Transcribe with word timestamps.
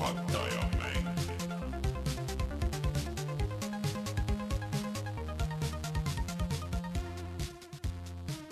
juhataja 0.00 0.62
mäng. 0.78 1.04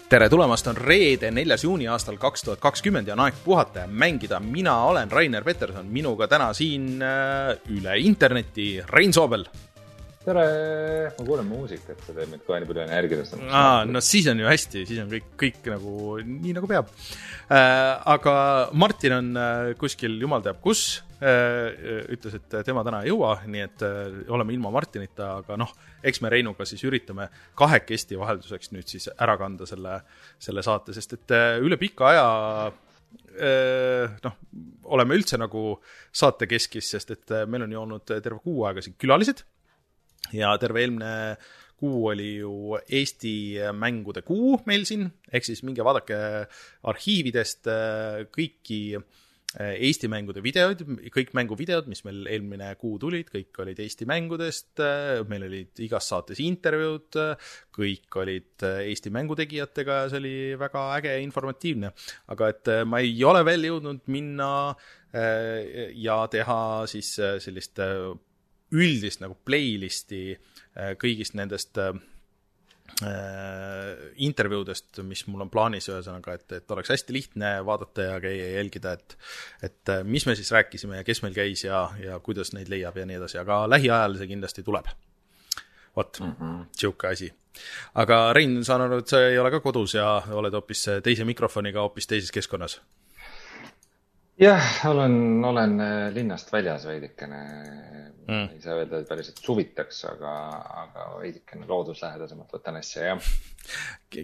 tere 0.09 0.29
tulemast, 0.29 0.67
on 0.67 0.77
reede, 0.77 1.31
neljas 1.31 1.65
juuni 1.65 1.89
aastal 1.89 2.17
kaks 2.21 2.45
tuhat 2.45 2.61
kakskümmend 2.61 3.09
ja 3.09 3.17
on 3.17 3.25
aeg 3.27 3.41
puhata 3.45 3.85
ja 3.85 3.87
mängida. 3.87 4.41
mina 4.41 4.77
olen 4.85 5.11
Rainer 5.11 5.45
Peterson, 5.45 5.87
minuga 5.87 6.29
täna 6.29 6.53
siin 6.53 7.03
äh, 7.03 7.57
üle 7.73 7.99
interneti 7.99 8.83
Rein 8.89 9.13
Soobel. 9.13 9.49
tere, 10.25 10.45
ma 11.19 11.25
kuulen 11.25 11.47
muusikat, 11.49 12.01
see 12.05 12.13
teeb 12.15 12.29
mind 12.29 12.45
kohe 12.45 12.61
nii 12.61 12.69
palju 12.69 12.85
energiat. 12.85 13.35
aa, 13.49 13.85
no 13.89 14.01
siis 14.05 14.29
on 14.29 14.41
ju 14.41 14.49
hästi, 14.49 14.87
siis 14.87 15.01
on 15.01 15.13
kõik, 15.13 15.29
kõik 15.41 15.69
nagu 15.73 15.93
nii 16.25 16.57
nagu 16.61 16.69
peab 16.69 16.89
äh,. 16.93 18.01
aga 18.05 18.35
Martin 18.73 19.21
on 19.21 19.37
äh, 19.37 19.77
kuskil 19.81 20.21
jumal 20.21 20.45
teab 20.45 20.61
kus 20.61 21.08
ütles, 21.19 22.37
et 22.39 22.57
tema 22.67 22.85
täna 22.87 23.01
ei 23.03 23.11
jõua, 23.11 23.33
nii 23.51 23.63
et 23.65 23.85
äh, 23.87 24.19
oleme 24.31 24.55
ilma 24.55 24.71
Martinita, 24.75 25.33
aga 25.43 25.57
noh, 25.59 25.73
eks 26.07 26.23
me 26.23 26.31
Reinuga 26.31 26.67
siis 26.69 26.85
üritame 26.87 27.27
kahekesti 27.59 28.19
vahelduseks 28.21 28.71
nüüd 28.75 28.87
siis 28.91 29.09
ära 29.17 29.35
kanda 29.41 29.67
selle, 29.67 29.99
selle 30.39 30.63
saate, 30.63 30.95
sest 30.95 31.17
et 31.19 31.35
äh, 31.35 31.59
üle 31.65 31.79
pika 31.81 32.13
aja 32.13 32.27
äh, 32.71 34.19
noh, 34.23 34.41
oleme 34.95 35.19
üldse 35.19 35.41
nagu 35.41 35.81
saate 36.15 36.47
keskis, 36.51 36.93
sest 36.95 37.15
et 37.17 37.35
äh, 37.35 37.47
meil 37.51 37.67
on 37.67 37.75
ju 37.75 37.83
olnud 37.83 38.07
terve 38.09 38.39
kuu 38.45 38.63
aega 38.69 38.85
siin 38.85 38.99
külalised 39.01 39.43
ja 40.39 40.55
terve 40.61 40.85
eelmine 40.85 41.13
kuu 41.79 42.09
oli 42.11 42.33
ju 42.41 42.79
Eesti 42.79 43.59
mängude 43.75 44.25
kuu 44.27 44.57
meil 44.67 44.87
siin, 44.87 45.07
ehk 45.31 45.47
siis 45.47 45.63
minge 45.67 45.83
vaadake 45.87 46.19
arhiividest 46.91 47.71
äh, 47.71 48.27
kõiki 48.35 48.83
äh, 48.99 49.09
Eesti 49.57 50.11
mängude 50.13 50.43
videoid, 50.45 50.83
kõik 51.09 51.31
mänguvideod, 51.33 51.87
mis 51.89 52.03
meil 52.05 52.27
eelmine 52.29 52.67
kuu 52.77 52.99
tulid, 53.01 53.31
kõik 53.33 53.57
olid 53.63 53.79
Eesti 53.81 54.05
mängudest, 54.05 54.83
meil 55.31 55.47
olid 55.47 55.81
igas 55.87 56.11
saates 56.13 56.43
intervjuud, 56.45 57.17
kõik 57.79 58.19
olid 58.21 58.67
äh, 58.67 58.83
Eesti 58.91 59.13
mängutegijatega 59.15 60.03
ja 60.03 60.13
see 60.13 60.21
oli 60.21 60.37
väga 60.61 60.85
äge 60.99 61.15
ja 61.15 61.25
informatiivne. 61.25 61.93
aga 62.35 62.49
et 62.53 62.69
äh, 62.69 62.85
ma 62.85 63.01
ei 63.01 63.17
ole 63.25 63.45
veel 63.47 63.69
jõudnud 63.71 64.05
minna 64.07 64.51
äh, 65.15 65.95
ja 65.95 66.21
teha 66.29 66.61
siis 66.91 67.15
äh, 67.19 67.39
sellist 67.43 67.79
äh, 67.79 68.13
üldist 68.75 69.23
nagu 69.23 69.39
playlist'i 69.49 70.23
äh, 70.35 70.95
kõigist 71.01 71.37
nendest 71.39 71.79
äh, 71.79 71.95
äh, 71.95 72.18
intervjuudest, 74.17 75.01
mis 75.07 75.23
mul 75.31 75.45
on 75.45 75.51
plaanis, 75.51 75.87
ühesõnaga, 75.91 76.35
et, 76.39 76.53
et 76.59 76.73
oleks 76.75 76.91
hästi 76.91 77.15
lihtne 77.15 77.53
vaadata 77.67 78.07
ja 78.09 78.17
käia 78.23 78.49
ja 78.49 78.57
jälgida, 78.59 78.95
et 78.99 79.17
et 79.63 79.93
äh, 79.93 80.05
mis 80.05 80.27
me 80.27 80.35
siis 80.39 80.51
rääkisime 80.55 80.99
ja 80.99 81.05
kes 81.07 81.23
meil 81.23 81.37
käis 81.37 81.65
ja, 81.65 81.85
ja 82.03 82.19
kuidas 82.19 82.53
neid 82.57 82.71
leiab 82.73 82.97
ja 82.99 83.07
nii 83.07 83.21
edasi, 83.21 83.39
aga 83.39 83.63
lähiajal 83.71 84.19
see 84.19 84.31
kindlasti 84.33 84.67
tuleb. 84.67 84.91
vot 85.97 86.21
mm 86.21 86.33
-hmm., 86.33 86.65
sihuke 86.77 87.09
asi. 87.09 87.33
aga 87.95 88.33
Rein, 88.33 88.65
saan 88.65 88.81
aru, 88.81 88.99
et 88.99 89.09
sa 89.09 89.21
ei 89.27 89.39
ole 89.39 89.51
ka 89.51 89.61
kodus 89.61 89.95
ja 89.95 90.23
oled 90.31 90.53
hoopis 90.53 90.87
teise 91.03 91.25
mikrofoniga 91.25 91.81
hoopis 91.81 92.07
teises 92.07 92.33
keskkonnas. 92.33 92.81
jah, 94.39 94.87
olen, 94.87 95.45
olen 95.45 95.81
äh, 95.81 96.15
linnast 96.15 96.53
väljas 96.53 96.87
veidikene 96.87 97.41
mm.. 98.29 98.49
ei 98.55 98.61
saa 98.63 98.77
öelda, 98.79 99.01
et 99.03 99.09
päriselt 99.11 99.41
suvitaks, 99.43 100.05
aga, 100.13 100.33
aga 100.85 101.09
veidikene 101.19 101.67
looduslähedasemalt 101.69 102.53
võtan 102.55 102.79
asja, 102.81 103.01
jah. 103.13 103.21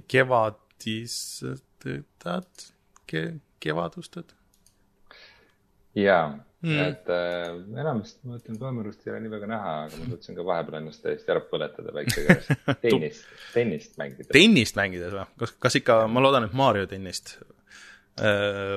kevadistad 0.08 1.60
ke,, 3.10 3.22
kevadustad? 3.62 4.28
ja 5.98 6.18
mm., 6.30 6.78
et 6.86 7.10
äh, 7.10 7.50
enamasti 7.82 8.28
ma 8.28 8.38
ütlen, 8.38 8.58
Toimerust 8.60 9.02
ei 9.06 9.12
ole 9.14 9.20
nii 9.24 9.34
väga 9.34 9.50
näha, 9.50 9.74
aga 9.88 9.94
ma 9.98 10.04
tahtsin 10.14 10.38
ka 10.38 10.46
vahepeal 10.46 10.78
ennast 10.82 11.02
täiesti 11.02 11.34
ära 11.34 11.42
põletada 11.50 11.90
päikse 11.96 12.20
käes. 12.28 12.46
tennist, 12.86 13.26
tennist 13.56 13.98
mängida. 14.00 14.30
tennist 14.30 14.78
mängides 14.78 15.12
või? 15.16 15.26
kas, 15.42 15.50
kas 15.66 15.74
ikka, 15.82 15.94
ma 16.06 16.22
loodan, 16.22 16.46
et 16.46 16.54
Mario 16.56 16.86
tennist 16.90 17.36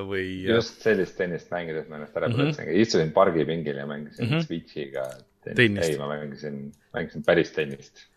või? 0.10 0.44
just 0.48 0.82
sellist 0.82 1.18
tennist 1.20 1.52
mängides 1.54 1.90
ma 1.90 2.00
ennast 2.00 2.16
ära 2.18 2.30
põletasin 2.32 2.64
mm, 2.64 2.70
-hmm. 2.72 2.84
istusin 2.86 3.12
pargipingil 3.14 3.78
ja 3.78 3.86
mängisin 3.90 4.26
mm 4.26 4.32
-hmm. 4.34 4.46
Switch'iga 4.46 5.10
Tennist. 5.56 5.90
ei, 5.90 5.98
ma 5.98 6.08
mängisin, 6.08 6.72
mängisin 6.94 7.24
päris 7.24 7.52
tennist. 7.52 8.08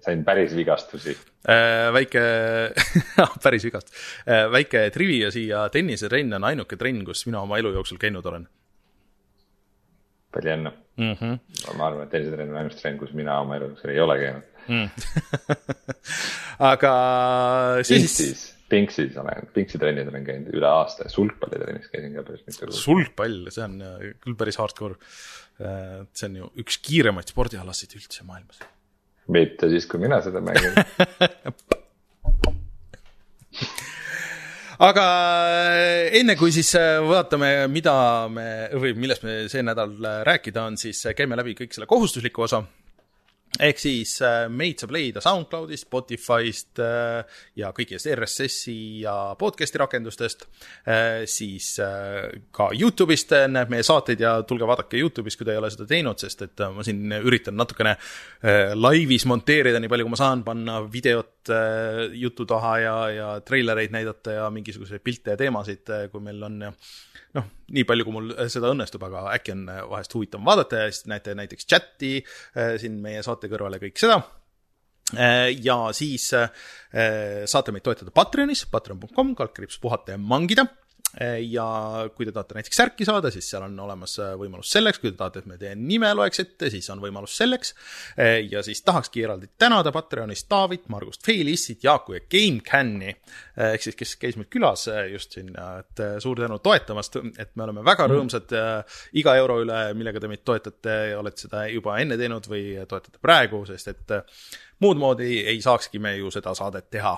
sain 0.00 0.24
päris 0.24 0.56
vigastusi. 0.56 1.16
väike, 1.92 2.22
päris 3.44 3.64
vigast. 3.64 3.92
väike 4.52 4.90
trivia 4.90 5.30
siia, 5.30 5.68
tennisetrenn 5.68 6.32
on 6.32 6.44
ainuke 6.44 6.76
trenn, 6.76 7.04
kus 7.04 7.26
mina 7.26 7.40
oma 7.40 7.58
elu 7.58 7.72
jooksul 7.72 7.98
käinud 7.98 8.26
olen 8.26 8.48
palju 10.36 10.52
õnne 10.52 10.72
mm. 10.96 11.14
-hmm. 11.14 11.76
ma 11.78 11.86
arvan, 11.86 12.04
et 12.04 12.10
tennisetrenn 12.10 12.52
on 12.52 12.60
ainus 12.60 12.76
trenn, 12.80 12.98
kus 13.00 13.12
mina 13.16 13.40
oma 13.40 13.56
elu 13.56 13.70
jooksul 13.70 13.90
ei 13.90 14.00
ole 14.00 14.18
käinud. 14.20 14.42
Mm. 14.68 14.88
aga 16.72 16.92
see 17.82 18.02
siis, 18.02 18.44
Pinksis, 18.68 19.14
olen, 19.20 19.46
Pinksi 19.54 19.78
trennis 19.78 20.08
olen 20.10 20.24
käinud 20.26 20.54
üle 20.56 20.66
aasta 20.66 21.06
ja 21.06 21.12
sulgpallitrennis 21.12 21.86
käisin 21.92 22.16
ka 22.16 22.24
päris 22.26 22.42
mitu 22.46 22.64
korda. 22.64 22.78
sulgpall, 22.80 23.50
see 23.54 23.64
on 23.66 23.76
äh, 23.86 24.06
küll 24.24 24.38
päris 24.38 24.58
hardcore. 24.58 24.98
see 25.56 26.26
on 26.28 26.34
ju 26.36 26.50
üks 26.60 26.76
kiiremaid 26.84 27.30
spordialasid 27.32 27.94
üldse 27.96 28.26
maailmas. 28.28 28.58
mitte 29.32 29.70
siis, 29.72 29.86
kui 29.88 30.02
mina 30.02 30.18
seda 30.24 30.42
mängin. 30.44 30.74
aga 34.88 35.04
enne 36.18 36.36
kui 36.36 36.52
siis 36.52 36.74
äh, 36.78 36.98
vaatame, 37.06 37.50
mida 37.72 37.94
me 38.32 38.46
või 38.76 38.92
millest 38.98 39.24
me 39.24 39.44
see 39.52 39.62
nädal 39.64 39.94
äh, 40.02 40.20
rääkida 40.28 40.66
on, 40.68 40.76
siis 40.80 41.06
käime 41.16 41.38
läbi 41.38 41.56
kõik 41.58 41.72
selle 41.76 41.88
kohustusliku 41.90 42.44
osa. 42.46 42.62
Ehk 43.62 43.80
siis 43.80 44.16
äh, 44.24 44.46
meid 44.52 44.80
saab 44.80 44.92
leida 44.94 45.22
SoundCloudist, 45.24 45.86
Spotify'st 45.86 46.80
äh, 46.82 47.40
ja 47.60 47.70
kõigist 47.76 48.08
RSS-i 48.12 48.76
ja 49.02 49.14
podcast'i 49.38 49.80
rakendustest, 49.80 50.46
siis 51.30 51.68
äh, 51.82 52.28
ka 52.54 52.68
Youtube'ist 52.76 53.34
näeb 53.52 53.72
meie 53.72 53.86
saateid 53.86 54.22
ja 54.22 54.36
tulge 54.48 54.68
vaadake 54.68 55.00
Youtube'is, 55.00 55.38
kui 55.38 55.48
te 55.48 55.54
ei 55.54 55.60
ole 55.60 55.70
seda 55.72 55.88
teinud, 55.90 56.20
sest 56.20 56.46
et 56.46 56.64
ma 56.74 56.84
siin 56.86 57.18
üritan 57.18 57.56
natukene 57.58 57.96
laivis 58.76 59.26
monteerida, 59.28 59.80
nii 59.82 59.90
palju 59.92 60.06
kui 60.06 60.14
ma 60.14 60.20
saan, 60.20 60.44
panna 60.46 60.80
videot 60.92 61.52
jutu 62.16 62.46
taha 62.48 62.72
ja, 62.82 62.96
ja 63.14 63.28
treilereid 63.46 63.94
näidata 63.94 64.40
ja 64.40 64.48
mingisuguseid 64.54 65.04
pilte 65.04 65.34
ja 65.34 65.40
teemasid, 65.40 65.94
kui 66.12 66.24
meil 66.24 66.42
on 66.48 66.60
ja 66.68 66.72
noh, 67.38 67.52
nii 67.74 67.84
palju, 67.88 68.06
kui 68.06 68.14
mul 68.14 68.32
seda 68.52 68.70
õnnestub, 68.74 69.02
aga 69.08 69.26
äkki 69.34 69.54
on 69.56 69.66
vahest 69.90 70.14
huvitav 70.14 70.44
vaadata 70.46 70.84
ja 70.84 70.90
siis 70.92 71.08
näete 71.10 71.34
näiteks 71.38 71.66
chati 71.66 72.12
äh, 72.20 72.76
siin 72.80 73.00
meie 73.02 73.22
saate 73.26 73.50
kõrval 73.52 73.78
ja 73.78 73.82
kõik 73.82 74.02
seda. 74.02 74.20
ja 75.62 75.76
siis 75.94 76.32
äh, 76.34 76.50
saate 77.46 77.74
meid 77.74 77.84
toetada 77.86 78.10
Patreonis, 78.10 78.64
patreon.com, 78.70 79.34
kaldkriips 79.38 79.78
puhata 79.82 80.16
ja 80.16 80.18
mangida. 80.18 80.66
Ja 81.40 81.66
kui 82.12 82.26
te 82.26 82.32
tahate 82.34 82.58
näiteks 82.58 82.76
särki 82.76 83.06
saada, 83.08 83.30
siis 83.32 83.46
seal 83.48 83.64
on 83.64 83.76
olemas 83.80 84.18
võimalus 84.36 84.68
selleks, 84.74 84.98
kui 85.00 85.12
te 85.12 85.16
tahate, 85.16 85.40
et 85.40 85.48
me 85.48 85.56
teie 85.60 85.72
nime 85.78 86.10
loeks 86.12 86.42
ette, 86.42 86.68
siis 86.72 86.88
on 86.92 87.00
võimalus 87.00 87.36
selleks. 87.38 87.72
ja 88.50 88.62
siis 88.66 88.82
tahakski 88.84 89.24
eraldi 89.24 89.48
tänada 89.58 89.92
Patreonis 89.94 90.44
Taavit, 90.44 90.88
Margust 90.92 91.24
Feilissit, 91.26 91.84
Jaaku 91.84 92.18
ja 92.18 92.20
GameCami 92.32 93.14
ehk 93.70 93.86
siis, 93.86 93.96
kes 93.96 94.16
käis 94.20 94.36
meil 94.36 94.50
külas 94.52 94.86
just 95.12 95.38
siin, 95.38 95.54
et 95.56 96.04
suur 96.22 96.40
tänu 96.40 96.58
toetamast, 96.64 97.16
et 97.38 97.54
me 97.56 97.64
oleme 97.64 97.84
väga 97.86 98.08
rõõmsad 98.12 98.52
iga 99.16 99.36
euro 99.40 99.60
üle, 99.64 99.80
millega 99.96 100.20
te 100.20 100.30
meid 100.30 100.44
toetate, 100.44 100.98
olete 101.16 101.46
seda 101.46 101.64
juba 101.70 101.96
enne 102.02 102.18
teinud 102.20 102.50
või 102.50 102.74
toetate 102.88 103.22
praegu, 103.22 103.62
sest 103.68 103.94
et 103.94 104.16
muud 104.84 105.00
moodi 105.00 105.40
ei 105.48 105.62
saakski 105.64 106.00
me 106.02 106.12
ju 106.18 106.30
seda 106.34 106.52
saadet 106.54 106.90
teha. 106.92 107.14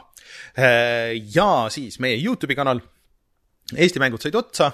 ja 1.35 1.51
siis 1.75 1.99
meie 1.99 2.21
Youtube'i 2.23 2.55
kanal 2.59 2.85
Eesti 3.77 4.01
mängud 4.01 4.23
said 4.25 4.37
otsa, 4.39 4.71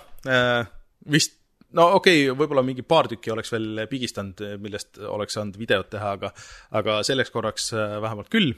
vist 1.10 1.40
no 1.74 1.88
okei 1.98 2.28
okay,, 2.28 2.36
võib-olla 2.38 2.62
mingi 2.66 2.84
paar 2.86 3.08
tükki 3.10 3.32
oleks 3.34 3.50
veel 3.54 3.84
pigistanud, 3.90 4.42
millest 4.62 5.00
oleks 5.02 5.34
saanud 5.34 5.58
videot 5.58 5.90
teha, 5.90 6.14
aga, 6.18 6.30
aga 6.78 7.00
selleks 7.06 7.32
korraks 7.34 7.72
vähemalt 7.74 8.30
küll. 8.32 8.54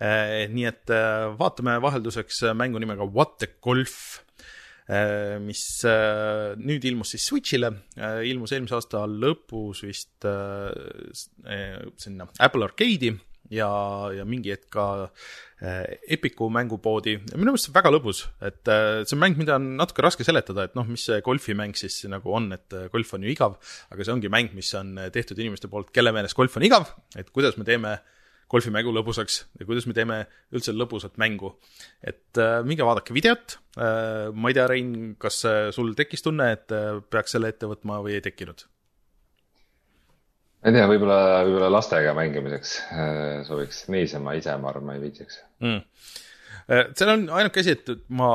nii 0.00 0.68
et 0.68 0.92
vaatame 1.36 1.76
vahelduseks 1.82 2.44
mängu 2.56 2.80
nimega 2.80 3.04
What 3.04 3.36
the 3.42 3.50
Golf, 3.60 4.22
mis 5.44 5.62
nüüd 6.62 6.88
ilmus 6.88 7.12
siis 7.12 7.26
Switch'ile, 7.28 7.72
ilmus 8.30 8.54
eelmise 8.54 8.78
aasta 8.78 9.04
lõpus 9.10 9.82
vist 9.84 10.28
sinna 12.00 12.30
Apple 12.38 12.70
Arcade'i 12.70 13.12
ja, 13.50 13.68
ja 14.14 14.24
mingi 14.28 14.54
hetk 14.54 14.70
ka 14.72 14.86
Epiku 15.56 16.50
mängupoodi. 16.52 17.14
minu 17.32 17.54
meelest 17.54 17.68
see 17.68 17.72
on 17.72 17.76
väga 17.78 17.92
lõbus, 17.94 18.18
et 18.44 18.68
see 18.68 19.14
on 19.16 19.22
mäng, 19.22 19.38
mida 19.40 19.54
on 19.56 19.70
natuke 19.78 20.04
raske 20.04 20.26
seletada, 20.26 20.66
et 20.68 20.74
noh, 20.76 20.84
mis 20.84 21.06
see 21.08 21.22
golfimäng 21.24 21.72
siis 21.80 22.02
nagu 22.12 22.34
on, 22.36 22.50
et 22.52 22.76
golf 22.92 23.14
on 23.16 23.24
ju 23.24 23.32
igav, 23.32 23.56
aga 23.88 24.04
see 24.04 24.12
ongi 24.12 24.28
mäng, 24.28 24.52
mis 24.58 24.68
on 24.76 24.98
tehtud 25.14 25.40
inimeste 25.40 25.70
poolt, 25.72 25.88
kelle 25.96 26.12
meelest 26.12 26.36
golf 26.36 26.60
on 26.60 26.66
igav, 26.68 26.90
et 27.16 27.32
kuidas 27.32 27.56
me 27.56 27.64
teeme 27.64 27.94
golfimängu 28.52 28.92
lõbusaks 28.94 29.40
ja 29.58 29.66
kuidas 29.66 29.86
me 29.88 29.94
teeme 29.96 30.20
üldse 30.54 30.74
lõbusat 30.74 31.18
mängu. 31.22 31.56
et 32.02 32.38
äh, 32.38 32.62
minge 32.64 32.86
vaadake 32.86 33.14
videot 33.14 33.58
äh,, 33.78 34.30
ma 34.32 34.50
ei 34.50 34.56
tea, 34.58 34.66
Rein, 34.70 34.92
kas 35.18 35.42
äh, 35.48 35.70
sul 35.74 35.94
tekkis 35.98 36.22
tunne, 36.22 36.52
et 36.54 36.72
äh, 36.74 37.00
peaks 37.10 37.34
selle 37.36 37.50
ette 37.52 37.66
võtma 37.70 38.00
või 38.04 38.16
ei 38.18 38.24
tekkinud? 38.24 38.66
Ma 40.66 40.72
ei 40.72 40.74
tea, 40.74 40.86
võib-olla, 40.90 41.18
võib-olla 41.46 41.70
lastega 41.70 42.12
mängimiseks 42.16 42.70
äh, 42.90 43.42
sobiks, 43.46 43.84
niisama 43.92 44.34
ise 44.34 44.54
ma 44.58 44.72
arvan, 44.72 44.88
ma 44.88 44.96
ei 44.96 45.04
viitsiks 45.04 45.38
mm.. 45.62 45.82
Äh, 46.66 46.88
seal 46.98 47.12
on 47.12 47.28
ainuke 47.38 47.62
asi, 47.62 47.76
et 47.76 47.92
ma 48.18 48.30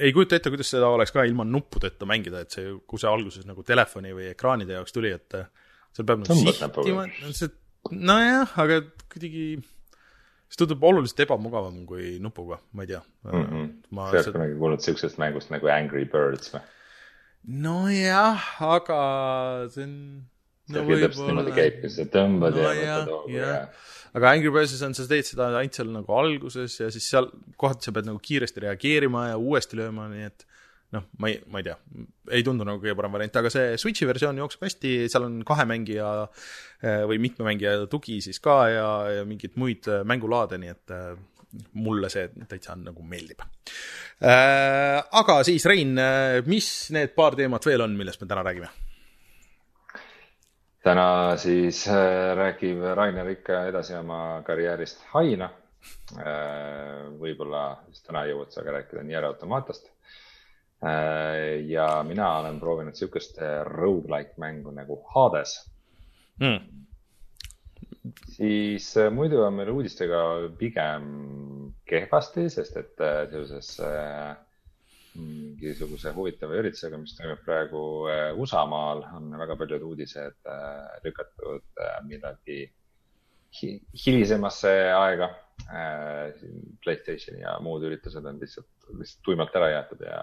ei 0.00 0.14
kujuta 0.16 0.38
ette, 0.38 0.48
kuidas 0.50 0.72
seda 0.72 0.88
oleks 0.88 1.12
ka 1.12 1.26
ilma 1.28 1.44
nuppudeta 1.44 2.08
mängida, 2.08 2.46
et 2.46 2.56
see, 2.56 2.72
kui 2.88 3.02
see 3.02 3.10
alguses 3.10 3.44
nagu 3.44 3.62
telefoni 3.66 4.14
või 4.16 4.30
ekraanide 4.32 4.78
jaoks 4.78 4.96
tuli, 4.96 5.12
et 5.12 5.36
äh, 5.36 5.46
seal 5.92 6.08
peab 6.08 6.24
nagu 6.24 6.40
sihtima, 6.40 7.06
nojah, 7.92 8.56
aga 8.64 8.80
kuidagi 9.12 9.46
see 10.48 10.62
tundub 10.62 10.88
oluliselt 10.88 11.26
ebamugavam 11.26 11.82
kui 11.88 12.16
nupuga, 12.24 12.62
ma 12.72 12.86
ei 12.86 12.94
tea 12.94 13.02
mm. 13.04 13.44
-hmm. 13.44 13.72
sa 13.92 14.08
oled 14.08 14.24
seda... 14.24 14.38
kunagi 14.38 14.60
kuulnud 14.62 14.88
siuksest 14.88 15.20
mängust 15.20 15.52
nagu 15.52 15.68
Angry 15.68 16.08
Birds 16.08 16.54
või? 16.54 16.64
nojah, 17.68 18.48
aga 18.64 19.00
see 19.74 19.84
on 19.84 19.98
no,. 20.72 20.84
see 20.84 21.00
täpselt 21.02 21.28
niimoodi 21.28 21.56
käibki, 21.56 21.92
sa 21.92 22.06
tõmbad 22.14 22.56
no, 22.56 22.70
ja 22.72 22.96
võtad 23.02 23.12
hoogu 23.12 23.36
ja, 23.36 23.52
aga 24.14 24.32
Angry 24.32 24.52
Birdsis 24.54 24.82
on, 24.86 24.96
sa 24.96 25.06
teed 25.10 25.28
seda 25.28 25.50
ainult 25.52 25.76
seal 25.76 25.92
nagu 25.92 26.18
alguses 26.18 26.80
ja 26.80 26.90
siis 26.94 27.06
seal 27.10 27.28
kohati 27.60 27.88
sa 27.88 27.94
pead 27.96 28.08
nagu 28.08 28.20
kiiresti 28.22 28.64
reageerima 28.66 29.30
ja 29.32 29.38
uuesti 29.40 29.80
lööma, 29.80 30.08
nii 30.12 30.28
et 30.30 30.46
noh, 30.94 31.08
ma 31.18 31.30
ei, 31.30 31.40
ma 31.50 31.60
ei 31.60 31.66
tea, 31.66 31.74
ei 32.38 32.44
tundu 32.46 32.66
nagu 32.66 32.82
kõige 32.82 32.94
parem 32.98 33.14
variant, 33.16 33.38
aga 33.40 33.50
see 33.52 33.74
Switchi 33.80 34.08
versioon 34.08 34.38
jookseb 34.40 34.64
hästi, 34.66 34.94
seal 35.10 35.26
on 35.26 35.40
kahe 35.46 35.66
mängija 35.68 36.10
eh, 36.24 37.02
või 37.08 37.20
mitme 37.22 37.46
mängija 37.48 37.76
tugi 37.90 38.20
siis 38.24 38.40
ka 38.44 38.58
ja, 38.70 38.88
ja 39.18 39.26
mingeid 39.28 39.58
muid 39.60 39.90
eh, 39.90 40.04
mängulaade, 40.06 40.60
nii 40.62 40.74
et 40.74 40.94
eh, 40.94 41.10
mulle 41.78 42.10
see 42.10 42.28
täitsa 42.50 42.74
nagu 42.78 43.04
meeldib. 43.06 43.44
Aga 44.24 45.36
siis, 45.46 45.62
Rein, 45.70 45.92
mis 46.50 46.70
need 46.94 47.12
paar 47.14 47.36
teemat 47.38 47.66
veel 47.68 47.84
on, 47.84 47.94
millest 47.98 48.22
me 48.22 48.26
täna 48.30 48.42
räägime? 48.46 48.70
Täna 50.84 51.36
siis 51.40 51.86
äh, 51.88 52.34
räägib 52.36 52.82
Rainer 52.94 53.28
ikka 53.32 53.64
edasi 53.70 53.96
oma 53.96 54.42
karjäärist 54.46 55.04
Haina. 55.14 55.50
Äh, 56.18 57.08
võib-olla 57.20 57.64
siis 57.88 58.04
täna 58.04 58.24
jõuad 58.28 58.52
sa 58.52 58.64
ka 58.64 58.72
rääkida 58.76 59.04
Nier 59.04 59.24
Automatast. 59.24 59.88
Äh, 60.84 61.64
ja 61.70 61.88
mina 62.04 62.28
olen 62.40 62.60
proovinud 62.60 62.96
sihukest 62.98 63.40
rogu-like 63.70 64.36
mängu 64.40 64.72
nagu 64.74 64.98
Hades 65.14 65.54
mm.. 66.40 66.58
siis 68.34 68.90
muidu 69.14 69.40
on 69.46 69.54
meil 69.56 69.70
uudistega 69.72 70.24
pigem 70.58 71.06
kehvasti, 71.88 72.50
sest 72.52 72.76
et 72.82 73.06
seoses 73.32 73.70
äh, 73.80 74.34
mingisuguse 75.14 76.12
huvitava 76.14 76.58
üritusega, 76.58 76.98
mis 77.00 77.14
toimub 77.18 77.42
praegu 77.46 77.80
äh, 78.10 78.26
USA-maal, 78.40 79.04
on 79.16 79.30
väga 79.38 79.56
paljud 79.60 79.86
uudised 79.86 80.36
äh, 80.50 80.98
lükatud 81.04 81.64
äh, 81.80 81.96
millalgi 82.08 82.66
hilisemasse 83.54 84.74
aega. 84.98 85.30
Playstationi 86.82 87.44
ja 87.44 87.52
muud 87.62 87.84
üritused 87.86 88.24
on 88.26 88.40
lihtsalt, 88.42 88.66
lihtsalt 88.98 89.20
tuimalt 89.22 89.54
ära 89.54 89.68
jäetud 89.70 90.00
ja 90.02 90.16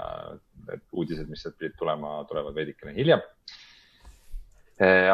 need 0.67 0.83
uudised, 0.91 1.29
mis 1.31 1.45
sealt 1.45 1.55
pidid 1.55 1.77
tulema, 1.79 2.17
tulevad 2.27 2.57
veidikene 2.57 2.91
hiljem. 2.97 3.23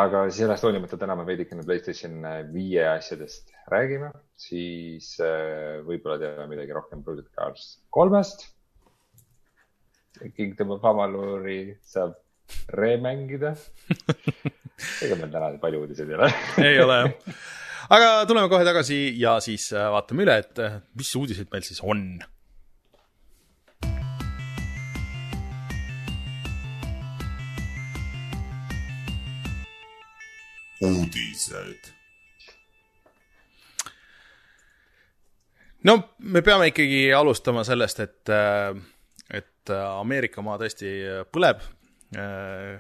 aga 0.01 0.23
sellest 0.33 0.65
hoolimata 0.65 0.97
täna 0.97 1.13
me 1.19 1.27
veidikene 1.29 1.67
Playstation 1.69 2.25
viie 2.49 2.87
asjadest 2.95 3.53
räägime, 3.69 4.09
siis 4.41 5.13
võib-olla 5.85 6.17
teame 6.23 6.49
midagi 6.55 6.73
rohkem 6.73 7.05
Project 7.05 7.29
Cars 7.37 7.75
kolmest 7.93 8.47
Kingdom 10.35 10.77
of 10.77 10.85
Amaluri 10.85 11.77
saab 11.85 12.15
remängida 12.73 13.53
ega 15.03 15.17
meil 15.19 15.31
täna 15.31 15.51
palju 15.61 15.83
uudiseid 15.83 16.09
ei 16.11 16.17
ole 16.19 16.31
ei 16.69 16.79
ole 16.83 16.97
jah. 17.01 17.43
aga 17.89 18.09
tuleme 18.29 18.49
kohe 18.49 18.65
tagasi 18.67 18.99
ja 19.19 19.37
siis 19.43 19.69
äh, 19.73 19.89
vaatame 19.91 20.25
üle, 20.27 20.39
et 20.43 20.63
äh, 20.63 20.79
mis 20.97 21.13
uudised 21.15 21.51
meil 21.51 21.65
siis 21.67 21.83
on. 21.83 22.19
uudised. 30.87 31.93
no 35.83 35.97
me 36.19 36.43
peame 36.45 36.69
ikkagi 36.69 37.07
alustama 37.15 37.63
sellest, 37.67 38.03
et 38.03 38.29
äh, 38.33 38.77
et 39.67 39.73
äh, 39.75 39.85
Ameerika 40.01 40.43
maa 40.45 40.57
tõesti 40.61 40.89
põleb 41.33 41.63
äh, 42.15 42.77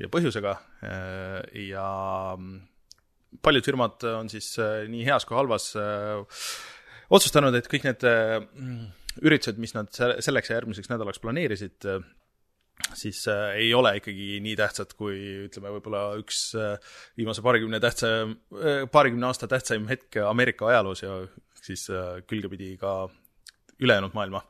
ja 0.00 0.10
põhjusega 0.12 0.56
äh, 0.56 1.66
ja 1.68 1.86
mm, 2.36 2.60
paljud 3.44 3.66
firmad 3.66 4.06
on 4.16 4.30
siis 4.32 4.56
nii 4.58 5.04
heas 5.06 5.26
kui 5.28 5.36
halvas 5.38 5.70
otsustanud, 7.10 7.54
et 7.54 7.68
kõik 7.70 7.84
need 7.86 8.02
üritused, 9.22 9.60
mis 9.62 9.74
nad 9.76 9.90
selleks 9.94 10.50
ja 10.50 10.56
järgmiseks 10.58 10.90
nädalaks 10.90 11.22
planeerisid, 11.22 11.86
siis 12.94 13.22
äh, 13.28 13.54
ei 13.60 13.74
ole 13.74 13.92
ikkagi 13.98 14.40
nii 14.42 14.56
tähtsad 14.58 14.94
kui 14.98 15.16
ütleme, 15.46 15.72
võib-olla 15.76 16.02
üks 16.20 16.42
äh, 16.58 16.94
viimase 17.18 17.44
paarikümne 17.44 17.80
tähtsa 17.82 18.10
äh,, 18.24 18.84
paarikümne 18.92 19.28
aasta 19.28 19.48
tähtsaim 19.50 19.88
hetk 19.90 20.20
Ameerika 20.26 20.70
ajaloos 20.70 21.04
ja 21.04 21.20
siis 21.62 21.86
äh, 21.92 22.20
külgepidi 22.30 22.74
ka 22.80 22.94
ülejäänud 23.80 24.16
maailma. 24.16 24.42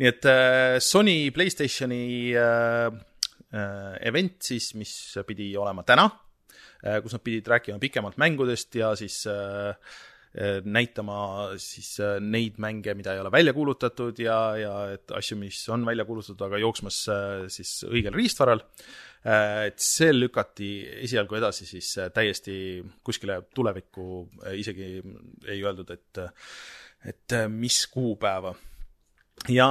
nii 0.00 0.08
et 0.08 0.26
äh, 0.26 0.78
Sony 0.80 1.30
Playstationi 1.34 2.32
äh, 2.36 2.86
äh, 3.52 3.98
event 4.08 4.40
siis, 4.42 4.72
mis 4.74 4.94
pidi 5.28 5.52
olema 5.56 5.84
täna, 5.86 6.08
kus 6.82 7.12
nad 7.14 7.22
pidid 7.22 7.46
rääkima 7.46 7.78
pikemalt 7.78 8.16
mängudest 8.18 8.74
ja 8.74 8.88
siis 8.98 9.20
näitama 10.64 11.52
siis 11.62 11.92
neid 12.24 12.56
mänge, 12.58 12.96
mida 12.98 13.12
ei 13.14 13.20
ole 13.22 13.30
välja 13.30 13.52
kuulutatud 13.54 14.18
ja, 14.18 14.38
ja 14.58 14.72
et 14.96 15.12
asju, 15.14 15.36
mis 15.38 15.60
on 15.70 15.84
välja 15.86 16.02
kuulutatud, 16.08 16.42
aga 16.42 16.58
jooksmas 16.58 16.98
siis 17.54 17.70
õigel 17.86 18.16
riistvaral. 18.16 18.64
et 19.22 19.78
see 19.78 20.10
lükati 20.10 20.72
esialgu 21.04 21.38
edasi 21.38 21.68
siis 21.70 21.92
täiesti 22.10 22.56
kuskile 23.06 23.38
tulevikku, 23.54 24.08
isegi 24.58 24.88
ei 25.46 25.62
öeldud, 25.62 25.94
et 25.94 26.24
et 27.06 27.32
äh, 27.32 27.48
mis 27.48 27.86
kuupäeva. 27.90 28.54
ja 29.48 29.68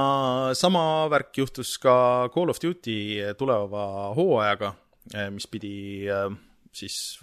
sama 0.52 1.08
värk 1.10 1.38
juhtus 1.38 1.78
ka 1.80 2.28
Call 2.34 2.50
of 2.50 2.60
Duty 2.60 3.34
tuleva 3.38 4.12
hooajaga, 4.16 4.74
äh, 5.14 5.30
mis 5.30 5.46
pidi 5.48 6.08
äh, 6.10 6.28
siis 6.72 7.20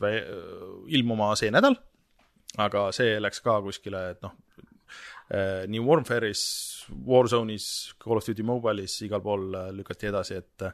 ilmuma 0.88 1.34
see 1.36 1.52
nädal, 1.52 1.78
aga 2.58 2.90
see 2.96 3.18
läks 3.22 3.42
ka 3.46 3.60
kuskile, 3.66 4.10
et 4.14 4.22
noh, 4.26 4.36
nii 5.70 5.82
Warfare'is, 5.86 6.44
Warzone'is, 7.06 7.66
Call 8.02 8.18
of 8.18 8.26
Duty 8.26 8.46
Mobile'is, 8.46 8.96
igal 9.06 9.22
pool 9.22 9.52
lükati 9.78 10.10
edasi, 10.10 10.40
et 10.42 10.66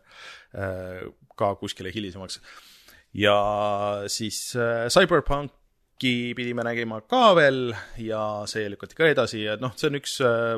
ka 1.35 1.49
kuskile 1.59 1.91
hilisemaks. 1.91 2.39
ja 3.15 3.35
siis 4.11 4.39
Cyberpunk 4.91 5.51
Ki 6.01 6.33
pidime 6.35 6.65
nägema 6.67 6.99
ka 7.07 7.29
veel 7.37 7.69
ja 8.03 8.21
see 8.51 8.67
lükati 8.71 8.97
ka 8.97 9.07
edasi 9.07 9.45
ja 9.45 9.55
noh, 9.61 9.71
see 9.79 9.87
on 9.87 9.99
üks 10.01 10.17
äh, 10.27 10.57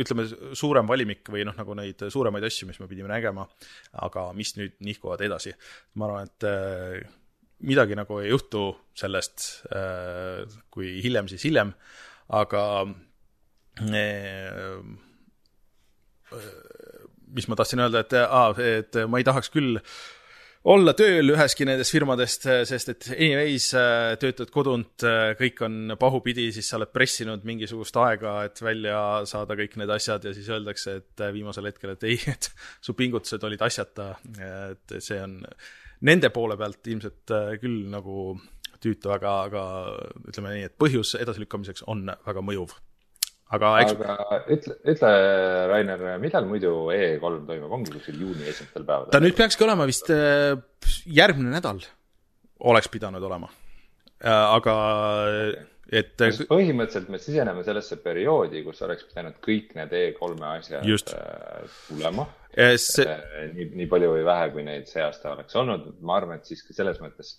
ütleme, 0.00 0.26
suurem 0.56 0.88
valimik 0.90 1.26
või 1.32 1.42
noh, 1.48 1.56
nagu 1.56 1.74
neid 1.78 2.04
suuremaid 2.12 2.44
asju, 2.46 2.68
mis 2.68 2.78
me 2.82 2.88
pidime 2.90 3.10
nägema, 3.10 3.46
aga 4.04 4.28
mis 4.36 4.54
nüüd 4.58 4.76
nihkuvad 4.86 5.24
edasi. 5.26 5.54
ma 5.98 6.06
arvan, 6.06 6.30
et 6.30 6.46
äh, 6.48 7.00
midagi 7.66 7.98
nagu 7.98 8.20
ei 8.20 8.30
juhtu 8.30 8.68
sellest, 8.96 9.64
äh, 9.72 10.44
kui 10.70 11.00
hiljem, 11.04 11.28
siis 11.32 11.48
hiljem, 11.48 11.72
aga 12.36 12.64
mis 17.34 17.48
ma 17.48 17.58
tahtsin 17.58 17.82
öelda, 17.82 18.04
et 18.04 18.16
aa, 18.20 18.48
et 18.62 18.98
ma 19.08 19.20
ei 19.20 19.26
tahaks 19.26 19.50
küll 19.54 19.78
olla 20.68 20.92
tööl 20.96 21.32
üheski 21.32 21.64
nendest 21.64 21.94
firmadest, 21.94 22.44
sest 22.68 22.92
et 22.92 23.08
anyways 23.16 23.70
töötad 24.20 24.52
kodunt, 24.52 25.04
kõik 25.38 25.62
on 25.64 25.94
pahupidi, 26.00 26.50
siis 26.52 26.68
sa 26.68 26.76
oled 26.78 26.92
pressinud 26.92 27.46
mingisugust 27.48 27.96
aega, 28.02 28.36
et 28.48 28.60
välja 28.60 29.00
saada 29.30 29.56
kõik 29.58 29.78
need 29.80 29.92
asjad 29.96 30.28
ja 30.28 30.34
siis 30.36 30.50
öeldakse, 30.52 30.98
et 31.00 31.24
viimasel 31.32 31.70
hetkel, 31.70 31.94
et 31.96 32.08
ei, 32.10 32.18
et 32.34 32.50
su 32.80 32.96
pingutused 32.98 33.44
olid 33.48 33.64
asjata, 33.64 34.12
et 34.70 34.98
see 35.00 35.20
on 35.22 35.40
nende 36.08 36.32
poole 36.34 36.56
pealt 36.60 36.92
ilmselt 36.92 37.36
küll 37.60 37.82
nagu 37.92 38.36
tüütu, 38.80 39.10
aga, 39.12 39.32
aga 39.48 39.64
ütleme 40.28 40.54
nii, 40.56 40.68
et 40.70 40.78
põhjus 40.80 41.14
edasilükkamiseks 41.20 41.84
on 41.92 42.06
väga 42.26 42.44
mõjuv 42.44 42.76
aga 43.56 43.70
eks. 43.82 43.94
aga 43.96 44.40
ütle, 44.56 44.76
ütle, 44.92 45.12
Rainer, 45.70 46.04
millal 46.22 46.46
muidu 46.48 46.74
E3 46.94 47.40
toimub, 47.48 47.72
ongi 47.78 47.94
kuskil 47.96 48.20
juuni 48.22 48.46
esimestel 48.50 48.84
päevadel? 48.84 49.14
ta 49.14 49.22
nüüd 49.22 49.36
peakski 49.38 49.66
olema 49.66 49.88
vist 49.90 50.12
äh, 50.14 50.54
järgmine 51.10 51.52
nädal, 51.56 51.82
oleks 52.70 52.90
pidanud 52.92 53.24
olema. 53.26 53.50
Äh, 54.20 54.30
aga 54.30 54.74
et. 55.90 56.14
põhimõtteliselt 56.20 57.10
me 57.10 57.18
siseneme 57.22 57.64
sellesse 57.66 57.98
perioodi, 58.04 58.62
kus 58.66 58.82
oleks 58.86 59.08
pidanud 59.10 59.40
kõik 59.44 59.74
need 59.78 59.94
E3-e 60.02 60.50
asjad 60.54 60.86
Just. 60.86 61.14
tulema 61.88 62.28
see... 62.54 63.06
nii, 63.54 63.70
nii 63.78 63.86
palju 63.90 64.14
või 64.14 64.24
vähe, 64.26 64.50
kui 64.54 64.64
neid 64.66 64.88
see 64.90 65.02
aasta 65.04 65.34
oleks 65.34 65.56
olnud, 65.58 65.92
ma 66.02 66.18
arvan, 66.18 66.40
et 66.40 66.50
siiski 66.50 66.76
selles 66.76 67.00
mõttes 67.02 67.38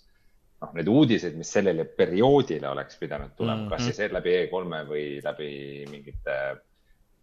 noh, 0.62 0.74
need 0.76 0.90
uudised, 0.90 1.34
mis 1.38 1.50
sellele 1.56 1.86
perioodile 1.98 2.68
oleks 2.70 2.98
pidanud 3.00 3.34
tulema 3.36 3.56
mm, 3.56 3.66
-hmm. 3.66 3.72
kas 3.72 3.82
mhm. 3.82 3.96
siis 3.96 4.14
läbi 4.18 4.36
E3-e 4.42 4.84
või 4.92 5.06
läbi 5.24 5.50
mingite 5.90 6.38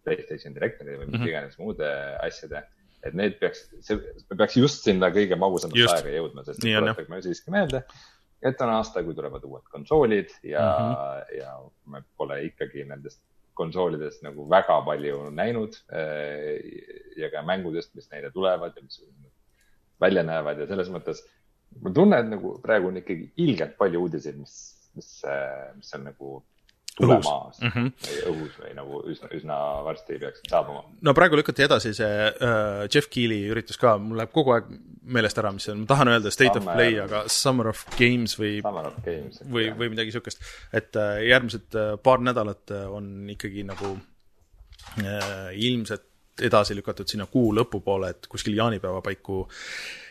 Playstation 0.03 0.55
Directori 0.55 0.97
või 0.97 1.07
mis 1.07 1.15
mm 1.15 1.23
-hmm. 1.23 1.31
iganes 1.31 1.57
muude 1.59 1.89
asjade, 2.25 2.63
et 3.03 3.15
need 3.15 3.39
peaks, 3.39 3.65
see 3.85 3.99
peaks 4.35 4.57
just 4.57 4.85
sinna 4.87 5.11
kõige 5.15 5.37
magusamasse 5.39 5.97
aega 5.97 6.15
jõudma, 6.17 6.45
sest 6.47 6.63
tuletageme 6.63 7.21
siiski 7.23 7.53
meelde, 7.55 7.83
et 8.41 8.61
on 8.63 8.73
aasta, 8.75 9.03
kui 9.03 9.15
tulevad 9.15 9.43
uued 9.43 9.67
konsoolid 9.71 10.31
ja 10.43 10.63
mm, 10.67 10.93
-hmm. 10.93 11.35
ja 11.39 11.57
me 11.85 12.03
pole 12.17 12.43
ikkagi 12.51 12.85
nendest 12.87 13.21
konsoolidest 13.53 14.23
nagu 14.23 14.47
väga 14.49 14.81
palju 14.87 15.29
näinud 15.35 15.75
eh, 15.91 16.59
ja 17.19 17.29
ka 17.31 17.43
mängudest, 17.43 17.95
mis 17.95 18.07
neile 18.11 18.31
tulevad 18.31 18.75
ja 18.75 18.83
mis 18.83 19.01
välja 19.99 20.23
näevad 20.23 20.59
ja 20.59 20.67
selles 20.67 20.89
mõttes 20.89 21.25
ma 21.81 21.93
tunnen, 21.95 22.19
et 22.19 22.31
nagu 22.35 22.55
praegu 22.63 22.91
on 22.91 23.01
ikkagi 23.01 23.31
ilgelt 23.45 23.77
palju 23.79 24.05
uudiseid, 24.05 24.37
mis, 24.39 24.55
mis, 24.97 25.11
mis 25.77 25.93
on 25.97 26.07
nagu 26.09 26.39
tulemaas 26.99 27.61
mm 27.61 27.71
-hmm. 27.75 27.91
või 28.07 28.19
õhus 28.31 28.55
või 28.59 28.73
nagu 28.75 29.01
üsna, 29.07 29.29
üsna 29.35 29.57
varsti 29.85 30.19
peaks 30.19 30.41
saabuma. 30.49 30.83
no 31.01 31.13
praegu 31.13 31.39
lükati 31.39 31.63
edasi 31.63 31.93
see 31.93 32.27
uh, 32.29 32.87
Jeff 32.93 33.07
Keeli 33.13 33.39
üritus 33.53 33.79
ka, 33.79 33.97
mul 33.97 34.19
läheb 34.19 34.33
kogu 34.35 34.53
aeg 34.55 34.67
meelest 35.03 35.39
ära, 35.39 35.51
mis 35.55 35.63
see 35.67 35.73
on, 35.73 35.85
ma 35.85 35.91
tahan 35.93 36.11
öelda 36.13 36.31
State 36.31 36.59
Summer, 36.59 36.73
of 36.73 36.75
Play, 36.75 36.99
aga 36.99 37.23
Summer 37.27 37.71
of 37.71 37.85
Games 37.97 38.37
või, 38.39 38.59
või, 39.55 39.69
või 39.79 39.89
midagi 39.95 40.11
sihukest. 40.15 40.43
et 40.73 40.95
uh, 40.95 41.17
järgmised 41.23 41.79
uh, 41.79 41.95
paar 42.03 42.19
nädalat 42.19 42.75
on 42.89 43.29
ikkagi 43.29 43.63
nagu 43.63 43.95
uh, 43.95 45.49
ilmselt 45.55 46.08
edasi 46.45 46.77
lükatud 46.77 47.09
sinna 47.09 47.27
kuu 47.31 47.51
lõpupoole, 47.57 48.13
et 48.13 48.29
kuskil 48.31 48.57
jaanipäeva 48.57 49.01
paiku. 49.05 49.43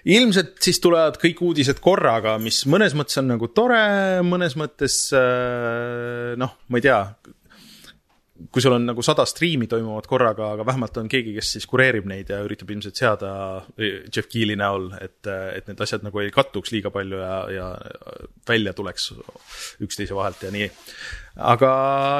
Ilmselt 0.09 0.57
siis 0.63 0.81
tulevad 0.81 1.19
kõik 1.21 1.43
uudised 1.45 1.81
korraga, 1.85 2.37
mis 2.43 2.63
mõnes 2.71 2.95
mõttes 2.97 3.21
on 3.21 3.29
nagu 3.33 3.51
tore, 3.53 3.83
mõnes 4.27 4.55
mõttes 4.59 5.01
noh, 6.39 6.55
ma 6.69 6.81
ei 6.81 6.87
tea, 6.87 7.01
kui 8.53 8.63
sul 8.63 8.75
on 8.77 8.85
nagu 8.87 9.03
sada 9.03 9.25
striimi 9.27 9.67
toimuvad 9.71 10.07
korraga, 10.09 10.53
aga 10.55 10.67
vähemalt 10.67 10.97
on 11.01 11.09
keegi, 11.11 11.33
kes 11.37 11.51
siis 11.57 11.67
kureerib 11.69 12.07
neid 12.09 12.31
ja 12.31 12.39
üritab 12.47 12.71
ilmselt 12.71 12.99
seada 12.99 13.31
eh, 13.77 14.05
Jeff 14.15 14.31
Keeli 14.31 14.55
näol, 14.59 14.91
et, 15.03 15.27
et 15.27 15.67
need 15.71 15.81
asjad 15.83 16.05
nagu 16.07 16.23
ei 16.23 16.31
kattuks 16.35 16.73
liiga 16.75 16.93
palju 16.95 17.19
ja, 17.19 17.33
ja 17.53 17.69
välja 18.49 18.75
tuleks 18.79 19.11
üksteise 19.85 20.17
vahelt 20.17 20.45
ja 20.47 20.53
nii. 20.55 20.69
aga 21.51 21.71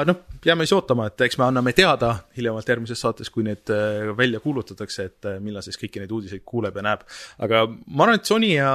noh, 0.09 0.23
jääme 0.45 0.67
siis 0.67 0.75
ootama, 0.75 1.07
et 1.09 1.27
eks 1.27 1.39
me 1.39 1.47
anname 1.47 1.73
teada 1.77 2.11
hiljemalt 2.37 2.67
järgmises 2.73 3.03
saates, 3.05 3.31
kui 3.31 3.47
need 3.47 3.71
eh, 3.75 4.11
välja 4.17 4.43
kuulutatakse, 4.43 5.07
et 5.11 5.29
eh, 5.31 5.37
millal 5.43 5.63
siis 5.65 5.79
kõiki 5.79 6.03
neid 6.03 6.11
uudiseid 6.11 6.43
kuuleb 6.45 6.81
ja 6.81 6.87
näeb. 6.91 7.05
aga 7.39 7.63
ma 7.69 8.07
arvan, 8.07 8.19
et 8.19 8.27
Sony 8.27 8.55
ja 8.57 8.73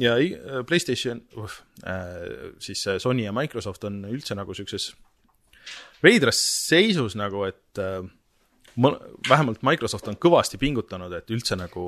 ja 0.00 0.14
Playstation 0.64 1.18
uh,, 1.36 1.54
siis 2.62 2.86
Sony 3.02 3.26
ja 3.26 3.34
Microsoft 3.36 3.84
on 3.84 3.98
üldse 4.08 4.34
nagu 4.38 4.54
siukses 4.56 4.94
veidras 6.04 6.40
seisus 6.68 7.16
nagu, 7.18 7.44
et 7.48 7.80
äh, 7.82 8.00
vähemalt 9.28 9.64
Microsoft 9.66 10.08
on 10.08 10.18
kõvasti 10.20 10.60
pingutanud, 10.60 11.12
et 11.16 11.30
üldse 11.34 11.58
nagu 11.58 11.84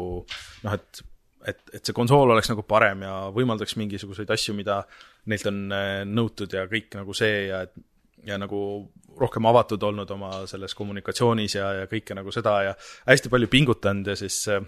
noh, 0.65 0.77
et 0.77 1.09
et, 1.43 1.59
et 1.75 1.83
see 1.83 1.95
konsool 1.97 2.31
oleks 2.31 2.53
nagu 2.53 2.63
parem 2.63 3.01
ja 3.03 3.15
võimaldaks 3.35 3.75
mingisuguseid 3.75 4.29
asju, 4.31 4.55
mida 4.55 4.83
neilt 5.27 5.49
on 5.51 5.65
äh, 5.75 6.03
nõutud 6.07 6.53
ja 6.55 6.69
kõik 6.71 6.95
nagu 6.99 7.17
see 7.19 7.49
ja 7.49 7.65
et 7.67 7.75
ja 8.23 8.37
nagu 8.39 8.59
rohkem 9.19 9.47
avatud 9.51 9.83
olnud 9.83 10.11
oma 10.15 10.31
selles 10.47 10.77
kommunikatsioonis 10.79 11.57
ja, 11.57 11.73
ja 11.81 11.89
kõike 11.91 12.15
nagu 12.15 12.31
seda 12.35 12.53
ja 12.69 12.77
hästi 13.09 13.33
palju 13.33 13.49
pingutanud 13.51 14.07
ja 14.07 14.15
siis 14.19 14.37
äh, 14.53 14.63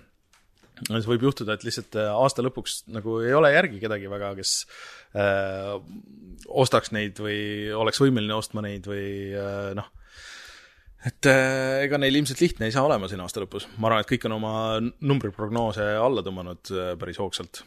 siis 0.83 1.07
võib 1.07 1.29
juhtuda, 1.29 1.55
et 1.55 1.67
lihtsalt 1.67 1.97
äh, 2.01 2.11
aasta 2.11 2.43
lõpuks 2.45 2.83
nagu 2.95 3.21
ei 3.23 3.35
ole 3.37 3.53
järgi 3.55 3.81
kedagi 3.83 4.11
väga, 4.11 4.33
kes 4.39 4.57
äh, 5.19 5.75
ostaks 6.49 6.93
neid 6.95 7.21
või 7.23 7.71
oleks 7.75 8.01
võimeline 8.03 8.37
ostma 8.37 8.65
neid 8.65 8.87
või 8.89 9.07
äh, 9.35 9.71
noh, 9.79 9.91
et 11.05 11.29
äh, 11.31 11.85
ega 11.85 12.01
neil 12.01 12.21
ilmselt 12.21 12.43
lihtne 12.45 12.69
ei 12.69 12.75
saa 12.75 12.87
olema 12.87 13.09
siin 13.11 13.23
aasta 13.25 13.43
lõpus. 13.45 13.69
ma 13.79 13.91
arvan, 13.91 14.05
et 14.05 14.11
kõik 14.11 14.27
on 14.29 14.37
oma 14.39 14.55
numbriprognoose 14.83 15.95
alla 16.01 16.25
tõmmanud 16.27 16.75
äh, 16.75 16.93
päris 17.01 17.21
hoogsalt 17.23 17.65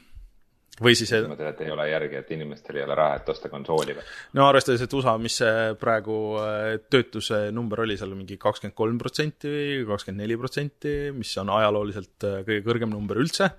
või 0.83 0.93
siis. 0.97 1.11
ma 1.15 1.31
mõtlen, 1.31 1.49
et 1.53 1.61
ei 1.65 1.71
ole 1.73 1.87
järgi, 1.89 2.19
et 2.19 2.31
inimestel 2.35 2.79
ei 2.79 2.85
ole 2.85 2.97
raha, 2.97 3.17
et 3.19 3.31
osta 3.33 3.49
konsooli 3.49 3.95
või? 3.97 4.05
no 4.37 4.45
arvestades, 4.47 4.83
et 4.85 4.93
USA, 4.97 5.15
mis 5.21 5.37
see 5.41 5.73
praegu 5.81 6.17
äh, 6.41 6.77
töötuse 6.91 7.47
number 7.55 7.81
oli 7.85 7.97
seal 7.99 8.13
mingi 8.17 8.37
kakskümmend 8.41 8.77
kolm 8.77 9.01
protsenti 9.01 9.51
või 9.51 9.87
kakskümmend 9.89 10.23
neli 10.23 10.37
protsenti, 10.39 10.95
mis 11.17 11.33
on 11.41 11.51
ajalooliselt 11.57 12.27
äh, 12.29 12.39
kõige 12.47 12.65
kõrgem 12.69 12.93
number 12.93 13.21
üldse, 13.23 13.51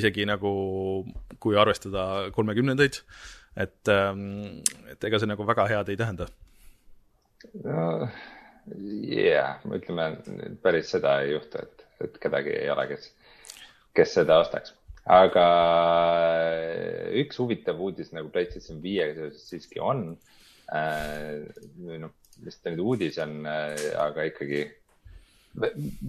isegi 0.00 0.26
nagu 0.30 0.52
kui 1.42 1.58
arvestada 1.58 2.30
kolmekümnendaid, 2.36 3.00
et, 3.60 3.80
ähm, 3.90 4.60
et 4.92 5.10
ega 5.10 5.20
see 5.20 5.30
nagu 5.30 5.46
väga 5.48 5.66
head 5.70 5.90
ei 5.90 6.00
tähenda. 6.00 6.30
jah 7.64 8.10
yeah,, 8.70 9.56
ütleme 9.72 10.12
päris 10.62 10.92
seda 10.92 11.16
ei 11.24 11.32
juhtu, 11.32 11.64
et, 11.64 11.86
et 12.04 12.18
kedagi 12.22 12.52
ei 12.54 12.68
ole, 12.70 12.84
kes, 12.92 13.08
kes 13.96 14.20
seda 14.20 14.36
ostaks 14.44 14.76
aga 15.08 15.46
äh, 16.50 17.20
üks 17.22 17.38
huvitav 17.40 17.80
uudis 17.80 18.12
nagu 18.12 18.30
PlayStation 18.32 18.82
viiega 18.82 19.16
seoses 19.16 19.46
siiski 19.48 19.80
on 19.80 20.10
äh,. 20.72 21.40
noh, 21.80 22.12
vist 22.44 22.66
nüüd 22.68 22.82
uudis 22.84 23.18
on 23.22 23.40
äh,, 23.48 23.78
aga 24.00 24.28
ikkagi 24.28 24.66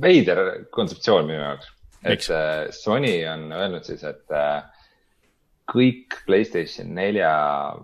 veider 0.02 0.68
kontseptsioon 0.76 1.26
minu 1.30 1.40
jaoks. 1.40 1.72
et 2.04 2.28
äh, 2.34 2.68
Sony 2.76 3.16
on 3.30 3.48
öelnud 3.56 3.88
siis, 3.88 4.04
et 4.04 4.36
äh, 4.36 4.60
kõik 5.72 6.20
PlayStation 6.28 6.92
nelja 6.94 7.32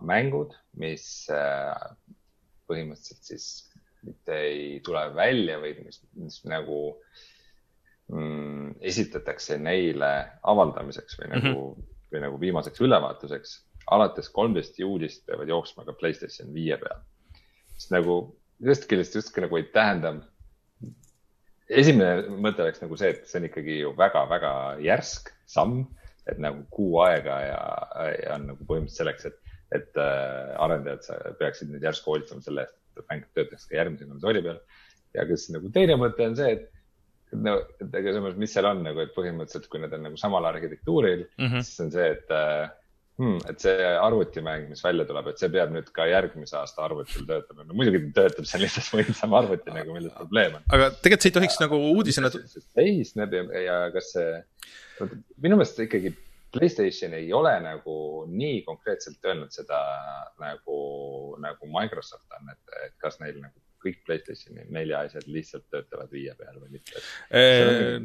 mängud, 0.06 0.54
mis 0.78 1.30
äh, 1.32 1.72
põhimõtteliselt 2.68 3.24
siis 3.32 3.48
mitte 4.04 4.36
ei 4.36 4.80
tule 4.84 5.02
välja 5.16 5.58
või 5.62 5.74
mis, 5.86 6.02
mis 6.20 6.42
nagu 6.48 6.82
äh, 6.92 7.27
mm, 8.12 8.78
esitatakse 8.82 9.58
neile 9.62 10.12
avaldamiseks 10.48 11.20
või 11.22 11.32
nagu 11.34 11.48
mm, 11.52 11.60
-hmm. 11.60 11.94
või 12.14 12.24
nagu 12.24 12.40
viimaseks 12.42 12.82
ülevaatuseks. 12.82 13.56
alates 13.92 14.30
kolmteist 14.30 14.80
juulist 14.80 15.26
peavad 15.26 15.48
jooksma 15.48 15.86
ka 15.86 15.94
Playstation 15.94 16.54
viie 16.54 16.78
peal. 16.78 17.00
sest 17.78 17.92
nagu 17.92 18.18
ühest 18.64 18.88
küljest 18.90 19.16
justkui 19.16 19.46
nagu 19.46 19.58
ei 19.58 19.64
tähenda. 19.64 20.16
esimene 21.70 22.28
mõte 22.40 22.64
oleks 22.64 22.82
nagu 22.82 22.98
see, 22.98 23.10
et 23.10 23.28
see 23.28 23.42
on 23.42 23.46
ikkagi 23.50 23.80
ju 23.82 23.94
väga-väga 23.98 24.54
järsk 24.80 25.34
samm, 25.46 25.86
et 26.28 26.40
nagu 26.40 26.64
kuu 26.72 27.00
aega 27.04 27.42
ja, 27.44 27.62
ja 28.24 28.36
on 28.36 28.48
nagu 28.48 28.64
põhimõtteliselt 28.64 28.98
selleks, 28.98 29.26
et, 29.26 29.38
et 29.76 30.00
äh, 30.00 30.56
arendajad 30.64 31.36
peaksid 31.40 31.72
nüüd 31.72 31.84
järsku 31.84 32.12
hoolitsema 32.12 32.42
selle 32.42 32.64
eest, 32.64 32.78
et 32.98 33.06
mäng 33.12 33.28
töötaks 33.36 33.68
ka 33.68 33.76
järgmise 33.76 34.08
konsooli 34.08 34.42
peal. 34.44 34.60
ja 35.14 35.28
kas 35.28 35.50
nagu 35.52 35.70
teine 35.76 36.00
mõte 36.00 36.24
on 36.28 36.36
see, 36.40 36.56
et 36.56 36.72
no, 37.36 37.58
selles 37.82 38.20
mõttes, 38.24 38.42
mis 38.42 38.54
seal 38.56 38.68
on 38.70 38.84
nagu, 38.86 39.04
et 39.04 39.16
põhimõtteliselt, 39.16 39.70
kui 39.72 39.82
need 39.84 39.96
on 39.98 40.06
nagu 40.10 40.20
samal 40.20 40.48
arhitektuuril 40.50 41.26
mm, 41.26 41.48
-hmm. 41.48 41.66
siis 41.66 41.86
on 41.86 41.92
see, 41.94 42.12
et 42.16 42.36
äh, 42.36 42.70
hmm, 43.18 43.40
et 43.50 43.64
see 43.64 43.88
arvutimäng, 44.02 44.68
mis 44.72 44.84
välja 44.84 45.06
tuleb, 45.10 45.32
et 45.32 45.42
see 45.42 45.50
peab 45.54 45.74
nüüd 45.74 45.90
ka 45.96 46.06
järgmise 46.10 46.58
aasta 46.60 46.86
arvutil 46.86 47.26
töötama. 47.30 47.66
no 47.66 47.78
muidugi 47.78 48.04
ta 48.06 48.28
töötab, 48.28 48.48
see 48.50 48.60
on 48.60 48.66
lihtsalt 48.66 48.94
võimsam 49.00 49.36
arvuti 49.40 49.76
nagu, 49.76 49.96
milles 49.98 50.16
probleem 50.18 50.60
on. 50.60 50.70
aga 50.78 50.92
tegelikult 50.96 51.26
see 51.26 51.34
ei 51.34 51.38
tohiks 51.40 51.60
nagu 51.64 51.82
uudisena. 51.96 52.32
seisneb 52.32 53.36
ja, 53.40 53.44
ja 53.66 53.78
kas 53.96 54.14
see, 54.16 54.40
minu 55.02 55.60
meelest 55.60 55.84
ikkagi 55.88 56.16
Playstation 56.48 57.12
ei 57.14 57.28
ole 57.36 57.52
nagu 57.60 57.94
nii 58.32 58.62
konkreetselt 58.66 59.26
öelnud 59.28 59.52
seda 59.52 59.78
nagu, 60.40 60.78
nagu 61.44 61.68
Microsoft 61.74 62.38
on, 62.40 62.54
et, 62.54 62.78
et 62.86 62.96
kas 63.04 63.20
neil 63.20 63.42
nagu 63.42 63.67
kõik 63.88 64.04
Playstationi 64.08 64.68
nelja 64.76 65.02
asjad 65.08 65.28
lihtsalt 65.32 65.66
töötavad 65.74 66.14
viie 66.14 66.36
peal 66.38 66.60
või 66.62 66.78
mitte 66.78 67.02
äh,? 67.32 67.98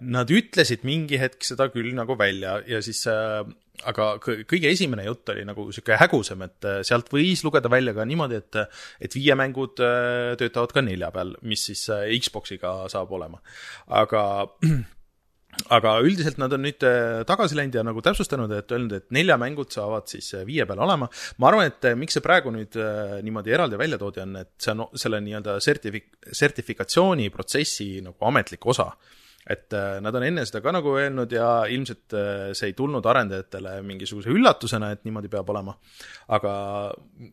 Nad 0.00 0.32
ütlesid 0.32 0.86
mingi 0.88 1.20
hetk 1.20 1.44
seda 1.46 1.68
küll 1.74 1.92
nagu 1.96 2.16
välja 2.18 2.58
ja 2.68 2.80
siis 2.84 3.02
äh, 3.10 3.42
aga 3.84 4.08
kõige 4.22 4.70
esimene 4.70 5.06
jutt 5.08 5.34
oli 5.34 5.44
nagu 5.48 5.68
sihuke 5.74 5.98
hägusam, 6.00 6.46
et 6.46 6.68
äh, 6.68 6.80
sealt 6.86 7.10
võis 7.12 7.44
lugeda 7.46 7.70
välja 7.72 7.94
ka 7.96 8.06
niimoodi, 8.08 8.40
et, 8.40 8.60
et 9.04 9.18
viie 9.18 9.36
mängud 9.38 9.82
äh, 9.84 10.34
töötavad 10.40 10.74
ka 10.74 10.84
nelja 10.86 11.12
peal, 11.14 11.36
mis 11.46 11.68
siis 11.70 11.86
Xboxiga 12.26 12.78
saab 12.92 13.12
olema. 13.18 13.42
aga 13.86 14.22
aga 15.72 15.96
üldiselt 16.04 16.38
nad 16.40 16.52
on 16.54 16.64
nüüd 16.66 16.84
äh, 16.86 17.22
tagasi 17.28 17.56
läinud 17.58 17.78
ja 17.78 17.84
nagu 17.86 18.02
täpsustanud, 18.04 18.52
et 18.54 18.72
öelnud, 18.74 18.94
et 18.98 19.08
neljamängud 19.14 19.72
saavad 19.74 20.08
siis 20.10 20.32
äh, 20.36 20.46
viie 20.48 20.66
peal 20.68 20.82
olema. 20.84 21.08
ma 21.42 21.50
arvan, 21.50 21.70
et 21.70 21.88
äh, 21.88 21.96
miks 21.98 22.16
see 22.18 22.24
praegu 22.24 22.52
nüüd 22.54 22.78
niimoodi 23.26 23.54
eraldi 23.56 23.78
välja 23.80 23.98
toodi, 24.00 24.22
on, 24.24 24.40
et 24.44 24.54
see 24.62 24.74
on 24.74 24.86
selle 24.94 25.20
nii-öelda 25.24 25.58
sertifik-, 25.64 26.12
sertifikatsiooniprotsessi 26.32 27.90
nagu 28.06 28.30
ametlik 28.30 28.66
osa. 28.66 28.92
et 29.46 29.70
nad 30.02 30.14
on 30.18 30.24
enne 30.26 30.42
seda 30.42 30.58
ka 30.58 30.72
nagu 30.74 30.96
öelnud 30.98 31.30
ja 31.30 31.48
ilmselt 31.70 32.14
see 32.58 32.66
ei 32.66 32.72
tulnud 32.74 33.04
arendajatele 33.06 33.76
mingisuguse 33.86 34.32
üllatusena, 34.34 34.88
et 34.90 35.04
niimoodi 35.06 35.30
peab 35.30 35.50
olema. 35.54 35.76
aga 36.34 36.54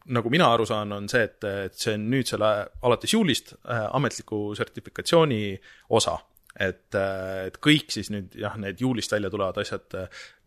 nagu 0.05 0.29
mina 0.29 0.51
aru 0.53 0.67
saan, 0.69 0.93
on 0.93 1.09
see, 1.09 1.23
et, 1.25 1.39
et 1.43 1.73
see 1.73 1.97
on 1.97 2.05
nüüd 2.13 2.29
selle, 2.29 2.51
alates 2.85 3.15
juulist 3.15 3.55
ametliku 3.65 4.51
sertifikatsiooni 4.59 5.41
osa 5.89 6.19
et, 6.59 6.95
et 6.95 7.59
kõik 7.63 7.91
siis 7.93 8.11
nüüd 8.13 8.35
jah, 8.37 8.55
need 8.61 8.81
juulist 8.81 9.13
välja 9.13 9.31
tulevad 9.33 9.59
asjad 9.63 9.97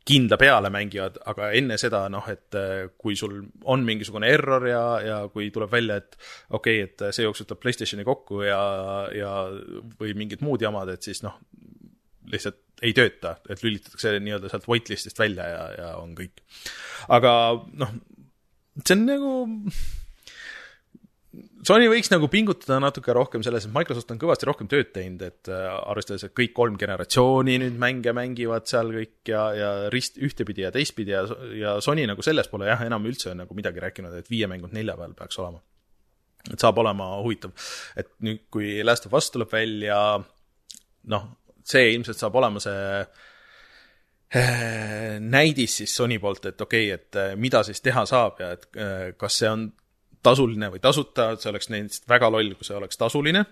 kindla 0.07 0.37
peale 0.39 0.71
mängivad, 0.71 1.17
aga 1.27 1.49
enne 1.59 1.75
seda 1.83 2.05
noh, 2.13 2.29
et 2.31 2.55
kui 2.95 3.17
sul 3.19 3.41
on 3.67 3.83
mingisugune 3.83 4.29
error 4.31 4.63
ja, 4.71 4.83
ja 5.03 5.17
kui 5.33 5.49
tuleb 5.55 5.73
välja, 5.73 5.97
et 5.99 6.15
okei 6.55 6.85
okay,, 6.85 7.09
et 7.09 7.17
see 7.17 7.27
jooksutab 7.27 7.59
Playstationi 7.59 8.07
kokku 8.07 8.45
ja, 8.47 8.61
ja 9.11 9.33
või 9.99 10.15
mingid 10.15 10.45
muud 10.47 10.63
jamad, 10.63 10.93
et 10.95 11.03
siis 11.03 11.25
noh, 11.27 11.41
lihtsalt 12.31 12.63
ei 12.87 12.93
tööta, 12.97 13.39
et 13.49 13.63
lülitatakse 13.65 14.17
nii-öelda 14.21 14.51
sealt 14.53 14.67
whitelist'ist 14.69 15.19
välja 15.19 15.47
ja, 15.49 15.63
ja 15.79 15.93
on 15.99 16.15
kõik. 16.19 16.43
aga 17.17 17.33
noh, 17.83 17.95
see 18.83 18.97
on 18.99 19.07
nagu 19.09 19.33
Sony 21.67 21.89
võiks 21.91 22.11
nagu 22.13 22.29
pingutada 22.31 22.77
natuke 22.81 23.15
rohkem 23.17 23.43
selles, 23.45 23.65
et 23.67 23.73
Microsoft 23.75 24.13
on 24.15 24.21
kõvasti 24.21 24.47
rohkem 24.49 24.69
tööd 24.71 24.93
teinud, 24.95 25.23
et 25.27 25.51
äh, 25.51 25.65
arvestades, 25.91 26.25
et 26.27 26.35
kõik 26.37 26.53
kolm 26.57 26.77
generatsiooni 26.81 27.57
nüüd 27.63 27.79
mänge 27.83 28.13
mängivad 28.17 28.69
seal 28.71 28.93
kõik 28.95 29.31
ja, 29.33 29.43
ja 29.57 29.71
rist 29.93 30.21
ühtepidi 30.23 30.63
ja 30.63 30.71
teistpidi 30.75 31.15
ja, 31.15 31.25
ja 31.59 31.77
Sony 31.85 32.07
nagu 32.09 32.23
selles 32.25 32.49
pole 32.53 32.69
jah, 32.71 32.85
enam 32.87 33.09
üldse 33.11 33.35
nagu 33.37 33.57
midagi 33.59 33.83
rääkinud, 33.83 34.15
et 34.21 34.31
viie 34.31 34.47
mängud 34.51 34.75
nelja 34.77 34.95
peal 34.99 35.17
peaks 35.19 35.41
olema. 35.43 35.61
et 36.47 36.63
saab 36.63 36.79
olema 36.79 37.09
huvitav, 37.19 37.51
et 37.99 38.13
nüüd, 38.23 38.45
kui 38.55 38.77
Last 38.87 39.09
of 39.09 39.17
Us 39.19 39.33
tuleb 39.35 39.51
välja, 39.51 39.99
noh, 41.11 41.25
see 41.67 41.91
ilmselt 41.97 42.21
saab 42.21 42.39
olema 42.39 42.63
see 42.63 42.85
äh, 44.37 45.17
näidis 45.19 45.81
siis 45.83 45.97
Sony 45.99 46.21
poolt, 46.23 46.53
et 46.53 46.61
okei 46.61 46.93
okay,, 46.93 47.01
et 47.01 47.19
äh, 47.25 47.35
mida 47.41 47.65
siis 47.67 47.83
teha 47.83 48.07
saab 48.07 48.39
ja 48.45 48.53
et 48.55 48.71
kas 49.19 49.43
see 49.43 49.51
on 49.51 49.67
tasuline 50.25 50.71
või 50.73 50.83
tasuta, 50.83 51.33
et 51.33 51.45
see 51.45 51.53
oleks 51.53 51.71
neist 51.73 52.09
väga 52.11 52.31
loll, 52.33 52.55
kui 52.57 52.67
see 52.67 52.77
oleks 52.79 53.01
tasuline. 53.01 53.45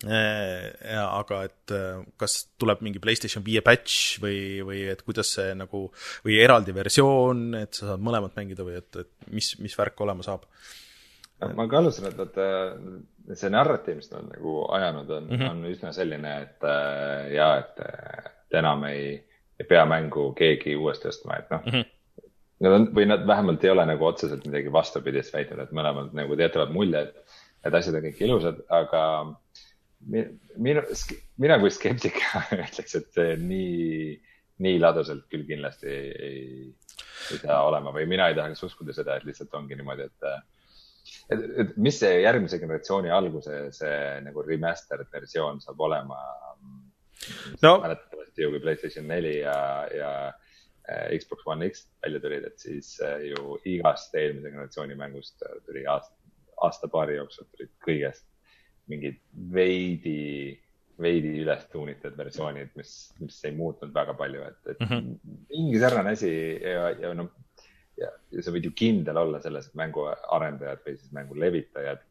Ja, 0.00 1.02
aga 1.12 1.42
et 1.44 1.72
kas 2.20 2.36
tuleb 2.60 2.80
mingi 2.84 3.02
PlayStation 3.02 3.44
viie 3.44 3.60
patch 3.64 4.16
või, 4.22 4.62
või 4.64 4.86
et 4.88 5.02
kuidas 5.04 5.34
see 5.36 5.50
nagu, 5.58 5.82
või 6.24 6.38
eraldi 6.40 6.72
versioon, 6.72 7.42
et 7.58 7.76
sa 7.76 7.90
saad 7.90 8.04
mõlemat 8.04 8.38
mängida 8.38 8.64
või 8.64 8.78
et, 8.78 8.88
et 8.96 9.32
mis, 9.34 9.52
mis 9.60 9.76
värk 9.76 10.00
olema 10.00 10.24
saab? 10.24 10.46
ma 11.56 11.64
ka 11.68 11.78
alustasin, 11.80 12.08
et, 12.12 12.40
et 13.28 13.38
see 13.40 13.52
narratiiv, 13.52 14.00
mis 14.00 14.10
nad 14.12 14.26
nagu 14.28 14.56
ajanud 14.76 15.12
on 15.16 15.28
mm, 15.28 15.36
-hmm. 15.36 15.52
on 15.52 15.70
üsna 15.70 15.92
selline, 15.96 16.32
et 16.46 16.66
ja, 17.36 17.50
et, 17.60 17.80
et 17.80 18.58
enam 18.60 18.84
ei, 18.88 19.14
ei 19.60 19.68
pea 19.68 19.84
mängu 19.88 20.30
keegi 20.36 20.76
uuesti 20.76 21.08
ostma, 21.12 21.40
et 21.40 21.52
noh 21.52 21.64
mm 21.64 21.76
-hmm 21.76 21.88
Nad 22.60 22.76
on, 22.76 22.88
või 22.96 23.06
nad 23.08 23.22
vähemalt 23.24 23.62
ei 23.64 23.70
ole 23.72 23.86
nagu 23.88 24.04
otseselt 24.04 24.44
midagi 24.44 24.72
vastupidist 24.72 25.32
väitnud, 25.32 25.62
et 25.62 25.70
mõlemad 25.76 26.10
nagu 26.16 26.36
jätavad 26.36 26.72
mulje, 26.74 27.06
et, 27.06 27.38
et 27.64 27.76
asjad 27.76 27.96
on 27.96 28.04
kõik 28.04 28.20
ilusad, 28.26 28.58
aga 28.76 29.04
minu, 30.08 30.82
mina 31.40 31.58
kui 31.60 31.72
skeptik 31.72 32.20
ütleks, 32.56 32.96
et 32.98 33.08
see 33.16 33.36
nii, 33.40 34.12
nii 34.64 34.80
laduselt 34.82 35.26
küll 35.32 35.46
kindlasti 35.48 35.88
ei, 35.88 36.12
ei, 36.28 37.40
saa 37.40 37.62
olema 37.68 37.94
või 37.96 38.06
mina 38.10 38.28
ei 38.28 38.36
tahaks 38.36 38.64
uskuda 38.68 38.96
seda, 38.96 39.16
et 39.16 39.28
lihtsalt 39.28 39.56
ongi 39.56 39.78
niimoodi, 39.78 40.08
et, 40.10 40.28
et, 41.32 41.48
et 41.64 41.74
mis 41.80 41.96
see 42.02 42.20
järgmise 42.24 42.60
generatsiooni 42.60 43.12
alguse, 43.14 43.62
see 43.76 43.96
nagu 44.26 44.44
remastered 44.46 45.08
versioon 45.12 45.64
saab 45.64 45.80
olema? 45.88 46.20
No.. 47.60 47.74
mäletatavasti 47.82 48.46
ju, 48.46 48.52
kui 48.54 48.62
Playstation 48.62 49.08
neli 49.08 49.38
ja, 49.42 49.56
ja 49.92 50.12
Xbox 50.88 51.46
One 51.46 51.68
X 51.68 51.84
välja 52.02 52.20
tulid, 52.20 52.46
et 52.48 52.58
siis 52.58 52.94
äh, 53.04 53.26
ju 53.30 53.58
igast 53.68 54.14
eelmise 54.14 54.50
generatsiooni 54.50 54.96
mängust 54.98 55.42
äh, 55.46 55.60
tuli 55.66 55.84
aasta, 55.86 56.16
aasta-paari 56.64 57.18
jooksul 57.18 57.48
tulid 57.52 57.72
kõigest 57.86 58.26
mingid 58.90 59.20
veidi, 59.54 60.58
veidi 61.00 61.36
üles 61.44 61.62
tuunitud 61.72 62.16
versioonid, 62.18 62.72
mis, 62.78 62.94
mis 63.20 63.38
ei 63.46 63.54
muutnud 63.56 63.94
väga 63.94 64.16
palju, 64.18 64.42
et, 64.48 64.60
et 64.74 64.80
mm 64.80 64.90
-hmm. 64.90 65.36
mingi 65.52 65.80
sarnane 65.80 66.16
asi 66.16 66.32
ja, 66.58 66.90
ja 67.04 67.12
noh, 67.14 67.30
ja, 68.00 68.10
sa 68.42 68.54
võid 68.54 68.66
ju 68.68 68.74
kindel 68.76 69.20
olla 69.20 69.40
selles, 69.40 69.68
et 69.68 69.78
mänguarendajad 69.78 70.82
või 70.86 70.96
siis 70.98 71.12
mängu 71.16 71.38
levitajad 71.38 72.02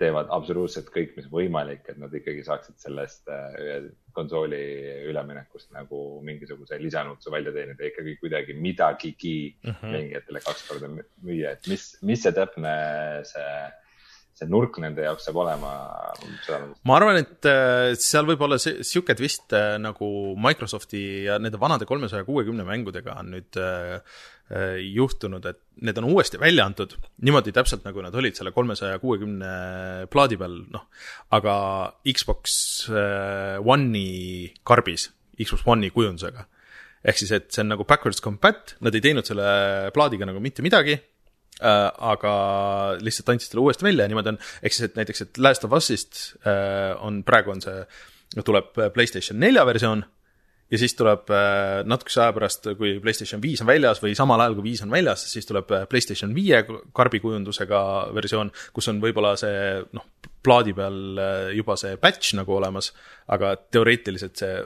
teevad 0.00 0.28
absoluutselt 0.34 0.90
kõik, 0.92 1.14
mis 1.16 1.28
võimalik, 1.32 1.86
et 1.88 1.98
nad 2.00 2.12
ikkagi 2.14 2.44
saaksid 2.46 2.76
sellest 2.80 3.30
äh, 3.32 3.88
konsooli 4.16 4.60
üleminekust 5.10 5.72
nagu 5.76 6.20
mingisuguse 6.24 6.78
lisanutsu 6.80 7.32
välja 7.32 7.52
teenida, 7.54 7.84
ikkagi 7.88 8.16
kuidagi 8.20 8.56
midagigi 8.60 9.38
mm 9.62 9.70
-hmm. 9.70 9.96
mängijatele 9.96 10.44
kaks 10.44 10.68
korda 10.68 10.90
müüa, 10.92 11.56
et 11.56 11.68
mis, 11.72 11.88
mis 12.02 12.22
see 12.22 12.32
täpne 12.36 12.76
see, 13.28 13.50
see 14.36 14.48
nurk 14.52 14.76
nende 14.82 15.04
jaoks 15.06 15.26
saab 15.28 15.38
olema? 15.40 15.72
ma 16.84 16.96
arvan, 16.98 17.20
et 17.22 17.48
äh, 17.48 17.94
seal 18.00 18.28
võib 18.28 18.42
olla 18.44 18.58
sihuke 18.60 19.16
twist 19.16 19.54
äh, 19.56 19.76
nagu 19.80 20.08
Microsofti 20.42 21.02
ja 21.26 21.38
nende 21.40 21.60
vanade 21.60 21.88
kolmesaja 21.88 22.26
kuuekümne 22.26 22.66
mängudega 22.68 23.16
on 23.22 23.32
nüüd 23.32 23.60
äh, 23.60 24.18
juhtunud, 24.78 25.46
et 25.48 25.58
need 25.82 25.96
on 25.98 26.10
uuesti 26.12 26.38
välja 26.38 26.68
antud 26.68 26.92
niimoodi 27.26 27.54
täpselt, 27.56 27.82
nagu 27.88 28.04
nad 28.04 28.14
olid 28.14 28.36
selle 28.38 28.52
kolmesaja 28.54 29.00
kuuekümne 29.02 29.48
plaadi 30.12 30.38
peal, 30.38 30.60
noh, 30.70 30.84
aga 31.34 31.56
Xbox 32.06 32.54
One'i 32.86 34.52
karbis, 34.62 35.08
Xbox 35.40 35.66
One'i 35.66 35.90
kujundusega. 35.90 36.46
ehk 37.02 37.18
siis, 37.18 37.32
et 37.34 37.50
see 37.50 37.64
on 37.64 37.72
nagu 37.74 37.88
backwards 37.88 38.22
compat, 38.22 38.76
nad 38.86 38.94
ei 38.94 39.02
teinud 39.02 39.26
selle 39.26 39.90
plaadiga 39.96 40.30
nagu 40.30 40.38
mitte 40.44 40.62
midagi 40.62 40.94
äh,, 41.60 41.86
aga 42.12 42.34
lihtsalt 43.02 43.32
andsid 43.34 43.52
selle 43.52 43.64
uuesti 43.64 43.86
välja 43.86 44.06
ja 44.06 44.12
niimoodi 44.12 44.34
on, 44.34 44.42
ehk 44.62 44.76
siis, 44.76 44.90
et 44.90 45.00
näiteks, 45.00 45.24
et 45.26 45.40
Last 45.42 45.64
of 45.66 45.74
Us'ist 45.76 46.20
äh, 46.42 46.92
on, 47.00 47.22
praegu 47.26 47.54
on 47.54 47.64
see, 47.64 47.86
tuleb 48.44 48.72
PlayStation 48.94 49.40
nelja 49.40 49.64
versioon 49.68 50.04
ja 50.70 50.80
siis 50.82 50.96
tuleb 50.98 51.30
äh, 51.30 51.82
natukese 51.86 52.24
aja 52.24 52.34
pärast, 52.36 52.66
kui 52.78 52.96
PlayStation 53.02 53.42
viis 53.42 53.62
on 53.62 53.70
väljas 53.70 54.02
või 54.02 54.16
samal 54.18 54.42
ajal, 54.42 54.58
kui 54.58 54.70
viis 54.72 54.82
on 54.86 54.92
väljas, 54.92 55.28
siis 55.30 55.46
tuleb 55.48 55.70
PlayStation 55.90 56.34
viie 56.36 56.64
karbikujundusega 56.96 57.84
versioon, 58.16 58.50
kus 58.74 58.90
on 58.92 58.98
võib-olla 59.04 59.36
see 59.40 59.78
noh, 59.96 60.10
plaadi 60.46 60.74
peal 60.76 61.22
juba 61.56 61.78
see 61.80 61.96
patch 62.02 62.34
nagu 62.38 62.58
olemas, 62.58 62.92
aga 63.32 63.54
teoreetiliselt 63.70 64.42
see 64.42 64.58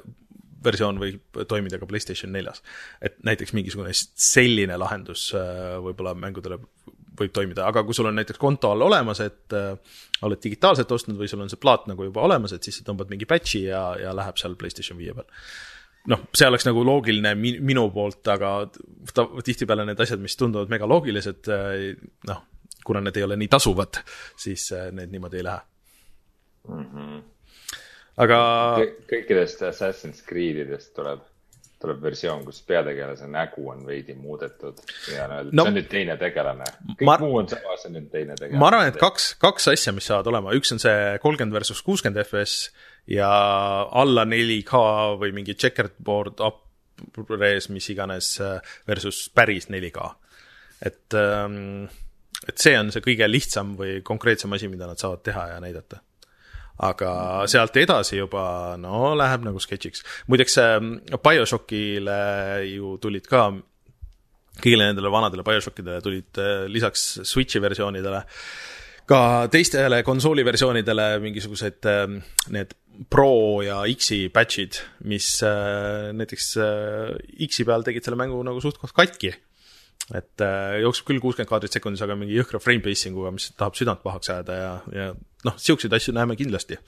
versioon 0.65 0.99
võib 1.01 1.43
toimida 1.49 1.79
ka 1.79 1.87
PlayStation 1.87 2.33
neljas. 2.33 2.63
et 3.01 3.19
näiteks 3.25 3.53
mingisugune 3.57 3.93
selline 3.95 4.77
lahendus 4.77 5.31
võib-olla 5.85 6.15
mängudele 6.15 6.61
võib 7.21 7.33
toimida, 7.35 7.67
aga 7.69 7.83
kui 7.87 7.97
sul 7.97 8.09
on 8.11 8.17
näiteks 8.19 8.41
konto 8.41 8.71
all 8.73 8.87
olemas, 8.87 9.21
et 9.25 9.57
äh, 9.57 9.99
oled 10.27 10.41
digitaalselt 10.43 10.93
ostnud 10.95 11.19
või 11.21 11.29
sul 11.31 11.43
on 11.45 11.51
see 11.53 11.61
plaat 11.61 11.89
nagu 11.91 12.07
juba 12.07 12.25
olemas, 12.27 12.55
et 12.57 12.67
siis 12.67 12.81
sa 12.81 12.87
tõmbad 12.87 13.11
mingi 13.13 13.29
patch'i 13.29 13.67
ja, 13.67 13.83
ja 14.01 14.15
läheb 14.17 14.41
seal 14.41 14.57
PlayStation 14.61 14.99
viie 15.01 15.15
peal 15.17 15.29
noh, 16.11 16.23
see 16.37 16.49
oleks 16.49 16.65
nagu 16.65 16.85
loogiline 16.87 17.35
minu 17.37 17.89
poolt, 17.93 18.23
aga 18.33 18.55
tihtipeale 19.45 19.85
need 19.89 20.01
asjad, 20.01 20.23
mis 20.23 20.37
tunduvad 20.41 20.73
megaloogilised, 20.73 21.51
eh, 21.53 21.91
noh, 22.31 22.47
kuna 22.87 23.03
need 23.05 23.21
ei 23.21 23.27
ole 23.27 23.37
nii 23.41 23.51
tasuvad, 23.53 24.01
siis 24.41 24.71
eh, 24.77 24.89
need 24.97 25.13
niimoodi 25.13 25.43
ei 25.43 25.47
lähe 25.51 25.61
mm. 26.69 26.87
-hmm. 26.87 27.21
Aga 28.21 28.39
kõikidest 29.11 29.63
Assassin's 29.69 30.23
Creedidest 30.27 30.93
tuleb, 30.97 31.23
tuleb 31.81 32.03
versioon, 32.05 32.43
kus 32.47 32.61
peategelase 32.67 33.29
nägu 33.31 33.69
on 33.73 33.85
veidi 33.89 34.15
muudetud 34.19 34.81
ja 35.15 35.29
no, 35.31 35.43
no 35.51 35.65
see 35.65 35.73
on 35.73 35.79
nüüd 35.79 35.91
teine 35.93 36.17
tegelane. 36.21 36.67
kõik 36.93 37.07
ma, 37.09 37.17
muu 37.23 37.39
on 37.41 37.51
sama, 37.51 37.77
see 37.81 37.93
on 37.93 37.97
nüüd 37.99 38.11
teine 38.13 38.37
tegelane. 38.37 38.61
ma 38.61 38.71
arvan, 38.73 38.91
et 38.93 39.01
kaks, 39.01 39.33
kaks 39.41 39.71
asja, 39.75 39.95
mis 39.97 40.09
saavad 40.11 40.29
olema, 40.33 40.55
üks 40.59 40.75
on 40.77 40.83
see 40.83 41.15
kolmkümmend 41.23 41.57
versus 41.57 41.81
kuuskümmend 41.87 42.21
FPS 42.25 42.59
ja 43.11 43.31
alla 44.03 44.27
4K 44.29 44.83
või 45.23 45.33
mingi 45.41 45.57
checkerboard 45.59 46.45
up-res, 46.45 47.71
mis 47.73 47.89
iganes, 47.95 48.35
äh, 48.45 48.77
versus 48.89 49.25
päris 49.35 49.71
4K. 49.73 50.13
et, 50.85 51.17
ähm, 51.17 51.89
et 52.49 52.61
see 52.61 52.77
on 52.79 52.93
see 52.93 53.03
kõige 53.05 53.27
lihtsam 53.29 53.75
või 53.81 53.99
konkreetsem 54.05 54.53
asi, 54.57 54.69
mida 54.69 54.89
nad 54.89 55.01
saavad 55.01 55.25
teha 55.25 55.49
ja 55.55 55.59
näidata 55.65 56.05
aga 56.81 57.11
sealt 57.51 57.77
edasi 57.77 58.17
juba, 58.21 58.77
no 58.81 59.13
läheb 59.19 59.45
nagu 59.45 59.61
sketšiks. 59.61 60.05
muideks 60.33 60.59
ähm, 60.63 60.95
BioShockile 61.13 62.21
ju 62.71 62.97
tulid 63.03 63.29
ka, 63.29 63.49
kõigile 64.61 64.91
nendele 64.91 65.13
vanadele 65.13 65.45
BioShockidele 65.47 66.01
tulid 66.05 66.41
äh, 66.41 66.67
lisaks 66.73 67.21
Switchi 67.29 67.63
versioonidele 67.63 68.25
ka 69.11 69.49
teistele 69.51 70.03
konsooli 70.07 70.45
versioonidele 70.47 71.13
mingisugused 71.23 71.89
ähm, 71.91 72.21
need 72.55 72.77
Pro 73.11 73.63
ja 73.65 73.79
X-i 73.89 74.27
patch'id, 74.29 74.77
mis 75.09 75.39
äh, 75.47 76.11
näiteks 76.13 76.51
äh, 76.61 77.15
X-i 77.47 77.65
peal 77.65 77.87
tegid 77.87 78.05
selle 78.05 78.19
mängu 78.21 78.43
nagu 78.45 78.61
suht-koht 78.61 78.93
katki. 78.97 79.33
et 80.11 80.43
äh, 80.43 80.81
jookseb 80.83 81.07
küll 81.07 81.23
kuuskümmend 81.23 81.49
kaadrit 81.49 81.77
sekundis, 81.77 82.03
aga 82.03 82.17
mingi 82.19 82.35
jõhkra 82.35 82.59
frame 82.61 82.83
pacing 82.83 83.17
uga, 83.17 83.31
mis 83.31 83.53
tahab 83.55 83.77
südant 83.79 84.03
pahaks 84.03 84.33
ajada 84.33 84.57
ja, 84.59 84.73
ja 84.91 85.11
noh, 85.47 85.57
siukseid 85.57 85.95
asju 85.97 86.15
näeme 86.17 86.37
kindlasti. 86.39 86.79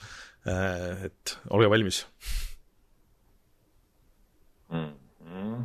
et 0.43 1.37
olge 1.55 1.69
valmis 1.71 2.01
mm. 4.73 4.89
-hmm. 5.23 5.61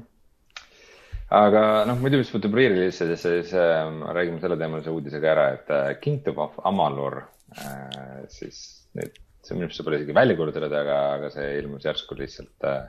aga 1.41 1.63
noh, 1.91 1.99
muidu, 1.99 2.21
mis 2.21 2.31
puutub 2.31 2.55
re-release'idesse, 2.55 3.33
siis 3.43 3.55
äh, 3.55 3.89
räägime 4.15 4.41
selle 4.41 4.57
teemalise 4.57 4.95
uudisega 4.95 5.33
ära, 5.33 5.49
et 5.57 5.71
äh, 5.71 5.89
Kingdom 6.01 6.39
of 6.45 6.61
Amalur 6.65 7.23
äh, 7.59 8.23
siis 8.29 8.61
nüüd, 8.95 9.19
see 9.43 9.57
minu 9.57 9.67
arust 9.67 9.85
pole 9.85 9.99
isegi 9.99 10.15
välja 10.15 10.37
kuulutatud, 10.39 10.79
aga, 10.83 10.99
aga 11.17 11.31
see 11.35 11.49
ilmus 11.59 11.89
järsku 11.89 12.17
lihtsalt 12.19 12.69
äh, 12.71 12.87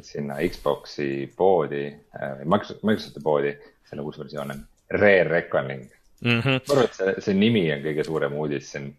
sinna 0.00 0.40
Xbox'i 0.48 1.26
poodi 1.36 1.86
äh,, 1.90 2.40
Microsofti 2.48 3.22
poodi, 3.22 3.52
selle 3.84 4.02
uus 4.02 4.18
versioon 4.18 4.56
on 4.56 4.64
Rare 4.90 5.28
Reckoning 5.28 5.84
mm. 6.24 6.40
-hmm. 6.40 6.60
ma 6.68 6.74
arvan, 6.74 6.88
et 6.88 6.98
see, 6.98 7.14
see 7.26 7.36
nimi 7.38 7.64
on 7.74 7.84
kõige 7.84 8.06
suurem 8.06 8.38
uudis 8.40 8.70
siin 8.72 8.90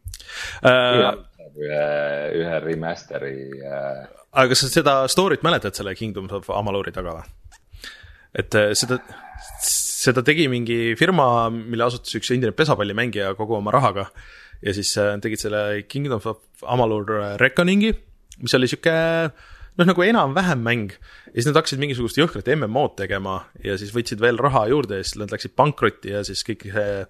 uh,. 0.63 1.11
ühe, 1.55 1.81
ühe 2.41 2.59
remaster'i 2.63 3.35
uh.... 3.61 4.05
aga 4.31 4.47
kas 4.53 4.65
sa 4.65 4.71
seda 4.71 4.95
story't 5.11 5.45
mäletad 5.45 5.77
selle 5.77 5.95
Kingdom 5.97 6.29
of 6.39 6.49
Amaluri 6.53 6.93
taga 6.95 7.19
või? 7.19 7.27
et 8.41 8.55
äh, 8.59 8.71
seda, 8.77 8.99
seda 9.65 10.23
tegi 10.25 10.47
mingi 10.51 10.95
firma, 10.99 11.49
mille 11.49 11.87
asutas 11.87 12.17
üks 12.19 12.33
endine 12.35 12.55
pesapallimängija 12.55 13.33
kogu 13.39 13.57
oma 13.57 13.73
rahaga. 13.75 14.09
ja 14.61 14.73
siis 14.73 14.93
tegid 15.21 15.41
selle 15.41 15.83
Kingdom 15.89 16.21
of 16.23 16.43
Amalur 16.63 17.37
Reckoning'i, 17.41 17.93
mis 18.41 18.53
oli 18.57 18.67
sihuke 18.67 18.95
noh, 19.75 19.87
nagu 19.89 20.03
enam-vähem 20.05 20.61
mäng. 20.63 20.93
ja 21.27 21.33
siis 21.35 21.49
nad 21.49 21.57
hakkasid 21.59 21.81
mingisugust 21.81 22.19
jõhkrat 22.19 22.47
MMO-d 22.53 22.95
tegema 23.01 23.35
ja 23.63 23.75
siis 23.79 23.91
võtsid 23.95 24.21
veel 24.23 24.39
raha 24.39 24.65
juurde 24.71 24.99
ja 24.99 25.05
siis 25.05 25.17
nad 25.19 25.33
läksid 25.33 25.55
pankrotti 25.57 26.13
ja 26.13 26.23
siis 26.27 26.43
kõik 26.47 26.63
see, 26.71 27.01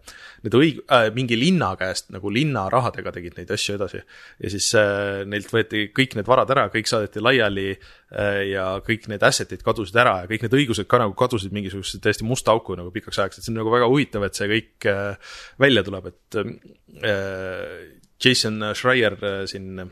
need 0.46 0.58
õig- 0.58 0.82
äh,, 0.90 1.10
mingi 1.16 1.38
linna 1.38 1.74
käest 1.80 2.10
nagu 2.16 2.32
linna 2.34 2.66
rahadega 2.74 3.14
tegid 3.16 3.38
neid 3.38 3.54
asju 3.54 3.78
edasi. 3.78 4.02
ja 4.42 4.54
siis 4.54 4.72
äh, 4.80 5.22
neilt 5.30 5.52
võeti 5.54 5.88
kõik 5.96 6.18
need 6.18 6.30
varad 6.30 6.52
ära, 6.56 6.68
kõik 6.74 6.90
saadeti 6.90 7.24
laiali 7.24 7.68
äh, 7.76 8.42
ja 8.50 8.68
kõik 8.86 9.10
need 9.12 9.26
asset'id 9.26 9.66
kadusid 9.66 10.02
ära 10.02 10.24
ja 10.24 10.32
kõik 10.32 10.48
need 10.48 10.58
õigused 10.62 10.90
ka 10.90 11.02
nagu 11.04 11.14
kadusid 11.18 11.54
mingisugusesse 11.56 12.02
täiesti 12.02 12.26
musta 12.26 12.56
auku 12.56 12.78
nagu 12.80 12.94
pikaks 12.96 13.22
ajaks, 13.22 13.40
et 13.40 13.48
see 13.48 13.54
on 13.54 13.62
nagu 13.62 13.74
väga 13.74 13.92
huvitav, 13.92 14.26
et 14.26 14.38
see 14.38 14.50
kõik 14.50 14.90
äh, 14.90 15.38
välja 15.62 15.86
tuleb, 15.86 16.10
et 16.14 16.42
äh, 16.42 18.02
Jason 18.26 18.64
Schreier 18.74 19.18
äh, 19.22 19.44
siin 19.50 19.84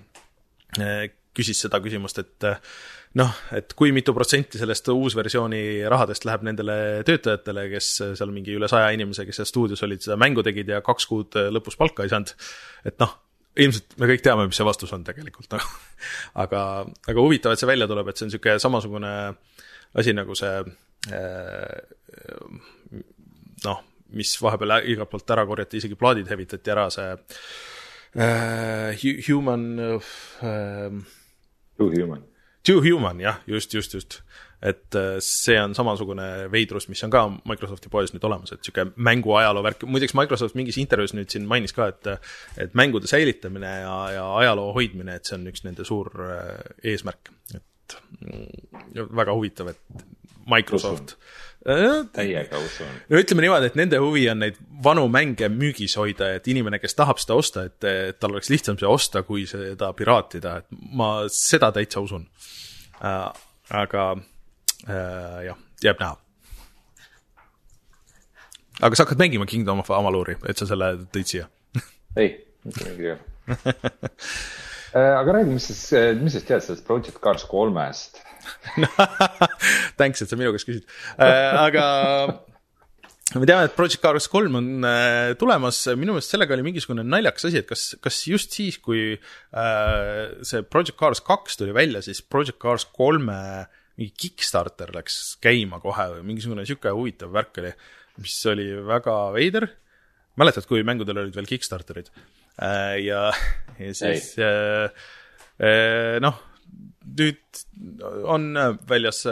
äh, 0.79 1.11
küsis 1.35 1.63
seda 1.65 1.79
küsimust, 1.83 2.19
et 2.21 2.47
noh, 3.19 3.33
et 3.57 3.73
kui 3.77 3.93
mitu 3.95 4.13
protsenti 4.15 4.61
sellest 4.61 4.89
uusversiooni 4.93 5.63
rahadest 5.91 6.25
läheb 6.29 6.45
nendele 6.47 6.77
töötajatele, 7.07 7.67
kes 7.73 7.89
seal 8.19 8.33
mingi 8.33 8.55
üle 8.57 8.69
saja 8.71 8.93
inimese, 8.95 9.25
kes 9.27 9.41
seal 9.41 9.49
stuudios 9.49 9.83
olid, 9.85 10.01
seda 10.05 10.17
mängu 10.21 10.45
tegid 10.45 10.71
ja 10.73 10.81
kaks 10.85 11.09
kuud 11.09 11.37
lõpus 11.53 11.77
palka 11.79 12.05
ei 12.05 12.13
saanud. 12.13 12.33
et 12.89 12.97
noh, 13.01 13.17
ilmselt 13.65 13.97
me 14.01 14.09
kõik 14.09 14.23
teame, 14.25 14.47
mis 14.49 14.57
see 14.57 14.67
vastus 14.67 14.93
on 14.95 15.05
tegelikult, 15.05 15.49
noh. 15.53 15.67
aga, 16.45 16.63
aga 17.09 17.27
huvitav, 17.27 17.53
et 17.53 17.61
see 17.61 17.69
välja 17.69 17.89
tuleb, 17.89 18.09
et 18.09 18.17
see 18.17 18.27
on 18.27 18.33
niisugune 18.33 18.63
samasugune 18.63 19.13
asi 19.93 20.13
nagu 20.15 20.33
see 20.37 20.55
noh, 23.63 23.81
mis 24.17 24.31
vahepeal 24.41 24.77
igalt 24.93 25.11
poolt 25.11 25.33
ära 25.35 25.45
korjati, 25.49 25.79
isegi 25.81 25.97
plaadid 25.99 26.29
hävitati 26.31 26.73
ära, 26.73 26.87
see 26.93 27.09
human 29.27 29.63
uh, 29.81 30.01
Too 31.77 31.89
Human. 31.93 32.23
Too 32.63 32.81
Human, 32.81 33.19
jah, 33.19 33.41
just, 33.47 33.73
just, 33.73 33.93
just. 33.93 34.21
et 34.63 34.95
äh, 34.95 35.17
see 35.19 35.57
on 35.59 35.73
samasugune 35.75 36.47
veidrus, 36.47 36.85
mis 36.87 37.01
on 37.03 37.11
ka 37.11 37.25
Microsofti 37.49 37.89
poes 37.91 38.13
nüüd 38.13 38.23
olemas, 38.23 38.53
et 38.55 38.63
sihuke 38.63 38.85
mängu 38.95 39.33
ajaloo 39.35 39.59
värk, 39.65 39.83
muideks 39.91 40.15
Microsoft 40.15 40.55
mingis 40.55 40.77
intervjuus 40.79 41.11
nüüd 41.17 41.33
siin 41.33 41.49
mainis 41.49 41.75
ka, 41.75 41.89
et 41.91 42.07
et 42.63 42.77
mängude 42.79 43.11
säilitamine 43.11 43.73
ja, 43.81 43.97
ja 44.15 44.23
ajaloo 44.39 44.71
hoidmine, 44.77 45.17
et 45.19 45.27
see 45.27 45.35
on 45.35 45.49
üks 45.51 45.65
nende 45.67 45.83
suur 45.83 46.07
äh, 46.23 46.63
eesmärk, 46.93 47.33
et 47.59 47.97
mm, 48.21 49.11
väga 49.19 49.35
huvitav, 49.35 49.73
et 49.73 50.07
Microsoft 50.47 51.17
Usun 51.17 51.43
täiega 51.63 52.59
usun. 52.59 52.89
no 53.09 53.19
ütleme 53.19 53.45
niimoodi, 53.45 53.69
et 53.71 53.77
nende 53.79 53.99
huvi 54.03 54.25
on 54.31 54.41
neid 54.43 54.57
vanu 54.83 55.05
mänge 55.11 55.47
müügis 55.51 55.95
hoida, 55.99 56.33
et 56.37 56.47
inimene, 56.51 56.79
kes 56.83 56.97
tahab 56.97 57.21
seda 57.21 57.37
osta, 57.39 57.63
et, 57.69 57.77
et 57.87 58.19
tal 58.19 58.35
oleks 58.35 58.51
lihtsam 58.51 58.79
see 58.79 58.89
osta, 58.89 59.23
kui 59.27 59.45
seda 59.49 59.93
piraatida, 59.95 60.57
et 60.59 60.83
ma 60.91 61.13
seda 61.31 61.71
täitsa 61.75 62.03
usun 62.03 62.27
äh,. 62.99 63.29
aga 63.73 64.09
äh, 64.87 65.39
jah, 65.47 65.61
jääb 65.83 66.03
näha. 66.03 66.17
aga 68.81 68.95
sa 68.95 69.05
hakkad 69.05 69.23
mängima 69.23 69.47
Kingdom 69.47 69.79
of 69.79 69.91
Amaluri, 69.91 70.35
et 70.47 70.59
sa 70.59 70.67
selle 70.67 70.95
tõid 71.15 71.31
siia 71.31 71.47
ei, 72.19 72.35
mitte 72.67 72.91
mingi 72.91 73.15
äh, 73.15 73.23
aga 74.93 75.39
räägi, 75.39 75.55
mis 75.55 75.67
siis, 75.71 75.83
mis 76.21 76.35
sa 76.37 76.43
tead 76.45 76.65
sellest 76.65 76.87
Project 76.87 77.19
Cars 77.23 77.45
kolmest? 77.49 78.21
Thanks, 79.99 80.21
et 80.21 80.29
sa 80.29 80.37
minu 80.39 80.51
käest 80.53 80.67
küsid. 80.67 80.89
Äh,, 81.17 81.53
aga 81.57 81.85
me 83.39 83.47
teame, 83.49 83.67
et 83.67 83.75
Project 83.77 84.01
Cars 84.03 84.27
kolm 84.31 84.57
on 84.59 84.87
äh, 84.87 85.33
tulemas, 85.39 85.79
minu 85.97 86.15
meelest 86.15 86.33
sellega 86.33 86.53
oli 86.55 86.65
mingisugune 86.67 87.05
naljakas 87.07 87.47
asi, 87.49 87.61
et 87.63 87.69
kas, 87.69 87.85
kas 88.03 88.19
just 88.29 88.53
siis, 88.55 88.77
kui 88.83 89.15
äh, 89.15 90.43
see 90.45 90.65
Project 90.67 90.99
Cars 90.99 91.23
kaks 91.25 91.57
tuli 91.61 91.73
välja, 91.75 92.03
siis 92.05 92.21
Project 92.21 92.59
Cars 92.61 92.85
kolme 92.93 93.39
mingi 93.97 94.13
Kickstarter 94.17 94.93
läks 94.95 95.37
käima 95.41 95.79
kohe 95.81 96.09
või 96.15 96.27
mingisugune 96.31 96.65
sihuke 96.65 96.93
huvitav 96.93 97.33
värk 97.33 97.61
oli, 97.61 97.73
mis 98.21 98.37
oli 98.49 98.69
väga 98.85 99.17
veider. 99.35 99.69
mäletad, 100.37 100.65
kui 100.69 100.85
mängudel 100.85 101.23
olid 101.23 101.35
veel 101.37 101.49
Kickstarterid? 101.49 102.09
äh, 102.09 102.42
ja, 102.59 103.31
ja 103.79 103.93
siis 103.97 104.33
äh, 104.37 104.89
äh, 105.59 106.17
noh 106.23 106.41
nüüd 107.03 107.63
on 108.25 108.53
väljas, 108.89 109.23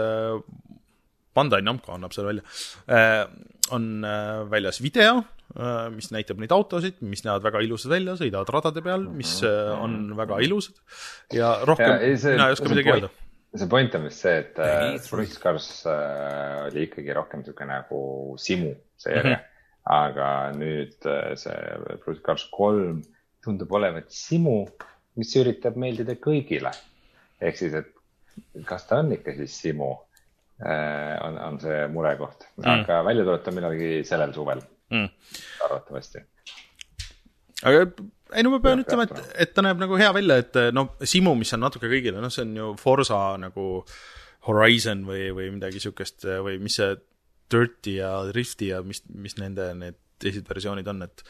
Bandai 1.36 1.62
Namco 1.63 1.93
annab 1.95 2.15
selle 2.15 2.34
välja, 2.34 2.43
äh, 2.91 3.23
on 3.71 4.03
äh, 4.03 4.43
väljas 4.51 4.81
video, 4.84 5.21
äh, 5.55 5.88
mis 5.93 6.12
näitab 6.12 6.41
neid 6.41 6.51
autosid, 6.55 6.99
mis 7.07 7.23
näevad 7.25 7.45
väga 7.47 7.63
ilusad 7.63 7.93
välja, 7.93 8.17
sõidavad 8.19 8.51
radade 8.51 8.84
peal, 8.86 9.07
mis 9.15 9.38
on 9.45 10.15
väga 10.17 10.41
ilusad. 10.43 10.81
Ja 11.36 11.55
rohkem 11.67 11.95
ja, 11.95 11.99
ei, 12.03 12.17
see, 12.19 12.36
mina 12.36 12.49
ei 12.49 12.57
oska 12.57 12.71
midagi 12.71 12.95
öelda. 12.95 13.12
see 13.51 13.67
point 13.67 13.95
on 13.97 14.05
vist 14.07 14.23
see, 14.23 14.43
et 14.43 15.07
Project 15.12 15.39
Cars 15.43 15.69
äh, 15.88 16.67
oli 16.67 16.86
ikkagi 16.88 17.15
rohkem 17.15 17.41
niisugune 17.41 17.71
nagu 17.73 18.03
simu 18.39 18.75
seeria. 18.99 19.23
Mm, 19.23 19.39
-hmm. 19.39 19.47
Aga 19.89 20.27
nüüd 20.53 20.97
see 21.39 21.97
Project 22.03 22.23
Cars 22.25 22.45
kolm 22.53 23.01
tundub 23.41 23.71
olevat 23.73 24.11
simu, 24.13 24.63
mis 25.17 25.33
üritab 25.39 25.79
meeldida 25.81 26.15
kõigile 26.21 26.71
ehk 27.41 27.57
siis, 27.57 27.75
et 27.75 28.65
kas 28.67 28.85
ta 28.89 29.01
on 29.01 29.11
ikka 29.15 29.33
siis 29.39 29.55
Simu, 29.63 29.89
äh, 30.61 31.17
on, 31.25 31.37
on 31.49 31.59
see 31.61 31.81
murekoht 31.93 32.47
mm., 32.57 32.69
aga 32.75 33.01
välja 33.07 33.25
tuleb 33.27 33.43
ta 33.45 33.53
millalgi 33.55 33.91
sellel 34.07 34.33
suvel 34.35 34.61
mm., 34.93 35.11
arvatavasti. 35.67 36.23
aga 37.65 37.85
ei 38.31 38.45
no 38.45 38.53
ma 38.53 38.61
pean 38.63 38.79
ja, 38.79 38.85
ütlema, 38.85 39.07
et, 39.09 39.35
et 39.45 39.53
ta 39.55 39.65
näeb 39.65 39.81
nagu 39.81 39.97
hea 39.99 40.13
välja, 40.15 40.39
et 40.45 40.59
noh, 40.75 40.93
Simu, 41.03 41.33
mis 41.39 41.51
on 41.57 41.65
natuke 41.65 41.89
kõigile, 41.91 42.21
noh, 42.23 42.31
see 42.31 42.45
on 42.45 42.53
ju 42.55 42.73
Forsa 42.79 43.21
nagu 43.41 43.65
Horizon 44.47 45.03
või, 45.05 45.27
või 45.35 45.49
midagi 45.57 45.81
siukest 45.83 46.25
või 46.45 46.55
mis 46.61 46.79
see 46.79 46.93
Dirty 47.51 47.97
ja 47.99 48.13
Drifti 48.29 48.71
ja 48.71 48.81
mis, 48.85 49.03
mis 49.11 49.37
nende 49.39 49.71
need 49.77 49.99
teised 50.21 50.45
versioonid 50.49 50.87
on, 50.91 51.01
et, 51.07 51.23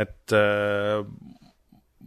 et 0.00 0.34
äh, 0.36 1.02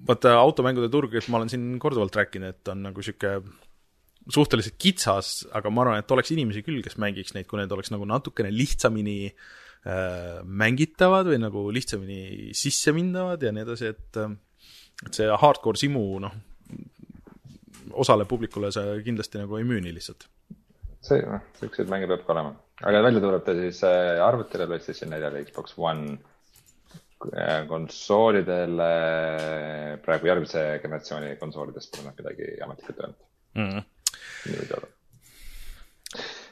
vaata 0.08 0.38
automängude 0.40 0.90
turg, 0.94 1.14
et 1.14 1.28
ma 1.30 1.40
olen 1.40 1.52
siin 1.52 1.68
korduvalt 1.82 2.16
rääkinud, 2.18 2.56
et 2.56 2.72
on 2.74 2.82
nagu 2.88 3.06
sihuke 3.06 3.36
suhteliselt 4.34 4.80
kitsas, 4.82 5.44
aga 5.54 5.70
ma 5.70 5.84
arvan, 5.84 6.02
et 6.02 6.16
oleks 6.16 6.32
inimesi 6.34 6.64
küll, 6.66 6.82
kes 6.86 6.98
mängiks 7.02 7.36
neid, 7.36 7.46
kui 7.50 7.60
need 7.60 7.74
oleks 7.76 7.92
nagu 7.94 8.08
natukene 8.10 8.50
lihtsamini 8.56 9.18
äh, 9.30 10.40
mängitavad 10.48 11.30
või 11.30 11.42
nagu 11.44 11.68
lihtsamini 11.76 12.50
sissemindavad 12.58 13.44
ja 13.44 13.54
nii 13.54 13.68
edasi, 13.68 13.94
et 13.94 14.22
äh, 14.24 14.34
et 15.04 15.20
see 15.20 15.28
hardcore 15.42 15.80
simu, 15.80 16.04
noh, 16.24 16.36
osale 18.00 18.26
publikule 18.30 18.72
see 18.74 19.02
kindlasti 19.06 19.42
nagu 19.42 19.60
ei 19.60 19.68
müü 19.68 19.82
nii 19.84 19.96
lihtsalt. 19.98 20.28
See, 21.04 21.22
noh, 21.28 21.42
siukseid 21.60 21.92
mänge 21.92 22.08
peab 22.12 22.26
ka 22.26 22.36
olema. 22.36 22.56
aga 22.84 23.04
välja 23.06 23.24
tuleb 23.24 23.44
ta 23.46 23.56
siis 23.58 23.84
äh, 23.88 24.20
arvutile, 24.24 24.68
PlayStation 24.68 25.12
neljale, 25.14 25.44
Xbox 25.48 25.78
One 25.78 26.18
Äh, 27.32 27.62
konsoolidele, 27.70 28.88
praegu 30.04 30.28
järgmise 30.28 30.64
generatsiooni 30.84 31.38
konsoolidest 31.40 31.94
pole 31.94 32.10
nad 32.10 32.18
midagi 32.20 32.50
ametlikult 32.66 33.00
öelnud 33.00 33.22
mm. 33.56 33.70
-hmm. 33.70 33.84
minu 34.50 34.66
teada. 34.68 34.88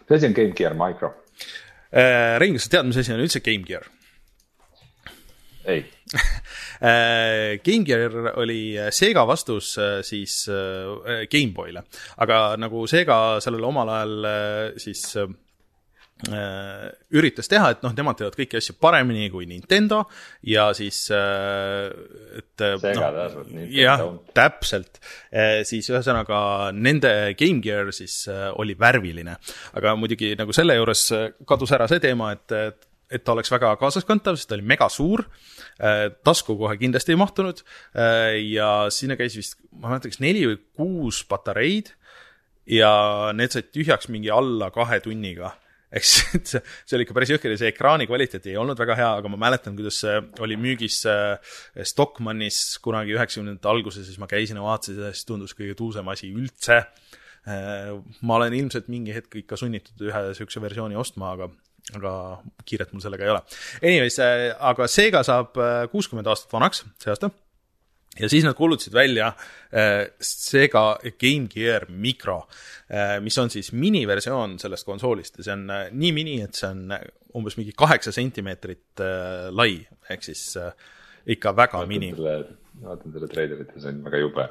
mis 0.09 0.15
asi 0.17 0.29
on 0.29 0.33
Game 0.37 0.55
Gear 0.55 0.73
Micro 0.73 1.09
äh,? 1.91 2.39
Rein, 2.39 2.53
kas 2.55 2.69
sa 2.69 2.71
tead, 2.77 2.87
mis 2.87 2.97
asi 2.97 3.13
on 3.13 3.19
üldse 3.19 3.43
Game 3.43 3.67
Gear? 3.67 3.89
Ei. 5.65 5.85
Äh, 6.81 7.59
Game 7.61 7.85
Gear 7.85 8.33
oli 8.41 8.73
Sega 8.89 9.21
vastus 9.29 9.75
äh, 9.77 9.99
siis 10.01 10.47
Gameboyle, 11.29 11.83
aga 12.25 12.55
nagu 12.57 12.87
Sega 12.89 13.37
sellele 13.37 13.67
omal 13.69 13.91
ajal 13.93 14.25
siis 14.81 15.03
äh, 16.25 16.89
üritas 17.13 17.49
teha, 17.53 17.69
et 17.75 17.85
noh, 17.85 17.93
nemad 17.93 18.17
teevad 18.17 18.33
kõiki 18.39 18.57
asju 18.57 18.79
paremini 18.81 19.29
kui 19.29 19.45
Nintendo 19.49 20.01
ja 20.49 20.71
siis 20.73 21.03
äh, 21.13 21.93
et 22.41 22.65
noh, 22.81 23.15
jah, 23.69 24.05
täpselt, 24.33 25.03
siis 25.69 25.93
ühesõnaga 25.93 26.71
nende 26.73 27.35
Game 27.37 27.61
Gear 27.61 27.93
siis 27.93 28.23
oli 28.57 28.73
värviline. 28.73 29.37
aga 29.77 29.95
muidugi 30.01 30.33
nagu 30.39 30.53
selle 30.57 30.81
juures 30.81 31.11
kadus 31.45 31.77
ära 31.77 31.85
see 31.93 32.01
teema, 32.01 32.33
et 32.33 32.57
et 32.57 32.87
ta 33.19 33.33
oleks 33.35 33.51
väga 33.51 33.73
kaasaskantav, 33.81 34.37
sest 34.39 34.49
ta 34.51 34.55
oli 34.55 34.67
mega 34.67 34.87
suur. 34.89 35.25
tasku 36.23 36.57
kohe 36.59 36.77
kindlasti 36.77 37.15
ei 37.15 37.19
mahtunud 37.19 37.63
ja 38.45 38.69
sinna 38.93 39.17
käis 39.19 39.35
vist, 39.37 39.57
ma 39.71 39.89
ei 39.89 39.95
mäleta, 39.95 40.11
kas 40.11 40.21
neli 40.23 40.45
või 40.47 40.59
kuus 40.77 41.23
patareid 41.27 41.91
ja 42.69 42.91
need 43.35 43.53
said 43.53 43.71
tühjaks 43.73 44.11
mingi 44.13 44.31
alla 44.33 44.69
kahe 44.73 45.01
tunniga 45.03 45.55
ehk 45.95 46.05
siis 46.07 46.47
see, 46.47 46.61
see 46.87 46.95
oli 46.95 47.03
ikka 47.03 47.15
päris 47.17 47.33
jõhker 47.33 47.51
ja 47.51 47.59
see 47.59 47.71
ekraani 47.73 48.07
kvaliteet 48.07 48.45
ei 48.47 48.55
olnud 48.59 48.79
väga 48.79 48.95
hea, 48.95 49.09
aga 49.19 49.31
ma 49.31 49.39
mäletan, 49.43 49.75
kuidas 49.75 49.99
see 50.05 50.13
oli 50.43 50.55
müügis 50.59 51.01
äh, 51.09 51.55
Stockmannis 51.87 52.77
kunagi 52.83 53.17
üheksakümnendate 53.17 53.67
alguses, 53.67 54.07
siis 54.07 54.21
ma 54.21 54.29
käisin 54.31 54.59
ja 54.59 54.63
vaatasin 54.63 54.95
seda, 54.95 55.09
siis 55.11 55.27
tundus 55.27 55.55
kõige 55.57 55.75
tuusem 55.79 56.07
asi 56.13 56.31
üldse. 56.31 56.79
Äh, 57.43 57.91
ma 58.23 58.37
olen 58.39 58.55
ilmselt 58.55 58.87
mingi 58.93 59.11
hetk 59.17 59.35
ikka 59.41 59.59
sunnitud 59.59 60.07
ühe 60.07 60.23
niisuguse 60.29 60.63
versiooni 60.63 60.99
ostma, 61.01 61.33
aga, 61.35 61.49
aga 61.95 62.15
kiiret 62.65 62.91
mul 62.93 63.03
sellega 63.03 63.25
ei 63.25 63.33
ole. 63.33 63.45
Anyways, 63.83 64.19
äh, 64.23 64.49
aga 64.71 64.87
Sega 64.91 65.23
saab 65.27 65.57
kuuskümmend 65.91 66.29
aastat 66.31 66.53
vanaks 66.53 66.85
see 67.01 67.13
aasta. 67.13 67.31
Ja 68.19 68.27
siis 68.29 68.43
nad 68.43 68.57
kuulutasid 68.57 68.93
välja 68.93 69.27
äh, 69.71 70.09
Sega 70.19 70.99
Game 71.19 71.47
Gear 71.47 71.85
Micro 71.89 72.47
äh,, 72.91 73.21
mis 73.23 73.37
on 73.37 73.49
siis 73.49 73.71
miniversioon 73.71 74.57
sellest 74.59 74.85
konsoolist. 74.85 75.37
Ja 75.39 75.47
see 75.47 75.53
on 75.55 75.69
äh, 75.71 75.85
nii 75.91 76.11
mini, 76.15 76.41
et 76.43 76.57
see 76.59 76.67
on 76.67 76.91
äh, 76.91 77.05
umbes 77.39 77.55
mingi 77.59 77.71
kaheksa 77.77 78.11
sentimeetrit 78.11 78.99
äh, 78.99 79.47
lai, 79.55 79.77
ehk 80.11 80.27
siis 80.27 80.43
äh, 80.59 80.73
ikka 81.31 81.55
väga 81.55 81.85
mini 81.87 82.11
vaatan 82.85 83.13
selle 83.13 83.27
treilerit 83.31 83.73
ja 83.75 83.81
see 83.83 83.91
on 83.93 83.99
väga 84.05 84.21
jube 84.21 84.45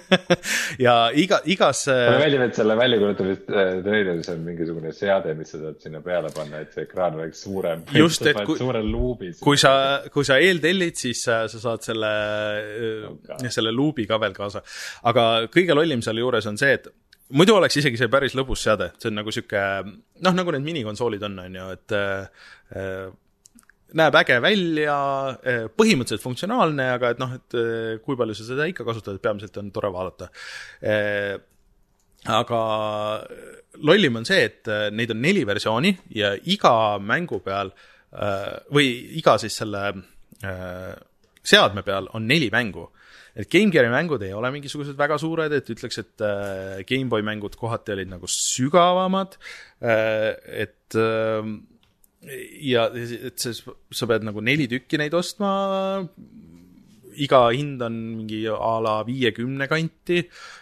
ja 0.86 0.94
iga, 1.18 1.40
igas. 1.50 1.82
mulle 1.90 2.22
meeldib, 2.22 2.44
et 2.46 2.60
selle 2.60 2.76
väljakuulutamise 2.78 3.42
äh, 3.50 3.72
treileris 3.84 4.30
on 4.32 4.44
mingisugune 4.46 4.92
seade, 4.96 5.34
mis 5.38 5.52
sa 5.52 5.60
saad 5.64 5.80
sinna 5.82 6.02
peale 6.04 6.32
panna, 6.34 6.62
et 6.64 6.74
see 6.76 6.86
ekraan 6.86 7.18
oleks 7.18 7.44
suurem. 7.46 7.84
just, 7.96 8.24
et 8.30 8.40
kui, 8.46 8.56
kui 9.42 9.60
sa, 9.60 9.74
kui 10.12 10.26
sa 10.26 10.40
eeltellid, 10.40 10.98
siis 11.00 11.24
sa, 11.26 11.42
sa 11.52 11.62
saad 11.62 11.86
selle 11.86 12.14
okay., 13.10 13.38
äh, 13.44 13.52
selle 13.52 13.74
luubi 13.76 14.06
ka 14.10 14.20
veel 14.22 14.36
kaasa. 14.36 14.64
aga 15.10 15.28
kõige 15.52 15.76
lollim 15.76 16.04
selle 16.06 16.24
juures 16.24 16.48
on 16.50 16.60
see, 16.60 16.76
et 16.78 16.90
muidu 17.36 17.56
oleks 17.56 17.80
isegi 17.80 17.98
see 18.00 18.10
päris 18.12 18.36
lõbus 18.38 18.62
seade, 18.66 18.92
see 18.98 19.10
on 19.10 19.20
nagu 19.20 19.34
sihuke, 19.34 19.64
noh, 20.24 20.36
nagu 20.36 20.54
need 20.54 20.66
minikonsoolid 20.66 21.26
on, 21.28 21.42
on 21.44 21.58
ju, 21.60 21.72
et 21.76 21.98
äh, 21.98 23.10
näeb 23.98 24.16
äge 24.20 24.38
välja, 24.42 24.96
eh, 25.42 25.64
põhimõtteliselt 25.74 26.24
funktsionaalne, 26.24 26.90
aga 26.96 27.14
et 27.14 27.22
noh, 27.22 27.32
et 27.38 27.56
eh, 27.58 27.94
kui 28.04 28.18
palju 28.18 28.36
sa 28.36 28.46
seda 28.50 28.68
ikka 28.70 28.86
kasutad, 28.86 29.18
peamiselt 29.22 29.56
on 29.60 29.70
tore 29.74 29.90
vaadata. 29.94 30.30
Eh, 30.82 31.34
aga 32.30 32.60
lollim 33.80 34.20
on 34.20 34.28
see, 34.28 34.44
et 34.44 34.70
neid 34.92 35.14
on 35.14 35.22
neli 35.24 35.46
versiooni 35.48 35.94
ja 36.18 36.34
iga 36.52 36.98
mängu 37.00 37.38
peal 37.40 37.70
või 38.74 38.90
iga 39.16 39.36
siis 39.40 39.54
selle 39.56 39.84
seadme 41.40 41.84
peal 41.86 42.10
on 42.18 42.26
neli 42.28 42.50
mängu 42.52 42.82
et 43.32 43.48
GameGeari 43.48 43.88
mängud 43.88 44.20
ei 44.26 44.34
ole 44.36 44.50
mingisugused 44.52 44.98
väga 44.98 45.16
suured, 45.22 45.54
et 45.54 45.72
ütleks, 45.72 46.02
et 46.02 46.24
GameBoy 46.90 47.24
mängud 47.24 47.56
kohati 47.56 47.94
olid 47.94 48.10
nagu 48.10 48.28
sügavamad, 48.28 49.38
et 49.80 50.98
ja 52.20 52.86
et 52.92 53.40
see, 53.40 53.56
sa 53.56 54.08
pead 54.08 54.26
nagu 54.26 54.42
neli 54.44 54.66
tükki 54.70 54.98
neid 55.00 55.14
ostma, 55.16 55.50
iga 57.20 57.40
hind 57.52 57.82
on 57.82 57.96
mingi 58.20 58.42
a 58.52 58.72
la 58.82 58.94
viiekümne 59.06 59.66
kanti, 59.70 60.20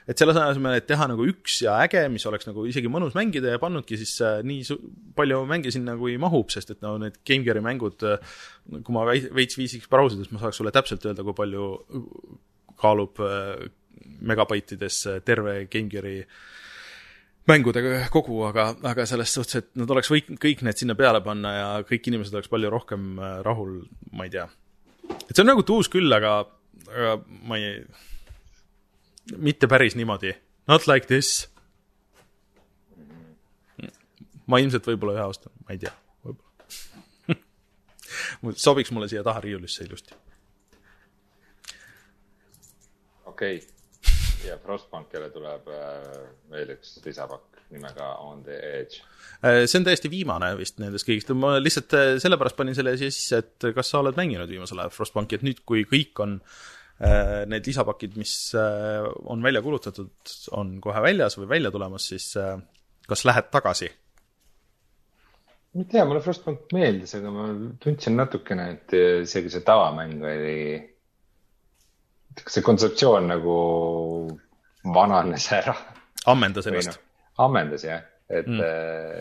et 0.08 0.18
selle 0.20 0.34
asemel, 0.38 0.78
et 0.78 0.86
teha 0.88 1.08
nagu 1.10 1.26
üks 1.28 1.60
ja 1.64 1.76
äge, 1.84 2.04
mis 2.12 2.24
oleks 2.30 2.48
nagu 2.48 2.64
isegi 2.68 2.90
mõnus 2.92 3.16
mängida 3.18 3.52
ja 3.54 3.62
pannudki 3.62 3.98
siis 4.00 4.14
äh, 4.24 4.40
nii 4.46 4.78
palju 5.18 5.42
mänge 5.50 5.72
sinna, 5.74 5.96
kui 6.00 6.16
mahub, 6.20 6.52
sest 6.54 6.72
et 6.74 6.84
no 6.84 6.96
need 7.02 7.20
Game 7.28 7.46
Gear'i 7.46 7.64
mängud, 7.64 8.06
äh, 8.06 8.38
kui 8.78 8.96
ma 8.96 9.04
veits 9.08 9.58
viisiks 9.58 9.90
brausida, 9.90 10.24
siis 10.24 10.34
ma 10.34 10.42
saaks 10.44 10.62
sulle 10.62 10.74
täpselt 10.74 11.04
öelda, 11.08 11.26
kui 11.26 11.36
palju 11.36 11.72
kaalub 12.80 13.20
äh, 13.24 13.68
megabaitides 14.24 15.04
terve 15.26 15.60
Game 15.70 15.92
Gear'i 15.92 16.22
äh, 16.22 16.38
mängude 17.48 17.82
kogu, 18.12 18.42
aga, 18.48 18.68
aga 18.90 19.06
selles 19.08 19.32
suhtes, 19.34 19.62
et 19.62 19.68
nad 19.78 19.90
oleks 19.92 20.10
võinud 20.12 20.38
kõik 20.42 20.64
need 20.66 20.80
sinna 20.80 20.96
peale 20.98 21.20
panna 21.24 21.52
ja 21.54 21.68
kõik 21.88 22.08
inimesed 22.10 22.34
oleks 22.36 22.50
palju 22.52 22.70
rohkem 22.72 23.18
äh, 23.18 23.38
rahul, 23.46 23.80
ma 24.12 24.26
ei 24.28 24.32
tea. 24.34 24.46
et 25.08 25.32
see 25.32 25.44
on 25.44 25.50
nagu 25.52 25.64
tuus 25.66 25.88
küll, 25.92 26.12
aga, 26.14 26.32
aga 26.88 27.14
ma 27.48 27.60
ei, 27.60 27.82
mitte 29.36 29.68
päris 29.70 29.96
niimoodi. 29.98 30.34
Not 30.68 30.86
like 30.90 31.06
this. 31.08 31.48
ma 34.48 34.60
ilmselt 34.62 34.86
võib-olla 34.88 35.12
ühe 35.18 35.26
ostan, 35.28 35.52
ma 35.64 35.74
ei 35.76 35.80
tea, 35.82 35.92
võib-olla 36.24 36.62
sobiks 38.68 38.92
mulle 38.96 39.08
siia 39.12 39.24
taha 39.24 39.44
riiulisse 39.44 39.84
ilusti. 39.84 40.16
okei 43.28 43.58
okay 43.60 43.77
ja 44.46 44.56
Frostbankile 44.62 45.30
tuleb 45.34 45.68
äh, 45.72 46.16
veel 46.52 46.74
üks 46.76 46.98
lisapakk 47.04 47.62
nimega 47.72 48.14
On 48.24 48.40
the 48.46 48.56
Edge. 48.80 49.02
Äh, 49.42 49.64
see 49.66 49.80
on 49.80 49.86
täiesti 49.86 50.10
viimane 50.12 50.50
vist 50.58 50.80
nendest 50.82 51.08
kõigist, 51.08 51.32
ma 51.36 51.56
lihtsalt 51.60 51.94
äh, 51.98 52.14
sellepärast 52.22 52.58
panin 52.58 52.76
selle 52.78 52.96
siia 53.00 53.12
sisse, 53.14 53.42
et 53.42 53.68
kas 53.76 53.92
sa 53.92 54.02
oled 54.02 54.18
mänginud 54.18 54.50
viimasel 54.50 54.82
ajal 54.82 54.94
Frostbanki, 54.94 55.38
et 55.38 55.46
nüüd, 55.46 55.62
kui 55.68 55.86
kõik 55.88 56.24
on 56.24 56.40
need 56.98 57.62
lisapakid, 57.62 58.16
mis 58.18 58.32
on 58.58 59.38
välja 59.38 59.60
kuulutatud, 59.62 60.32
on 60.58 60.72
kohe 60.82 60.98
väljas 61.04 61.36
või 61.38 61.46
välja 61.52 61.70
tulemas, 61.70 62.08
siis 62.10 62.32
kas 63.06 63.22
lähed 63.22 63.52
tagasi? 63.54 63.92
ma 65.76 65.84
ei 65.84 65.90
tea, 65.92 66.02
mulle 66.08 66.24
Frostbank 66.24 66.74
meeldis, 66.74 67.14
aga 67.20 67.30
ma 67.30 67.46
tundsin 67.78 68.18
natukene, 68.18 68.66
et 68.74 68.96
isegi 68.98 69.52
see 69.54 69.62
tavamäng 69.62 70.26
oli 70.26 70.58
see 72.46 72.64
kontseptsioon 72.66 73.28
nagu 73.32 73.56
vananes 74.94 75.48
ära. 75.52 75.74
ammendas 76.26 76.68
ennast 76.70 76.94
no,? 76.94 77.04
ammendas 77.44 77.84
jah, 77.86 78.02
et 78.28 78.48
mm., 78.48 78.62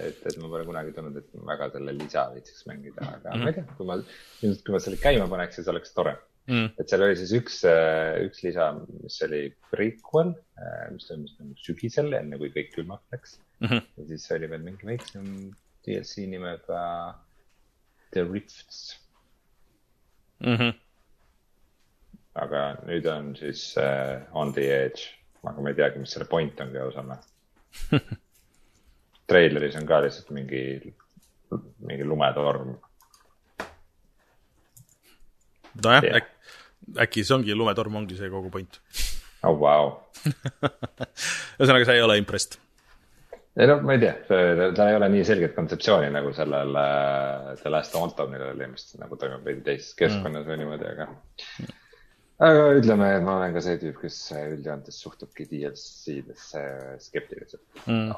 et, 0.07 0.23
et 0.29 0.39
ma 0.41 0.49
pole 0.51 0.65
kunagi 0.67 0.93
tundnud, 0.95 1.19
et 1.21 1.43
väga 1.49 1.69
selle 1.75 1.93
lisa 1.97 2.27
viitsiks 2.33 2.65
mängida, 2.69 3.05
aga 3.17 3.35
mm. 3.35 3.43
ma 3.43 3.51
ei 3.51 3.57
tea, 3.57 3.67
kui 3.77 3.89
ma, 3.89 3.99
ilmselt 4.41 4.65
kui 4.65 4.75
ma 4.75 4.81
selle 4.83 5.01
käima 5.01 5.29
paneks, 5.31 5.59
siis 5.59 5.69
oleks 5.73 5.93
tore 5.97 6.15
mm.. 6.49 6.73
et 6.77 6.89
seal 6.89 7.05
oli 7.07 7.19
siis 7.19 7.35
üks, 7.37 7.61
üks 8.25 8.43
lisa, 8.45 8.71
mis 9.03 9.19
oli 9.27 9.43
prequel, 9.71 10.33
mis 10.95 11.09
toimus 11.09 11.37
nagu 11.41 11.55
sügisel, 11.61 12.11
enne 12.17 12.41
kui 12.41 12.51
kõik 12.55 12.73
külmaks 12.75 13.15
läks 13.15 13.37
mm. 13.61 13.69
-hmm. 13.69 13.87
ja 14.01 14.09
siis 14.11 14.27
oli 14.37 14.51
veel 14.53 14.65
mingi 14.65 14.89
väiksem 14.89 15.31
DLC 15.87 16.27
nimega 16.33 16.81
The 18.11 18.25
Rifts 18.25 18.97
mm. 20.41 20.57
-hmm 20.57 20.75
aga 22.37 22.63
nüüd 22.85 23.07
on 23.11 23.33
siis 23.37 23.71
uh, 23.81 24.21
on 24.37 24.53
the 24.53 24.67
edge, 24.83 25.09
aga 25.43 25.61
ma 25.63 25.71
ei 25.71 25.77
teagi, 25.77 26.01
mis 26.01 26.13
selle 26.13 26.27
point 26.29 26.59
on 26.63 26.73
ka 26.73 26.85
osana 26.89 27.17
treileris 29.29 29.77
on 29.79 29.87
ka 29.87 30.01
lihtsalt 30.05 30.29
mingi, 30.35 30.93
mingi 31.87 32.05
lumetorm. 32.07 32.75
nojah 35.83 36.03
yeah., 36.03 36.21
äkki, 36.21 36.53
äkki 37.05 37.25
see 37.25 37.35
ongi, 37.37 37.57
lumetorm 37.57 37.99
ongi 38.01 38.19
see 38.19 38.31
kogu 38.33 38.53
point. 38.53 38.79
oh 39.43 39.57
wow 39.57 39.91
ühesõnaga, 41.59 41.85
sa 41.85 41.97
ei 41.97 42.05
ole 42.05 42.17
impressed? 42.21 42.59
ei 43.57 43.69
no 43.69 43.79
ma 43.81 43.97
ei 43.97 44.03
tea, 44.05 44.13
tal 44.29 44.85
ei 44.87 44.99
ole 44.99 45.09
nii 45.15 45.25
selget 45.27 45.57
kontseptsiooni 45.57 46.13
nagu 46.13 46.31
sellel 46.37 46.77
uh, 46.77 47.51
The 47.61 47.73
Last 47.73 47.97
Antonil 47.99 48.47
oli, 48.51 48.71
mis 48.71 48.93
nagu 49.01 49.19
toimub 49.19 49.45
veidi 49.45 49.65
teises 49.65 49.97
keskkonnas 49.97 50.45
mm. 50.45 50.53
või 50.53 50.63
niimoodi, 50.63 50.95
aga 50.95 51.11
mm 51.11 51.76
aga 52.43 52.69
ütleme, 52.77 53.09
et 53.17 53.25
ma 53.25 53.39
olen 53.39 53.55
ka 53.55 53.63
see 53.65 53.79
tüüp, 53.81 53.99
kes 54.03 54.17
üldjoontes 54.37 55.01
suhtubki 55.03 55.47
DLC-desse 55.49 56.63
skeptiliselt 57.07 57.63
mm.. 57.87 58.11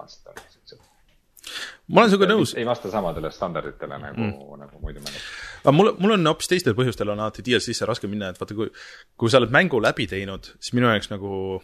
ma 1.88 2.04
olen 2.04 2.12
sinuga 2.12 2.30
nõus. 2.30 2.54
ei 2.60 2.68
vasta 2.68 2.92
samadele 2.92 3.32
standarditele 3.34 4.00
nagu 4.02 4.20
mm., 4.20 4.60
nagu 4.66 4.82
muidu 4.84 5.04
mängud. 5.04 5.28
aga 5.64 5.76
mul, 5.76 5.94
mul 6.04 6.18
on 6.18 6.32
hoopis 6.34 6.52
teistel 6.52 6.76
põhjustel 6.78 7.14
on 7.14 7.24
alati 7.24 7.46
DLC-sse 7.46 7.88
raske 7.88 8.12
minna, 8.12 8.34
et 8.34 8.42
vaata, 8.42 8.58
kui, 8.58 8.72
kui 9.20 9.32
sa 9.32 9.40
oled 9.40 9.54
mängu 9.56 9.80
läbi 9.84 10.10
teinud, 10.12 10.52
siis 10.60 10.76
minu 10.76 10.92
jaoks 10.92 11.12
nagu 11.14 11.62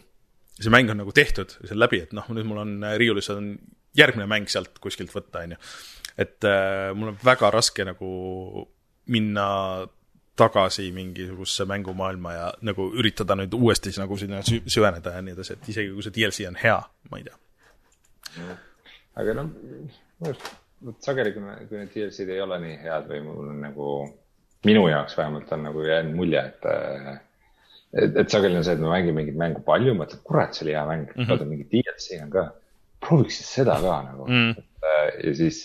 see 0.56 0.72
mäng 0.72 0.88
on 0.92 1.02
nagu 1.02 1.12
tehtud, 1.12 1.52
see 1.60 1.74
on 1.76 1.82
läbi, 1.82 2.00
et 2.06 2.14
noh, 2.16 2.28
nüüd 2.32 2.48
mul 2.48 2.62
on 2.62 2.78
riiulis 2.96 3.28
on 3.34 3.52
järgmine 3.96 4.28
mäng 4.30 4.48
sealt 4.52 4.80
kuskilt 4.80 5.12
võtta, 5.12 5.44
on 5.44 5.54
ju. 5.56 5.60
et 6.24 6.48
äh, 6.48 6.94
mul 6.96 7.12
on 7.12 7.20
väga 7.24 7.52
raske 7.52 7.84
nagu 7.84 8.08
minna 9.12 9.46
tagasi 10.36 10.90
mingisugusesse 10.92 11.64
mängumaailma 11.68 12.32
ja 12.32 12.46
nagu 12.68 12.90
üritada 12.98 13.36
nüüd 13.38 13.54
uuesti 13.56 13.94
nagu 13.98 14.18
sinna 14.20 14.42
süveneda 14.44 15.16
ja 15.16 15.24
nii 15.24 15.36
edasi, 15.36 15.56
et 15.56 15.68
isegi 15.72 15.94
kui 15.94 16.04
see 16.04 16.14
DLC 16.18 16.48
on 16.50 16.58
hea, 16.60 16.78
ma 17.10 17.20
ei 17.20 17.26
tea. 17.26 18.56
aga 19.16 19.36
noh, 19.38 19.50
vot 20.20 21.00
sageli, 21.04 21.32
kui, 21.34 21.54
kui 21.68 21.80
need 21.80 21.92
DLC-d 21.94 22.34
ei 22.34 22.42
ole 22.44 22.58
nii 22.62 22.76
head 22.82 23.08
või 23.10 23.22
mul 23.24 23.52
on 23.54 23.62
nagu, 23.64 23.92
minu 24.68 24.84
jaoks 24.90 25.16
vähemalt 25.18 25.52
on 25.56 25.64
nagu 25.70 25.86
jäänud 25.86 26.18
mulje, 26.18 26.42
et 26.50 26.68
et, 27.96 28.16
et 28.22 28.30
sageli 28.32 28.58
on 28.58 28.66
see, 28.66 28.76
et 28.76 28.82
ma 28.82 28.92
mängin 28.92 29.16
mingit 29.16 29.38
mängu 29.40 29.62
palju, 29.66 29.94
mõtled, 29.96 30.22
kurat, 30.26 30.54
see 30.56 30.66
oli 30.66 30.76
hea 30.76 30.84
mäng 30.88 31.06
mm, 31.06 31.16
-hmm. 31.16 31.30
vaata 31.30 31.48
mingi 31.48 31.68
DLC 31.72 32.20
on 32.22 32.30
ka. 32.30 32.46
prooviks 33.00 33.36
siis 33.40 33.54
seda 33.60 33.76
ka 33.80 33.96
nagu 34.02 34.26
mm. 34.26 34.52
-hmm. 34.52 35.26
ja 35.26 35.34
siis, 35.34 35.58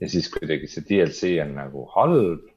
ja 0.00 0.08
siis 0.08 0.28
kuidagi 0.30 0.66
see 0.70 0.84
DLC 0.88 1.34
on 1.46 1.54
nagu 1.54 1.86
halb. 1.96 2.50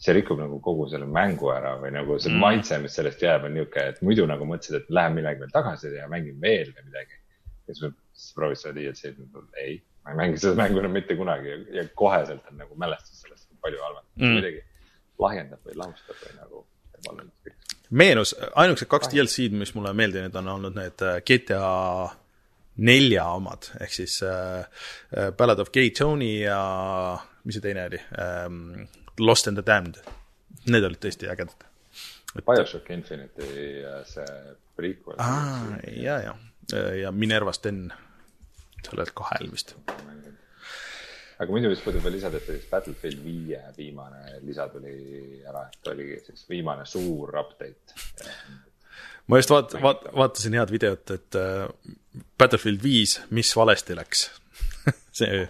See 0.00 0.14
rikub 0.16 0.40
nagu 0.40 0.60
kogu 0.64 0.86
selle 0.88 1.06
mängu 1.06 1.50
ära 1.52 1.74
või 1.80 1.92
nagu 1.92 2.16
see 2.18 2.32
mm. 2.32 2.40
maitse, 2.40 2.78
mis 2.80 2.96
sellest 2.96 3.20
jääb, 3.22 3.44
on 3.48 3.54
niisugune, 3.56 3.86
et 3.92 4.00
muidu 4.06 4.24
nagu 4.28 4.48
mõtlesid, 4.48 4.78
et 4.80 4.94
lähen 4.96 5.18
millegi 5.18 5.44
veel 5.44 5.52
tagasi 5.52 5.92
ja 5.92 6.08
mängin 6.08 6.40
veel 6.40 6.72
või 6.72 6.86
midagi. 6.88 7.20
ja 7.68 7.76
siis, 7.76 8.32
proovid 8.36 8.60
seda 8.60 8.74
DLC-d, 8.78 9.44
ei, 9.60 9.76
ma 10.04 10.14
ei 10.14 10.20
mängi 10.22 10.40
seda 10.40 10.56
mängu 10.58 10.80
enam 10.80 10.96
mitte 10.96 11.16
kunagi. 11.16 11.52
Ja, 11.52 11.60
ja 11.80 11.86
koheselt 11.94 12.48
on 12.50 12.58
nagu 12.62 12.80
mälestus 12.80 13.20
sellest 13.20 13.48
palju 13.60 13.82
halvem. 13.84 14.06
Mm.. 14.16 14.38
kuidagi 14.38 14.64
lahjendab 15.20 15.68
või 15.68 15.76
lahustab 15.82 16.24
või 16.24 16.36
nagu 16.38 16.66
meenus, 17.90 18.34
ainukesed 18.54 18.88
kaks 18.90 19.10
DLC-d, 19.12 19.56
mis 19.58 19.74
mulle 19.74 19.92
meeldinud 19.96 20.36
on 20.40 20.48
olnud 20.54 20.76
need 20.76 21.04
äh, 21.04 21.20
GTA 21.26 22.10
nelja 22.80 23.26
omad, 23.36 23.70
ehk 23.82 23.92
siis 23.92 24.20
äh, 24.24 24.62
äh, 25.12 25.32
Ballad 25.36 25.60
of 25.60 25.72
Gay 25.74 25.90
Tony 25.96 26.38
ja 26.44 26.60
mis 27.44 27.56
see 27.56 27.64
teine 27.64 27.86
oli? 27.88 28.00
Ähm,, 28.20 28.86
Lost 29.20 29.50
and 29.50 29.60
the 29.60 29.66
Damned. 29.66 30.00
Need 30.66 30.86
olid 30.86 31.00
tõesti 31.02 31.28
ägedad. 31.30 31.68
BioShock 32.46 32.90
Infinite'i 32.94 33.64
äh, 33.84 34.02
see 34.06 34.26
prequel. 34.78 35.18
aa, 35.18 35.80
ja, 35.98 36.20
ja, 36.22 36.36
ja 36.94 37.10
Minerva 37.12 37.52
Sten, 37.52 37.88
sellel 38.86 39.10
kahel 39.18 39.50
vist 39.50 39.74
aga 41.40 41.54
muidu, 41.54 41.70
mis 41.72 41.80
puudutab 41.80 42.12
lisada, 42.12 42.36
et 42.36 42.48
siis 42.48 42.66
Battlefield 42.68 43.22
viie 43.24 43.60
viimane 43.76 44.40
lisa 44.44 44.66
tuli 44.72 45.40
ära, 45.48 45.64
et 45.70 45.88
oli 45.92 46.12
siis 46.26 46.44
viimane 46.50 46.84
suur 46.88 47.32
update. 47.40 47.96
ma 49.26 49.40
just 49.40 49.52
vaat-, 49.52 49.76
vaat-, 49.80 50.10
vaatasin 50.16 50.58
head 50.58 50.72
videot, 50.74 51.14
et 51.16 51.40
äh, 51.40 51.64
Battlefield 52.38 52.84
viis, 52.84 53.18
mis 53.30 53.54
valesti 53.56 53.96
läks 53.96 54.26
see 55.18 55.46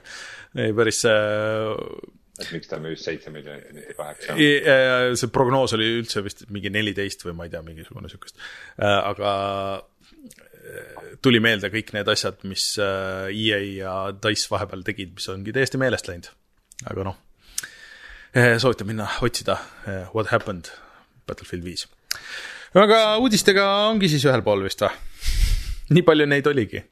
oli 0.54 0.72
päris 0.78 1.02
äh, 1.10 1.74
et 2.40 2.50
miks 2.54 2.70
ta 2.70 2.80
müüs 2.82 3.04
seitse 3.04 3.32
miljonit, 3.34 3.94
kaheksa? 3.98 4.36
see 5.20 5.32
prognoos 5.34 5.76
oli 5.76 5.88
üldse 6.00 6.24
vist 6.24 6.46
mingi 6.50 6.72
neliteist 6.72 7.24
või 7.26 7.36
ma 7.38 7.46
ei 7.46 7.54
tea, 7.54 7.62
mingisugune 7.66 8.08
niisugust. 8.08 8.40
Äh, 8.80 8.98
aga 9.12 9.32
tuli 11.22 11.40
meelde 11.42 11.70
kõik 11.72 11.92
need 11.96 12.08
asjad, 12.10 12.40
mis 12.48 12.72
äh, 12.82 13.30
EA 13.32 13.60
ja 13.80 13.94
Dice 14.14 14.50
vahepeal 14.52 14.84
tegid, 14.86 15.14
mis 15.16 15.28
ongi 15.32 15.54
täiesti 15.54 15.80
meelest 15.80 16.08
läinud. 16.10 16.30
aga 16.90 17.06
noh, 17.10 17.18
äh, 18.36 18.56
soovitan 18.62 18.88
minna 18.88 19.08
otsida 19.20 19.58
äh, 19.86 20.06
What 20.14 20.32
happened 20.32 20.72
Battlefield 21.26 21.64
viis. 21.64 21.86
aga 22.74 23.18
uudistega 23.18 23.66
ongi 23.90 24.08
siis 24.12 24.24
ühel 24.28 24.44
pool 24.46 24.64
vist 24.64 24.84
või? 24.84 24.94
nii 25.94 26.06
palju 26.06 26.28
neid 26.30 26.50
oligi. 26.50 26.84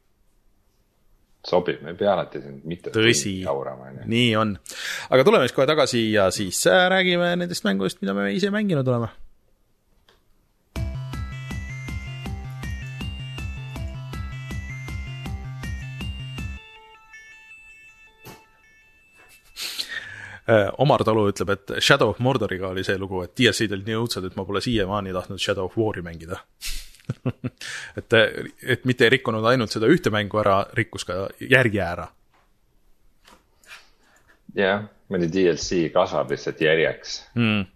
Sobib, 1.46 1.82
me 1.82 1.94
ei 1.94 1.98
pea 1.98 2.12
alati 2.14 2.42
siin 2.42 2.58
mitte 2.68 2.92
tõsi, 2.94 3.38
nii 4.08 4.34
on. 4.40 4.56
aga 5.10 5.24
tuleme 5.24 5.46
siis 5.46 5.56
kohe 5.56 5.68
tagasi 5.70 6.02
ja 6.12 6.28
siis 6.34 6.64
räägime 6.66 7.34
nendest 7.38 7.66
mängudest, 7.68 8.02
mida 8.02 8.16
me 8.16 8.32
ise 8.34 8.50
mänginud 8.54 8.88
oleme. 8.88 9.10
Äh, 20.48 20.70
Omar 20.80 21.02
Talu 21.04 21.26
ütleb, 21.28 21.50
et 21.52 21.72
Shadow 21.84 22.08
of 22.08 22.22
Mordoriga 22.24 22.70
oli 22.72 22.80
see 22.80 22.96
lugu, 22.96 23.20
et 23.26 23.34
DLC-d 23.36 23.74
olid 23.76 23.90
nii 23.90 23.98
õudsad, 24.00 24.24
et 24.30 24.36
ma 24.38 24.46
pole 24.48 24.62
siiamaani 24.64 25.12
tahtnud 25.12 25.42
Shadow 25.44 25.68
of 25.68 25.76
War'i 25.76 26.00
mängida 26.00 26.40
et, 27.98 28.16
et 28.62 28.84
mitte 28.88 29.06
ei 29.06 29.14
rikkunud 29.16 29.46
ainult 29.50 29.74
seda 29.74 29.90
ühte 29.90 30.12
mängu 30.14 30.40
ära, 30.42 30.60
rikkus 30.76 31.06
ka 31.08 31.26
järgi 31.40 31.82
ära. 31.84 32.08
jah, 34.58 34.86
mõni 35.12 35.30
DLC 35.32 35.88
kasvab 35.94 36.32
lihtsalt 36.34 36.60
järjeks 36.64 37.16
mm.. 37.38 37.66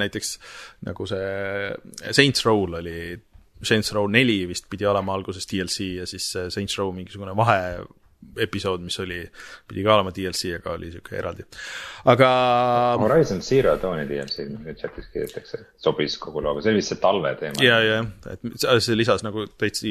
näiteks 0.00 0.36
nagu 0.88 1.06
see 1.08 2.12
Saints 2.16 2.46
Row'l 2.46 2.80
oli, 2.80 3.00
Saints 3.62 3.92
Row 3.92 4.08
neli 4.08 4.42
vist 4.48 4.70
pidi 4.72 4.88
olema 4.88 5.14
alguses 5.14 5.48
DLC 5.50 5.92
ja 6.00 6.06
siis 6.08 6.30
Saints 6.48 6.78
Row 6.80 6.92
mingisugune 6.96 7.36
vahe 7.36 7.60
episood, 8.40 8.82
mis 8.84 8.98
oli, 9.02 9.20
pidi 9.68 9.84
ka 9.84 9.94
olema 9.96 10.12
DLC, 10.14 10.54
aga 10.58 10.74
oli 10.76 10.90
sihuke 10.92 11.16
eraldi. 11.18 11.46
aga. 12.12 12.28
Horizon 13.00 13.42
Zero 13.44 13.76
Dawni 13.82 14.06
DLC, 14.08 14.46
nüüd 14.50 14.78
chatis 14.80 15.08
kirjutatakse, 15.12 15.64
sobis 15.80 16.18
kogu 16.20 16.42
looga, 16.44 16.62
see 16.64 16.74
oli 16.74 16.82
vist 16.82 16.94
see 16.94 17.00
talve 17.02 17.32
teema. 17.40 17.64
ja, 17.64 17.80
ja, 17.84 18.02
et 18.34 18.68
see 18.84 18.98
lisas 18.98 19.24
nagu 19.26 19.46
täitsa 19.60 19.88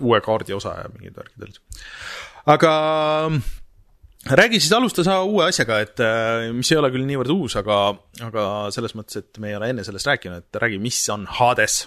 uue 0.00 0.20
kaardi 0.24 0.56
osa 0.56 0.76
ja 0.82 0.92
mingid 0.92 1.16
värgid 1.18 1.48
olid. 1.48 1.58
aga 2.54 2.72
räägi 4.38 4.60
siis, 4.60 4.72
alusta 4.76 5.04
sa 5.06 5.20
uue 5.26 5.48
asjaga, 5.48 5.80
et 5.82 6.04
mis 6.54 6.70
ei 6.72 6.80
ole 6.80 6.92
küll 6.94 7.08
niivõrd 7.08 7.32
uus, 7.34 7.56
aga, 7.60 7.80
aga 8.28 8.46
selles 8.74 8.94
mõttes, 8.98 9.24
et 9.24 9.42
me 9.42 9.50
ei 9.50 9.58
ole 9.58 9.72
enne 9.72 9.84
sellest 9.86 10.08
rääkinud, 10.12 10.44
et 10.44 10.62
räägi, 10.62 10.78
mis 10.82 11.00
on 11.12 11.26
Hades? 11.40 11.82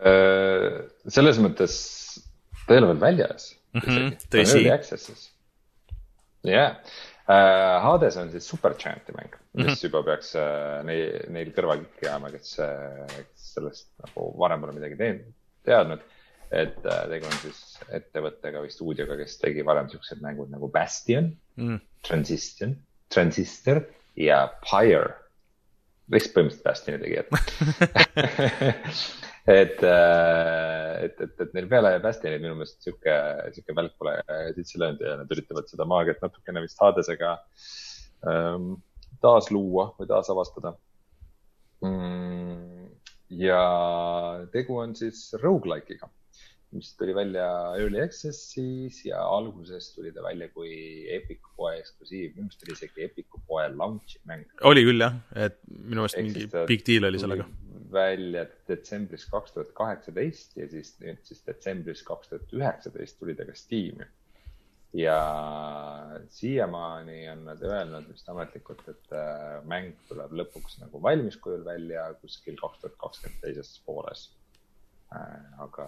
Äh, 0.00 0.86
selles 1.12 1.40
mõttes 1.42 1.74
ta 2.64 2.72
ei 2.72 2.80
ole 2.80 2.94
veel 2.94 3.02
väljas 3.02 3.50
mm. 3.74 3.80
-hmm, 3.80 4.16
tõsi. 4.32 4.62
jah, 6.46 6.78
äh, 7.30 7.76
Hades 7.84 8.16
on 8.20 8.30
siis 8.32 8.48
Superchanti 8.48 9.12
mäng, 9.16 9.36
mis 9.52 9.66
mm 9.66 9.72
-hmm. 9.72 9.84
juba 9.84 10.02
peaks 10.02 10.34
uh, 10.34 10.80
neil, 10.86 11.20
neil 11.28 11.52
kõrvakikki 11.56 12.08
jääma, 12.08 12.30
kes, 12.30 12.56
kes 13.16 13.52
sellest 13.54 13.88
nagu 14.04 14.30
varem 14.38 14.60
pole 14.60 14.72
midagi 14.78 14.96
teinud, 14.96 15.30
teadnud. 15.64 16.00
et 16.50 16.78
uh, 16.82 17.06
tegu 17.06 17.26
on 17.26 17.38
siis 17.44 17.78
ettevõttega 17.94 18.60
või 18.60 18.70
stuudioga, 18.74 19.16
kes 19.16 19.38
tegi 19.38 19.62
varem 19.66 19.88
siuksed 19.88 20.18
mängud 20.22 20.50
nagu 20.50 20.68
Bastion 20.68 21.36
mm, 21.56 21.68
-hmm. 21.68 21.80
Transition, 22.02 22.76
Transistor 23.08 23.84
ja 24.16 24.48
Pyre. 24.66 25.14
vist 26.10 26.34
põhimõtteliselt 26.34 26.64
Bastioni 26.64 26.98
tegijad 26.98 27.26
et, 29.46 29.82
äh, 29.82 31.04
et, 31.06 31.20
et, 31.20 31.40
et 31.40 31.54
neil 31.56 31.68
peale 31.70 31.94
Bastionit 32.04 32.42
minu 32.42 32.58
meelest 32.58 32.84
sihuke, 32.84 33.16
sihuke 33.54 33.76
välk 33.76 33.96
pole 33.98 34.14
sisse 34.58 34.80
löönud 34.80 35.02
ja 35.04 35.16
nad 35.20 35.32
üritavad 35.32 35.70
seda 35.70 35.86
maagiat 35.88 36.20
natukene 36.24 36.62
vist 36.64 36.80
Hadesega 36.82 37.34
ähm, 38.28 38.74
taasluua 39.24 39.90
või 39.98 40.08
taasavastada 40.10 40.74
mm,. 41.84 42.88
ja 43.40 43.62
tegu 44.52 44.80
on 44.82 44.94
siis 44.98 45.28
rogu-like'iga, 45.40 46.10
mis 46.76 46.92
tuli 46.98 47.14
välja 47.16 47.46
Early 47.78 47.98
Access'is 48.04 49.00
ja 49.08 49.22
alguses 49.26 49.90
tuli 49.94 50.12
ta 50.14 50.22
välja 50.22 50.48
kui 50.54 50.70
Epic 51.10 51.42
poe 51.56 51.74
eksklusiiv, 51.80 52.36
minu 52.36 52.46
meelest 52.46 52.62
oli 52.66 52.76
isegi 52.76 53.08
Epic 53.08 53.40
poe 53.48 53.66
launch'i 53.74 54.22
mäng. 54.30 54.46
oli 54.70 54.84
küll 54.86 55.02
jah, 55.02 55.18
et 55.34 55.58
minu 55.66 56.04
meelest 56.04 56.20
mingi 56.22 56.46
big 56.70 56.86
deal 56.86 57.10
oli 57.10 57.22
sellega 57.22 57.48
välja 57.92 58.44
detsembris 58.68 59.26
kaks 59.30 59.52
tuhat 59.52 59.70
kaheksateist 59.74 60.56
ja 60.58 60.68
siis 60.70 60.94
nüüd 61.02 61.20
siis 61.26 61.42
detsembris 61.46 62.02
kaks 62.06 62.30
tuhat 62.30 62.54
üheksateist 62.54 63.18
tuli 63.18 63.34
ta 63.34 63.46
ka 63.48 63.54
Steam'i. 63.58 64.06
ja 64.94 65.16
siiamaani 66.34 67.28
on 67.30 67.44
nad 67.46 67.60
öelnud 67.62 68.08
vist 68.10 68.28
ametlikult, 68.28 68.82
et 68.90 69.12
äh, 69.14 69.60
mäng 69.70 69.92
tuleb 70.08 70.34
lõpuks 70.42 70.80
nagu 70.82 71.02
valmis 71.02 71.38
kujul 71.38 71.62
välja 71.64 72.08
kuskil 72.22 72.58
kaks 72.58 72.82
tuhat 72.82 72.96
kakskümmend 72.98 73.42
teises 73.44 73.76
pooles. 73.86 74.24
Äh, 75.14 75.62
aga 75.62 75.86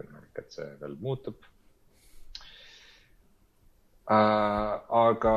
võimalik, 0.00 0.32
et 0.40 0.52
see 0.56 0.68
veel 0.80 0.96
muutub 1.00 1.38
äh,. 4.10 4.72
aga 5.00 5.34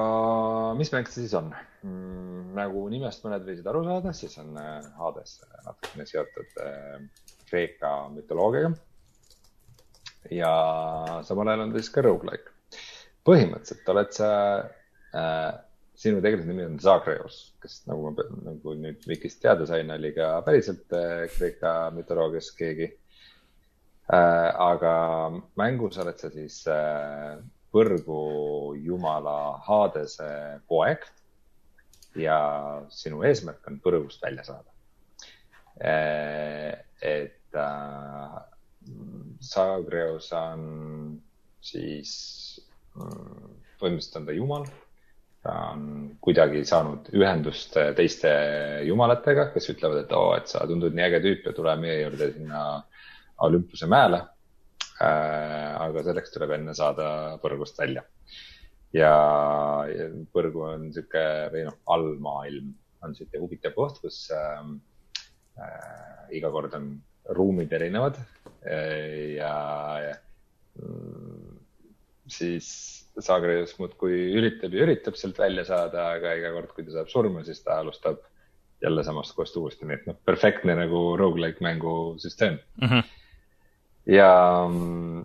mis 0.79 0.91
mäng 0.93 1.09
see 1.09 1.25
siis 1.25 1.35
on 1.37 1.51
mm,? 1.53 2.53
nagu 2.57 2.85
nimest 2.93 3.25
mõned 3.25 3.45
võisid 3.47 3.67
aru 3.69 3.83
saada, 3.87 4.13
siis 4.15 4.37
on 4.41 4.55
äh, 4.59 4.79
Hades 4.99 5.37
natukene 5.65 6.07
seotud 6.09 6.63
äh, 6.63 7.03
Kreeka 7.49 7.91
mütoloogiaga. 8.13 8.73
ja 10.31 10.53
samal 11.27 11.51
ajal 11.51 11.67
on 11.67 11.75
ta 11.75 11.83
siis 11.83 11.93
ka 11.93 12.05
rogu-like. 12.05 12.49
põhimõtteliselt 13.27 13.93
oled 13.93 14.15
sa 14.15 14.31
äh,, 15.13 15.51
sinu 15.95 16.21
tegelase 16.23 16.49
nimi 16.49 16.65
on 16.65 16.79
Zagreus, 16.81 17.53
kes 17.61 17.83
nagu 17.87 18.09
ma, 18.09 18.25
nagu 18.47 18.73
nüüd 18.79 19.05
Vikist 19.07 19.41
teada 19.43 19.67
sain, 19.69 19.91
oli 19.93 20.15
ka 20.15 20.35
päriselt 20.47 20.97
äh, 20.97 21.27
Kreeka 21.37 21.91
mütoloogias 21.95 22.51
keegi 22.57 22.89
äh,. 22.89 23.02
Aga 24.11 25.31
mängus 25.55 25.97
oled 25.97 26.19
sa 26.19 26.29
siis 26.29 26.65
äh, 26.67 27.39
põrgu 27.71 28.75
jumala 28.75 29.59
Hadese 29.63 30.59
poeg 30.67 31.05
ja 32.19 32.83
sinu 32.91 33.23
eesmärk 33.23 33.65
on 33.67 33.79
põrgust 33.81 34.21
välja 34.21 34.43
saada. 34.43 34.69
Eh, 35.79 36.73
et 37.01 37.55
äh, 37.55 38.39
Sagreus 39.39 40.31
on 40.35 41.21
siis 41.63 42.11
põhimõtteliselt 42.93 44.19
on 44.19 44.25
ta 44.27 44.35
jumal. 44.35 44.65
ta 45.43 45.53
on 45.73 45.87
kuidagi 46.23 46.61
saanud 46.63 47.09
ühendust 47.11 47.73
teiste 47.97 48.29
jumalatega, 48.87 49.49
kes 49.51 49.65
ütlevad, 49.73 50.05
et 50.05 50.13
oo 50.15 50.35
et 50.37 50.47
sa 50.47 50.61
tundud 50.67 50.93
nii 50.95 51.03
äge 51.03 51.19
tüüp 51.23 51.49
ja 51.49 51.53
tule 51.55 51.73
meie 51.79 51.97
juurde 52.03 52.29
sinna 52.31 52.61
Olümpuse 53.43 53.89
mäele 53.91 54.21
äh,. 55.01 55.71
aga 55.83 56.03
selleks 56.05 56.33
tuleb 56.33 56.53
enne 56.57 56.75
saada 56.77 57.07
põrgust 57.43 57.79
välja. 57.79 58.03
ja, 58.93 59.13
ja 59.89 60.09
põrgu 60.33 60.67
on 60.69 60.89
sihuke 60.95 61.25
või 61.53 61.67
noh, 61.67 61.79
allmaailm 61.95 62.73
on 63.03 63.15
sihuke 63.17 63.41
huvitav 63.41 63.75
koht, 63.75 63.99
kus 64.03 64.25
äh, 64.33 64.61
äh, 65.59 66.37
iga 66.39 66.51
kord 66.53 66.75
on 66.77 66.93
ruumid 67.37 67.73
erinevad 67.75 68.19
äh, 68.19 69.35
ja, 69.37 69.55
ja 70.03 70.13
mm, 70.79 71.57
siis 72.31 72.69
Zagreus 73.21 73.75
muudkui 73.77 74.15
üritab 74.39 74.73
ja 74.73 74.85
üritab 74.87 75.17
sealt 75.19 75.37
välja 75.37 75.65
saada, 75.67 76.13
aga 76.17 76.33
iga 76.39 76.53
kord, 76.55 76.71
kui 76.73 76.85
ta 76.87 76.95
saab 76.95 77.11
surma, 77.11 77.43
siis 77.45 77.61
ta 77.65 77.77
alustab 77.83 78.23
jälle 78.83 79.03
samast 79.05 79.35
kohast 79.37 79.57
uuesti, 79.59 79.87
nii 79.87 79.99
et 79.99 80.07
noh, 80.09 80.17
perfektne 80.27 80.75
nagu 80.75 81.03
rogu-like 81.19 81.63
mängusüsteem 81.63 82.57
mm. 82.81 82.87
-hmm. 82.87 83.11
Ja 84.09 84.31
mm, 84.69 85.23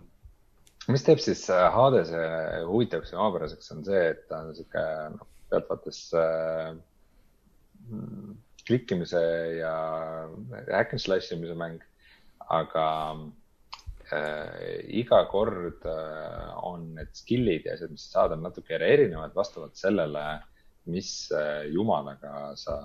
mis 0.91 1.05
teeb 1.05 1.21
siis 1.23 1.45
äh, 1.53 1.65
Hadese 1.73 2.21
huvitavaks 2.67 3.13
ja 3.13 3.19
omapäraseks, 3.21 3.71
on 3.75 3.83
see, 3.87 4.05
et 4.13 4.25
ta 4.29 4.43
on 4.43 4.53
sihuke 4.57 4.85
noh, 5.15 5.27
pealtvaates 5.51 6.01
äh, 6.17 6.71
mm, 7.89 8.37
klikkimise 8.69 9.21
ja 9.59 9.73
hack 10.69 10.93
and 10.93 11.01
slash 11.01 11.33
imise 11.33 11.57
mäng, 11.57 11.79
aga 12.49 12.85
äh, 14.13 14.79
iga 15.01 15.23
kord 15.31 15.85
äh, 15.89 16.53
on 16.65 16.93
need 16.97 17.11
skill'id 17.17 17.67
ja 17.67 17.75
asjad, 17.75 17.93
mis 17.93 18.07
sa 18.07 18.21
saad, 18.21 18.37
on 18.37 18.45
natuke 18.45 18.77
erinevad 18.77 19.35
vastavalt 19.37 19.77
sellele, 19.77 20.25
mis 20.89 21.11
äh, 21.35 21.67
jumalaga 21.73 22.55
sa 22.57 22.79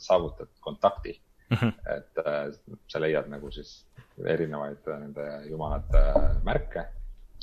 saavutad 0.00 0.50
kontakti 0.64 1.14
mm. 1.50 1.56
-hmm. 1.56 1.72
et 1.96 2.22
äh, 2.26 2.52
sa 2.88 3.00
leiad 3.00 3.28
nagu 3.28 3.50
siis 3.50 3.86
erinevaid 4.26 4.86
äh, 4.88 5.00
nende 5.00 5.26
jumalate 5.48 6.04
märke 6.44 6.86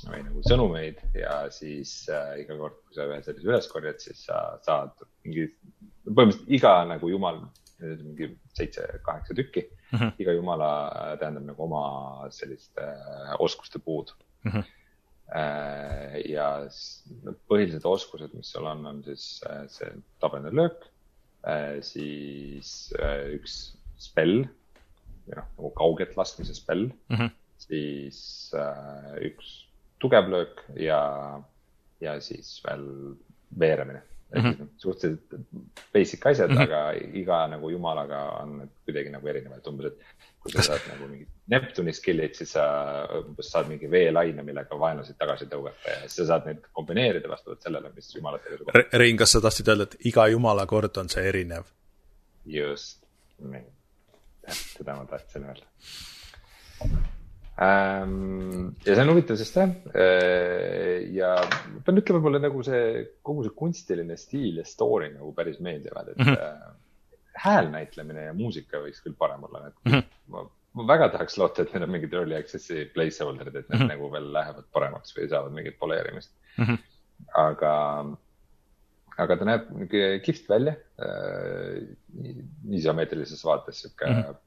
või 0.06 0.24
nagu 0.26 0.42
sõnumeid 0.44 1.02
ja 1.16 1.46
siis 1.50 2.10
äh, 2.10 2.40
iga 2.44 2.58
kord, 2.58 2.82
kui 2.86 2.96
sa 2.98 3.08
ühe 3.10 3.22
sellise 3.24 3.48
üles 3.48 3.68
korjad, 3.72 4.00
siis 4.00 4.26
sa 4.28 4.60
saad 4.66 5.06
mingi, 5.24 5.48
põhimõtteliselt 6.06 6.58
iga 6.60 6.74
nagu 6.90 7.10
jumal 7.10 7.46
mingi 7.80 8.30
seitse-kaheksa 8.56 9.36
tükki 9.36 9.66
mm. 9.92 10.00
-hmm. 10.00 10.12
iga 10.20 10.32
jumala 10.32 10.72
äh, 10.88 11.20
tähendab 11.20 11.44
nagu 11.44 11.64
oma 11.64 12.32
sellist 12.32 12.78
äh, 12.78 13.36
oskuste 13.40 13.80
puud 13.80 14.12
mm. 14.44 14.52
-hmm. 14.52 14.64
Äh, 15.36 16.22
ja 16.30 16.68
põhilised 17.50 17.86
oskused, 17.86 18.34
mis 18.34 18.52
seal 18.52 18.66
on, 18.66 18.86
on 18.86 19.04
siis 19.04 19.42
äh, 19.50 19.64
see 19.68 19.90
tabene 20.20 20.52
löök 20.54 20.86
äh,, 21.48 21.82
siis 21.82 22.94
äh, 23.02 23.34
üks 23.34 23.75
spell 23.98 24.46
noh, 24.46 25.46
nagu 25.58 25.72
kauget 25.78 26.16
laskmise 26.18 26.56
spell 26.58 26.90
mm, 26.90 27.16
-hmm. 27.16 27.30
siis 27.68 28.52
äh, 28.54 29.16
üks 29.32 29.66
tugev 30.00 30.30
löök 30.30 30.66
ja, 30.80 31.42
ja 32.02 32.20
siis 32.22 32.62
veel 32.66 33.16
veeremine 33.60 34.02
mm 34.36 34.52
-hmm. 34.52 34.68
suhteliselt 34.78 35.22
basic 35.94 36.26
asjad 36.26 36.50
mm, 36.50 36.58
-hmm. 36.58 36.62
aga 36.62 36.92
iga 37.14 37.48
nagu 37.48 37.70
jumalaga 37.70 38.22
on 38.42 38.58
need 38.58 38.70
kuidagi 38.86 39.10
nagu 39.10 39.28
erinevad, 39.28 39.58
et 39.58 39.68
umbes, 39.68 39.86
et 39.86 40.00
kui 40.40 40.52
sa 40.52 40.62
saad 40.62 40.82
nagu 40.92 41.08
mingi 41.08 41.28
Neptuni 41.48 41.94
skill'id, 41.94 42.34
siis 42.34 42.52
sa 42.52 42.64
umbes 43.28 43.52
saad 43.52 43.68
mingi 43.68 43.92
veelaine, 43.92 44.44
millega 44.44 44.80
vaenlaseid 44.80 45.18
tagasi 45.18 45.46
tõugata 45.46 45.90
ja 45.90 46.00
siis 46.02 46.16
sa 46.16 46.26
saad 46.26 46.46
neid 46.46 46.66
kombineerida 46.74 47.30
vastavalt 47.30 47.62
sellele, 47.62 47.92
mis 47.96 48.16
jumalatega 48.16 48.58
sul 48.58 48.68
on. 48.68 48.84
Rein, 48.94 49.18
kas 49.18 49.32
sa 49.32 49.42
tahtsid 49.42 49.68
öelda, 49.68 49.84
et 49.84 49.96
iga 50.06 50.28
jumala 50.28 50.66
kord 50.66 50.98
on 50.98 51.10
see 51.10 51.28
erinev? 51.30 51.64
just, 52.46 53.06
nii, 53.40 53.64
seda 54.54 54.96
ma 54.96 55.06
tahtsin 55.10 55.46
öelda 55.50 55.66
ähm,. 57.66 58.74
ja 58.86 58.96
see 58.96 59.04
on 59.04 59.14
huvitav, 59.14 59.40
sest 59.40 59.60
jah 59.60 59.72
äh,, 59.96 61.06
ja 61.16 61.36
ma 61.72 61.84
pean 61.86 62.02
ütlema, 62.02 62.24
mulle 62.26 62.42
nagu 62.44 62.64
see 62.68 63.06
kogu 63.26 63.46
see 63.46 63.56
kunstiline 63.62 64.18
stiil 64.20 64.60
ja 64.62 64.68
story 64.68 65.14
nagu 65.14 65.32
päris 65.38 65.62
meeldivad, 65.64 66.12
et 66.12 66.20
mm 66.20 66.34
-hmm. 66.34 66.42
äh, 66.42 66.76
häälnäitlemine 67.46 68.30
ja 68.30 68.36
muusika 68.36 68.84
võiks 68.84 69.02
küll 69.04 69.16
parem 69.18 69.44
olla, 69.48 69.68
et 69.68 69.80
mm 69.86 69.92
-hmm. 69.92 70.04
ma, 70.34 70.46
ma 70.74 70.88
väga 70.88 71.10
tahaks 71.16 71.38
loota, 71.38 71.62
et 71.62 71.74
need 71.74 71.88
on 71.88 71.92
mingid 71.96 72.14
early 72.14 72.36
access'i 72.38 72.86
placeholder'id, 72.94 73.56
et 73.56 73.70
need 73.70 73.80
mm 73.80 73.86
-hmm. 73.86 73.94
nagu 73.96 74.12
veel 74.12 74.34
lähevad 74.34 74.68
paremaks 74.72 75.16
või 75.18 75.30
saavad 75.30 75.56
mingit 75.56 75.80
poleerimist 75.80 76.32
mm. 76.58 76.66
-hmm. 76.66 76.78
aga, 77.46 77.74
aga 79.18 79.38
ta 79.40 79.46
näeb 79.48 79.70
niisugune 79.72 80.20
kihvt 80.26 80.50
välja 80.50 80.76
äh,. 81.00 81.86
isomeetrilises 82.80 83.46
vaates 83.46 83.82
sihuke 83.84 84.10
mm 84.10 84.22
-hmm 84.22 84.42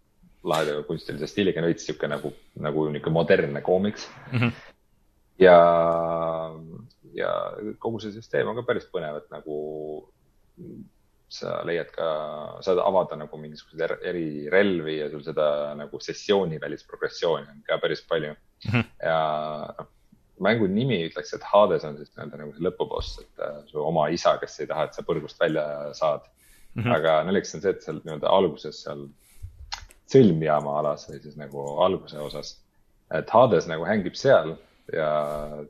laheda 0.47 0.83
kunstilise 0.87 1.29
stiiliga, 1.31 1.63
veits 1.65 1.87
sihuke 1.87 2.09
nagu, 2.11 2.33
nagu 2.63 2.87
nihuke 2.93 3.11
modernne 3.11 3.63
koomiks 3.65 4.07
mm. 4.33 4.39
-hmm. 4.39 4.53
ja, 5.43 5.57
ja 7.15 7.33
kogu 7.79 8.01
see 8.01 8.15
süsteem 8.15 8.49
on 8.49 8.57
ka 8.59 8.67
päris 8.69 8.87
põnev, 8.93 9.19
et 9.23 9.31
nagu 9.35 9.59
sa 11.29 11.59
leiad 11.69 11.91
ka, 11.93 12.09
saad 12.65 12.81
avada 12.81 13.19
nagu 13.21 13.39
mingisuguseid 13.39 13.85
er, 13.85 13.97
erirelvi 14.11 14.99
ja 14.99 15.11
sul 15.11 15.23
seda 15.27 15.75
nagu 15.77 16.01
sessiooni 16.01 16.61
välist 16.61 16.89
progressiooni 16.89 17.51
on 17.53 17.63
ka 17.67 17.79
päris 17.83 18.05
palju 18.09 18.33
mm. 18.33 18.71
-hmm. 18.71 18.85
ja 19.03 19.21
noh, 19.79 19.91
mängu 20.45 20.69
nimi 20.71 21.01
ütleks, 21.09 21.33
et 21.35 21.47
Hades 21.47 21.85
on 21.89 21.97
siis 21.99 22.11
nii-öelda 22.13 22.41
nagu 22.41 22.55
see 22.55 22.67
lõpuboss, 22.67 23.21
et 23.23 23.45
uh, 23.45 23.61
su 23.71 23.81
oma 23.83 24.09
isa, 24.15 24.37
kes 24.43 24.61
ei 24.63 24.71
taha, 24.71 24.89
et 24.89 24.99
sa 24.99 25.05
põrgust 25.07 25.41
välja 25.41 25.65
saad 25.99 26.23
mm. 26.25 26.83
-hmm. 26.83 26.95
aga 26.97 27.17
naljakas 27.29 27.57
on 27.59 27.65
see, 27.65 27.75
et 27.75 27.85
seal 27.85 28.01
nii-öelda 28.05 28.31
alguses 28.39 28.83
seal 28.85 29.09
sõlmjaama 30.09 30.79
alas 30.81 31.05
või 31.11 31.21
siis 31.23 31.37
nagu 31.37 31.67
alguse 31.85 32.19
osas. 32.23 32.57
et 33.15 33.31
Hades 33.31 33.67
nagu 33.69 33.87
hängib 33.89 34.17
seal 34.17 34.57
ja 34.93 35.09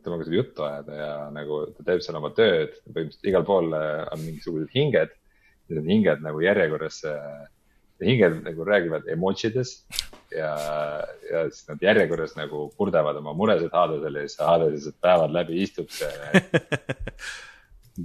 temaga 0.05 0.25
saab 0.27 0.35
juttu 0.35 0.65
ajada 0.67 0.95
ja 0.95 1.13
nagu 1.35 1.61
ta 1.77 1.85
teeb 1.87 2.03
seal 2.05 2.19
oma 2.19 2.31
tööd, 2.35 2.75
põhimõtteliselt 2.87 3.31
igal 3.31 3.47
pool 3.47 3.73
äh, 3.75 4.05
on 4.13 4.23
mingisugused 4.23 4.75
hinged. 4.75 5.15
Need 5.69 5.91
hinged 5.91 6.23
nagu 6.25 6.41
järjekorras, 6.41 7.03
äh, 7.05 7.47
hinged 8.05 8.43
nagu 8.45 8.65
räägivad 8.65 9.09
emojides 9.11 9.73
ja, 10.31 10.53
ja 11.31 11.45
siis 11.51 11.69
nad 11.69 11.83
järjekorras 11.83 12.37
nagu 12.39 12.69
kurdavad 12.79 13.17
oma 13.21 13.35
muresid 13.35 13.73
Hadesele 13.73 14.25
ja 14.25 14.29
siis 14.29 14.45
Hades 14.45 14.73
lihtsalt 14.75 15.01
päevad 15.01 15.35
läbi 15.35 15.63
istub 15.63 15.91
see 15.91 16.13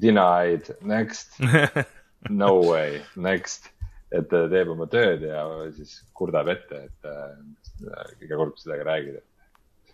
Denied, 0.01 0.71
next, 0.81 1.37
no 2.41 2.55
way, 2.65 3.01
next 3.15 3.69
et 4.13 4.25
ta 4.29 4.45
teeb 4.49 4.71
oma 4.73 4.87
tööd 4.89 5.25
ja 5.25 5.43
siis 5.75 5.99
kurdab 6.17 6.49
ette, 6.53 6.85
et 6.87 7.07
äh, 7.09 8.09
iga 8.25 8.37
kord, 8.39 8.57
temaga 8.61 8.87
räägid, 8.89 9.21
et 9.21 9.93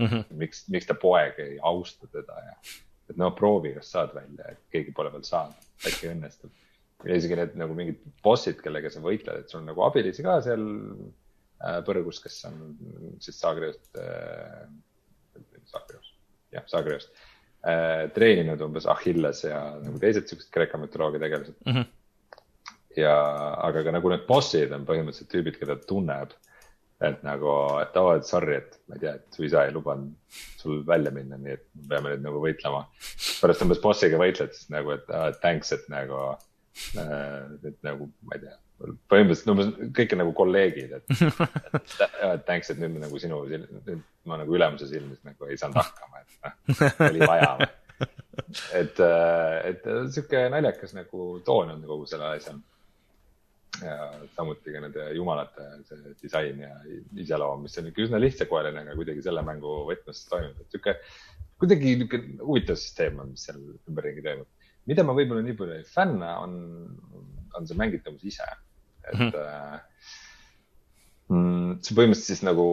mm 0.00 0.06
-hmm. 0.06 0.24
miks, 0.40 0.64
miks 0.68 0.86
ta 0.86 0.94
poeg 0.94 1.38
ei 1.38 1.58
austa 1.62 2.06
teda 2.06 2.40
ja 2.48 2.56
et 3.10 3.16
no 3.16 3.30
proovi, 3.30 3.74
kas 3.74 3.90
saad 3.92 4.14
välja, 4.14 4.52
et 4.52 4.60
keegi 4.72 4.92
pole 4.92 5.12
veel 5.12 5.24
saanud, 5.24 5.56
äkki 5.86 6.08
õnnestub. 6.12 6.50
Ja 7.08 7.18
isegi 7.18 7.38
need 7.38 7.58
nagu 7.60 7.76
mingid 7.76 8.00
bossid, 8.24 8.60
kellega 8.64 8.90
sa 8.92 9.02
võitled, 9.04 9.44
et 9.44 9.52
sul 9.52 9.62
on 9.62 9.70
nagu 9.72 9.84
abilisi 9.86 10.24
ka 10.26 10.38
seal 10.44 10.64
äh, 10.64 11.80
põrgus, 11.86 12.22
kes 12.24 12.40
on 12.50 12.60
siis 13.24 13.38
Zagrebist 13.40 14.00
äh,, 14.00 14.64
Zagrebist, 15.70 16.16
jah, 16.54 16.66
Zagrebist 16.70 17.12
äh, 17.66 18.06
treeninud 18.16 18.62
umbes 18.66 18.88
Achilles 18.90 19.44
ja 19.46 19.60
nagu 19.82 20.00
teised 20.02 20.30
siuksed 20.30 20.52
Kreeka 20.54 20.80
mütoloogia 20.80 21.22
tegelased 21.26 21.60
mm. 21.66 21.76
-hmm 21.76 21.92
ja, 22.96 23.14
aga 23.64 23.84
ka 23.84 23.94
nagu 23.94 24.10
need 24.12 24.24
bossid 24.28 24.72
on 24.74 24.86
põhimõtteliselt 24.88 25.30
tüübid, 25.32 25.58
keda 25.60 25.78
ta 25.78 25.88
tunneb. 25.90 26.34
et 27.04 27.24
nagu, 27.26 27.50
et 27.82 27.96
oo 28.00 28.12
et 28.14 28.24
sorry, 28.24 28.54
et 28.62 28.76
ma 28.88 28.96
ei 28.96 29.00
tea, 29.02 29.10
et 29.18 29.34
su 29.36 29.42
isa 29.44 29.64
ei 29.66 29.72
lubanud 29.74 30.14
sul 30.60 30.78
välja 30.86 31.10
minna, 31.12 31.36
nii 31.36 31.52
et 31.52 31.64
me 31.74 31.88
peame 31.90 32.12
nüüd 32.14 32.22
nagu 32.24 32.40
võitlema. 32.40 32.84
pärast 33.42 33.64
umbes 33.66 33.80
bossiga 33.82 34.20
võitled, 34.20 34.54
siis 34.54 34.70
nagu, 34.72 34.94
et 34.94 35.10
ah, 35.12 35.26
thanks, 35.42 35.72
et 35.74 35.84
nagu 35.92 36.20
et 36.98 37.80
nagu, 37.86 38.10
ma 38.26 38.38
ei 38.38 38.44
tea 38.46 38.58
põhimõtteliselt 38.82 39.50
umbes 39.52 39.70
kõik 39.94 40.12
on 40.14 40.20
nagu 40.24 40.32
kolleegid, 40.36 40.96
et, 40.98 41.06
et, 41.78 42.42
thanks, 42.48 42.72
et 42.72 42.80
nüüd 42.82 42.98
nagu 42.98 43.20
sinu, 43.22 43.40
nüüd 43.46 44.02
ma 44.28 44.40
nagu 44.40 44.56
ülemuse 44.56 44.88
silmis 44.90 45.22
nagu 45.26 45.48
ei 45.48 45.58
saanud 45.60 45.78
hakkama, 45.78 46.22
et 46.24 46.34
noh, 46.74 47.00
oli 47.06 47.22
vaja. 47.22 47.52
et, 48.80 49.00
äh, 49.00 49.58
et 49.70 49.86
sihuke 50.12 50.46
naljakas 50.52 50.96
nagu 50.98 51.28
toon 51.46 51.76
on 51.76 51.84
kogu 51.86 52.08
sellel 52.10 52.34
asjal 52.34 52.58
ja 53.82 53.94
samuti 54.36 54.74
ka 54.74 54.82
nende 54.84 55.06
jumalate 55.16 55.64
see 55.88 56.12
disain 56.20 56.60
ja 56.62 56.74
iseloom, 57.20 57.64
mis 57.66 57.78
on 57.80 57.88
ikka 57.90 58.04
üsna 58.06 58.20
lihtsakoeline, 58.22 58.84
aga 58.84 58.98
kuidagi 58.98 59.24
selle 59.24 59.42
mängu 59.46 59.80
võtmes 59.88 60.20
toimub, 60.30 60.60
et 60.62 60.74
sihuke, 60.74 60.94
kuidagi 61.62 61.94
niisugune 61.94 62.38
huvitav 62.42 62.78
süsteem 62.78 63.18
on, 63.22 63.32
mis 63.34 63.46
seal 63.48 63.58
ümberringi 63.90 64.24
toimub. 64.26 64.63
Mida 64.90 65.04
ma 65.06 65.16
võib-olla 65.16 65.44
nii 65.44 65.56
palju 65.58 65.78
ei 65.78 65.88
fänna, 65.88 66.36
on, 66.44 66.54
on 67.56 67.66
see 67.68 67.78
mängitavus 67.78 68.24
ise, 68.28 68.46
et 69.08 69.18
mm. 69.18 69.30
-hmm. 69.30 69.90
Mm, 71.32 71.78
sa 71.80 71.94
põhimõtteliselt 71.96 72.36
siis 72.36 72.42
nagu 72.44 72.64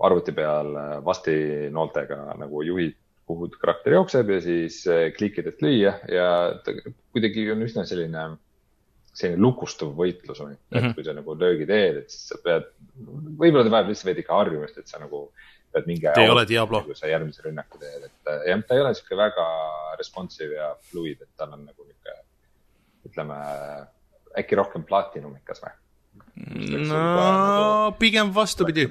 arvuti 0.00 0.32
peal 0.32 0.70
vastinooltega 1.04 2.16
nagu 2.40 2.62
juhid 2.64 2.94
kuhu 3.28 3.48
karakter 3.60 3.96
jookseb 3.96 4.30
ja 4.32 4.40
siis 4.44 4.78
klikkidelt 5.16 5.60
lüüa 5.64 5.92
ja 6.12 6.28
ta 6.64 6.72
kuidagi 7.12 7.44
on 7.52 7.64
üsna 7.66 7.84
selline, 7.88 8.24
selline 9.12 9.40
lukustuv 9.40 9.92
võitlus 9.96 10.40
on, 10.44 10.52
et 10.52 10.60
mm 10.72 10.80
-hmm. 10.80 10.94
kui 10.96 11.04
sa 11.04 11.12
nagu 11.16 11.36
löögi 11.36 11.68
teed, 11.68 12.00
et 12.02 12.10
siis 12.10 12.28
sa 12.32 12.40
pead, 12.44 12.68
võib-olla 12.96 13.64
ta 13.64 13.74
vajab 13.76 13.92
lihtsalt 13.92 14.10
veidi 14.10 14.24
ikka 14.24 14.40
harjumist, 14.40 14.78
et 14.78 14.88
sa 14.88 15.00
nagu 15.04 15.26
pead 15.74 15.88
mingi. 15.90 16.10
ei 16.20 16.30
ole 16.30 16.46
Diablo. 16.48 16.82
kui 16.86 16.98
sa 16.98 17.10
järgmise 17.10 17.44
rünnaku 17.46 17.80
teed, 17.82 18.08
et 18.08 18.34
jah, 18.50 18.66
ta 18.66 18.76
ei 18.76 18.84
ole 18.84 18.94
sihuke 18.96 19.18
väga 19.18 19.46
responsive 20.00 20.58
ja 20.58 20.72
fluid, 20.90 21.22
et 21.22 21.32
tal 21.36 21.54
on 21.56 21.64
nagu 21.66 21.86
nihuke, 21.86 22.18
ütleme 23.10 23.40
äkki 24.38 24.58
rohkem 24.58 24.86
Platinumikas 24.88 25.62
või? 25.64 25.74
no 26.34 26.78
nagu 26.90 27.96
pigem 27.98 28.30
vastupidi. 28.34 28.86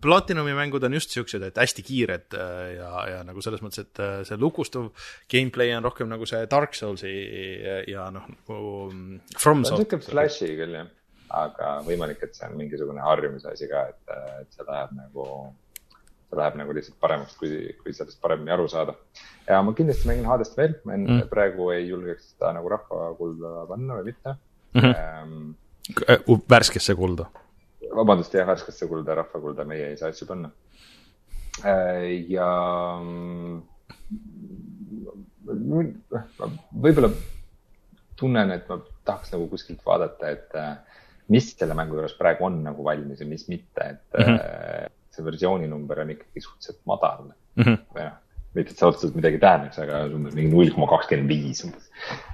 Platinumi 0.00 0.52
mängud 0.56 0.84
on 0.84 0.96
just 0.96 1.14
siuksed, 1.14 1.44
et 1.46 1.56
hästi 1.56 1.84
kiired 1.86 2.36
äh, 2.36 2.64
ja, 2.76 2.90
ja 3.08 3.20
nagu 3.24 3.44
selles 3.44 3.62
mõttes, 3.64 3.86
et 3.86 4.02
äh, 4.02 4.18
see 4.28 4.36
lukustuv 4.40 4.90
gameplay 5.32 5.72
on 5.76 5.86
rohkem 5.88 6.10
nagu 6.12 6.28
see 6.28 6.44
Dark 6.50 6.76
Soulsi 6.76 7.12
ja 7.88 8.08
noh, 8.12 8.28
nagu 8.28 8.58
mm, 8.90 9.22
From. 9.38 9.64
on 9.64 9.84
siuke 9.84 10.00
flash'i 10.04 10.52
küll 10.58 10.76
jah, 10.76 10.90
aga 11.32 11.74
võimalik, 11.86 12.24
et 12.26 12.36
see 12.36 12.48
on 12.48 12.58
mingisugune 12.60 13.04
harjumise 13.04 13.52
asi 13.52 13.68
ka, 13.70 13.86
et, 13.92 14.16
et 14.42 14.52
see 14.52 14.68
läheb 14.68 14.92
nagu, 14.98 15.26
see 16.32 16.40
läheb 16.40 16.56
nagu 16.56 16.74
lihtsalt 16.76 16.96
paremaks, 17.02 17.36
kui, 17.40 17.74
kui 17.82 17.94
sellest 17.96 18.20
paremini 18.22 18.52
aru 18.54 18.68
saada. 18.72 18.94
ja 19.48 19.60
ma 19.62 19.74
kindlasti 19.76 20.08
mängin 20.08 20.28
Hadest 20.30 20.56
veel, 20.56 20.78
ma 20.88 20.96
mm. 20.96 21.28
praegu 21.32 21.70
ei 21.74 21.88
julgeks 21.88 22.32
seda 22.32 22.54
nagu 22.56 22.72
rahvakulda 22.72 23.66
panna 23.68 23.98
või 23.98 24.12
mitte 24.12 24.34
mm. 24.74 24.94
-hmm. 24.94 26.40
värskesse 26.50 26.94
kulda. 26.96 27.28
vabandust, 27.94 28.34
jah, 28.34 28.46
värskesse 28.48 28.88
kulda, 28.88 29.14
rahvakulda, 29.20 29.64
meie 29.68 29.90
ei 29.90 29.96
saa 30.00 30.08
asju 30.08 30.26
panna. 30.26 30.50
Äh, 31.64 32.24
ja 32.32 32.48
võib-olla 36.72 37.10
tunnen, 38.16 38.54
et 38.54 38.68
ma 38.70 38.78
tahaks 39.04 39.34
nagu 39.34 39.48
kuskilt 39.50 39.82
vaadata, 39.84 40.30
et 40.30 40.56
äh, 40.56 40.76
mis 41.32 41.52
selle 41.58 41.76
mängu 41.76 41.98
juures 41.98 42.14
praegu 42.18 42.46
on 42.48 42.62
nagu 42.64 42.84
valmis 42.86 43.20
ja 43.20 43.28
mis 43.28 43.48
mitte, 43.50 43.84
et 43.84 44.18
mm 44.18 44.24
-hmm. 44.24 44.91
See 45.12 45.24
versiooni 45.26 45.70
number 45.70 46.02
on 46.02 46.12
ikkagi 46.14 46.44
suhteliselt 46.44 46.82
madal 46.88 47.30
mm. 47.30 47.62
-hmm. 47.62 47.78
või 47.94 48.08
noh, 48.08 48.18
mitte, 48.56 48.74
et 48.74 48.78
see 48.78 48.88
otseselt 48.88 49.16
midagi 49.16 49.40
tähendaks, 49.42 49.78
aga 49.80 50.02
umbes 50.12 50.34
mingi 50.36 50.52
null 50.52 50.72
koma 50.74 50.88
kakskümmend 50.90 51.30
viis 51.32 51.62
umbes. 51.66 51.88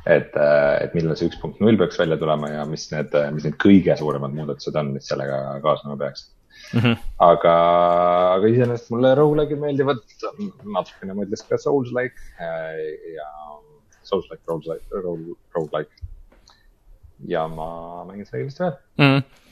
et, 0.06 0.34
äh, 0.34 0.72
et 0.84 0.96
millal 0.98 1.18
see 1.18 1.30
üks 1.30 1.38
punkt 1.42 1.60
null 1.62 1.78
peaks 1.78 2.00
välja 2.00 2.18
tulema 2.20 2.50
ja 2.50 2.64
mis 2.68 2.88
need, 2.94 3.14
mis 3.36 3.46
need 3.46 3.58
kõige 3.62 3.96
suuremad 4.00 4.34
muudatused 4.34 4.78
on, 4.80 4.94
mis 4.96 5.08
sellega 5.10 5.38
kaasnema 5.64 5.98
peaks 6.00 6.28
mm. 6.72 6.80
-hmm. 6.80 6.96
aga, 7.28 7.54
aga 8.34 8.52
iseenesest 8.54 8.90
mulle 8.94 9.14
roguelike'id 9.18 9.62
meeldivad, 9.62 10.02
natukene 10.64 11.14
ma 11.14 11.26
ütleks 11.26 11.46
ka 11.48 11.60
Souls-like 11.62 12.18
äh, 12.42 13.14
ja 13.16 13.28
Souls-like, 14.02 14.42
roguelike, 14.48 15.02
roguelike. 15.54 16.06
ja 17.28 17.48
ma 17.50 18.04
mängin 18.08 18.26
seda 18.26 18.42
kindlasti 18.42 18.64
veel 18.64 18.76
mm. 18.98 19.14
-hmm. 19.16 19.47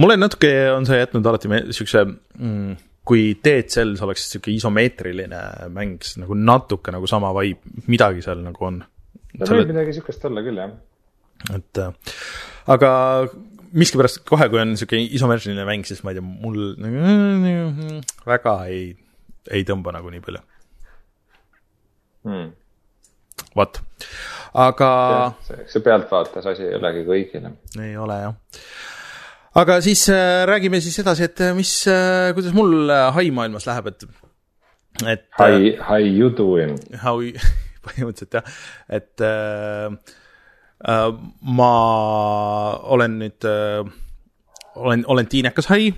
Mulle 0.00 0.16
natuke 0.16 0.50
on 0.72 0.86
see 0.88 1.00
jätnud 1.00 1.26
alati 1.28 1.50
siukse 1.74 2.04
mm, 2.06 2.76
kui 3.08 3.32
Cells 3.42 4.02
oleks 4.04 4.28
sihuke 4.30 4.52
isomeetriline 4.54 5.42
mäng, 5.74 5.98
siis 6.04 6.20
nagu 6.22 6.36
natuke 6.38 6.94
nagu 6.94 7.08
sama 7.10 7.32
vibe, 7.36 7.82
midagi 7.90 8.22
seal 8.24 8.42
nagu 8.44 8.68
on. 8.68 8.80
no 9.38 9.48
võib 9.50 9.72
midagi 9.72 9.96
sihukest 9.96 10.28
olla 10.28 10.44
küll, 10.46 10.60
jah. 10.62 10.74
et 11.56 11.82
äh, 11.82 12.14
aga 12.72 12.92
miskipärast 13.72 14.22
kohe, 14.28 14.48
kui 14.52 14.62
on 14.62 14.76
sihuke 14.78 15.00
isomeetriline 15.18 15.66
mäng, 15.68 15.86
siis 15.88 16.04
ma 16.06 16.12
ei 16.12 16.20
tea, 16.20 16.26
mul 16.26 16.76
väga 18.28 18.56
ei, 18.70 18.92
ei 19.50 19.66
tõmba 19.68 19.96
nagu 19.96 20.12
nii 20.12 20.22
palju 20.22 20.44
hmm.. 22.28 22.54
vot, 23.58 23.82
aga. 24.62 24.92
see 25.42 25.82
pealtvaates 25.82 26.48
asi 26.54 26.70
ei 26.70 26.78
olegi 26.78 27.04
kõigile. 27.08 27.56
ei 27.82 27.98
ole 27.98 28.22
jah 28.28 28.40
aga 29.54 29.80
siis 29.84 30.06
äh, 30.08 30.44
räägime 30.48 30.80
siis 30.80 30.98
edasi, 31.02 31.26
et 31.28 31.40
äh, 31.40 31.54
mis 31.56 31.72
äh,, 31.90 32.32
kuidas 32.36 32.54
mul 32.56 32.90
hai 33.16 33.30
maailmas 33.34 33.66
läheb, 33.68 33.90
et, 33.92 34.06
et. 35.06 35.26
Hi, 35.38 35.74
how 35.80 36.00
you 36.00 36.30
doing? 36.36 36.78
How, 37.02 37.20
põhimõtteliselt 37.84 38.38
jah, 38.38 38.54
et 38.88 39.24
äh, 39.26 39.90
ma 41.58 41.72
olen 42.96 43.18
nüüd 43.20 43.48
äh,, 43.48 43.82
olen, 44.74 45.04
olen 45.06 45.28
tiinekas 45.28 45.68
hai 45.68 45.92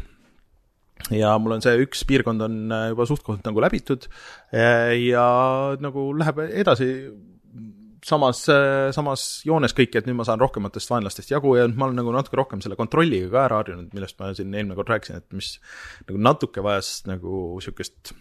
ja 1.14 1.34
mul 1.38 1.54
on 1.56 1.62
see 1.62 1.76
üks 1.84 2.02
piirkond 2.08 2.42
on 2.42 2.72
juba 2.90 3.04
suht-koht 3.06 3.44
nagu 3.44 3.60
läbitud 3.60 4.06
ja, 4.54 4.90
ja 4.96 5.26
nagu 5.82 6.08
läheb 6.16 6.40
edasi 6.48 6.88
samas, 8.04 8.42
samas 8.96 9.24
joones 9.46 9.74
kõik, 9.76 9.96
et 9.98 10.08
nüüd 10.08 10.18
ma 10.18 10.26
saan 10.28 10.42
rohkematest 10.42 10.92
vaenlastest 10.92 11.32
jagu 11.32 11.54
ja 11.58 11.68
ma 11.70 11.88
olen 11.88 11.98
nagu 12.02 12.12
natuke 12.14 12.38
rohkem 12.40 12.62
selle 12.64 12.76
kontrolliga 12.78 13.30
ka 13.32 13.46
ära 13.46 13.62
harjunud, 13.62 13.88
millest 13.96 14.18
ma 14.20 14.32
siin 14.36 14.52
eelmine 14.52 14.76
kord 14.78 14.92
rääkisin, 14.92 15.22
et 15.22 15.36
mis 15.36 15.56
nagu 16.08 16.20
natuke 16.20 16.64
vajas 16.64 16.98
nagu 17.08 17.46
sihukest 17.64 18.14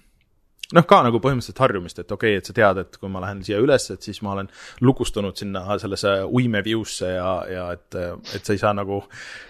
noh, 0.73 0.85
ka 0.89 1.01
nagu 1.05 1.19
põhimõtteliselt 1.23 1.61
harjumist, 1.63 1.99
et 1.99 2.11
okei 2.11 2.37
okay,, 2.37 2.41
et 2.41 2.49
sa 2.49 2.55
tead, 2.55 2.79
et 2.85 2.97
kui 2.99 3.11
ma 3.11 3.21
lähen 3.23 3.43
siia 3.45 3.59
üles, 3.63 3.89
et 3.93 4.05
siis 4.05 4.21
ma 4.25 4.33
olen 4.37 4.49
lukustunud 4.85 5.37
sinna 5.39 5.65
sellesse 5.81 6.15
uime 6.29 6.63
view'sse 6.65 7.11
ja, 7.15 7.33
ja 7.51 7.67
et, 7.75 7.99
et 8.37 8.41
sa 8.41 8.55
ei 8.55 8.61
saa 8.61 8.73
nagu, 8.77 9.03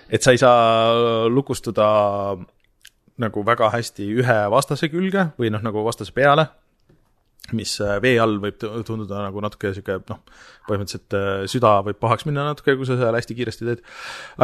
et 0.09 0.25
sa 0.25 0.33
ei 0.33 0.41
saa 0.41 1.29
lukustuda 1.29 1.87
nagu 3.23 3.45
väga 3.45 3.69
hästi 3.75 4.09
ühe 4.17 4.39
vastase 4.49 4.89
külge 4.89 5.29
või 5.37 5.53
noh, 5.53 5.61
nagu 5.63 5.85
vastase 5.85 6.15
peale 6.15 6.49
mis 7.51 7.73
äh, 7.83 7.97
vee 8.01 8.15
all 8.23 8.37
võib 8.39 8.55
tunduda 8.61 9.25
nagu 9.25 9.41
natuke 9.43 9.73
sihuke 9.75 9.97
noh, 10.07 10.21
põhimõtteliselt 10.69 11.15
äh, 11.17 11.43
süda 11.51 11.73
võib 11.83 11.99
pahaks 11.99 12.23
minna 12.29 12.45
natuke, 12.47 12.77
kui 12.79 12.87
sa 12.87 12.95
seal 12.99 13.17
hästi 13.17 13.35
kiiresti 13.35 13.67
teed. 13.67 13.83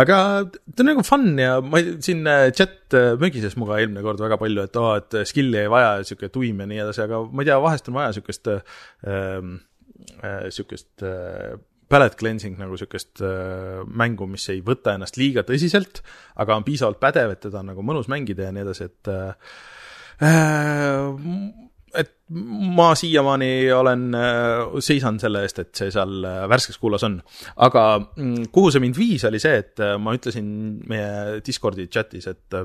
aga 0.04 0.18
ta 0.52 0.84
on 0.84 0.92
nagu 0.92 1.06
fun 1.08 1.32
ja 1.40 1.56
ma 1.64 1.80
siin 2.04 2.28
äh, 2.28 2.50
chat 2.52 2.98
mögises 3.22 3.56
muga 3.62 3.80
eelmine 3.80 4.04
kord 4.04 4.20
väga 4.20 4.40
palju, 4.42 4.68
et 4.68 4.76
aa 4.76 4.92
oh,, 4.92 5.00
et 5.00 5.32
skill'i 5.32 5.64
ei 5.64 5.72
vaja, 5.72 5.96
sihuke 6.10 6.32
tuim 6.34 6.60
ja 6.60 6.68
nii 6.70 6.84
edasi, 6.84 7.06
aga 7.06 7.24
ma 7.32 7.46
ei 7.46 7.50
tea, 7.52 7.58
vahest 7.64 7.88
on 7.88 8.00
vaja 8.02 8.12
sihukest 8.18 8.52
ähm,, 8.52 9.58
sihukest 10.52 11.08
äh, 11.08 11.56
palette 11.90 12.20
cleansing 12.20 12.60
nagu 12.60 12.78
sihukest 12.78 13.24
äh, 13.26 13.82
mängu, 13.88 14.28
mis 14.30 14.46
ei 14.52 14.60
võta 14.66 14.94
ennast 14.98 15.18
liiga 15.20 15.44
tõsiselt, 15.48 16.04
aga 16.40 16.60
on 16.60 16.68
piisavalt 16.68 17.00
pädev, 17.02 17.34
et 17.34 17.42
teda 17.48 17.64
on 17.64 17.72
nagu 17.72 17.86
mõnus 17.86 18.12
mängida 18.12 18.50
ja 18.50 18.54
nii 18.54 18.66
edasi, 18.68 18.90
et 18.92 19.12
äh, 19.16 19.34
ma 22.30 22.92
siiamaani 22.96 23.72
olen, 23.74 24.04
äh, 24.14 24.76
seisan 24.86 25.20
selle 25.22 25.42
eest, 25.46 25.64
et 25.64 25.72
see 25.82 25.94
seal 25.94 26.26
äh, 26.28 26.44
värskes 26.50 26.78
kuulas 26.78 27.06
on. 27.08 27.20
aga 27.66 27.86
mm, 28.00 28.52
kuhu 28.54 28.70
see 28.74 28.84
mind 28.84 29.00
viis, 29.00 29.26
oli 29.30 29.42
see, 29.42 29.64
et 29.64 29.82
äh, 29.82 29.96
ma 30.02 30.14
ütlesin 30.18 30.52
meie 30.90 31.40
Discordi 31.46 31.88
chatis, 31.90 32.30
et 32.30 32.60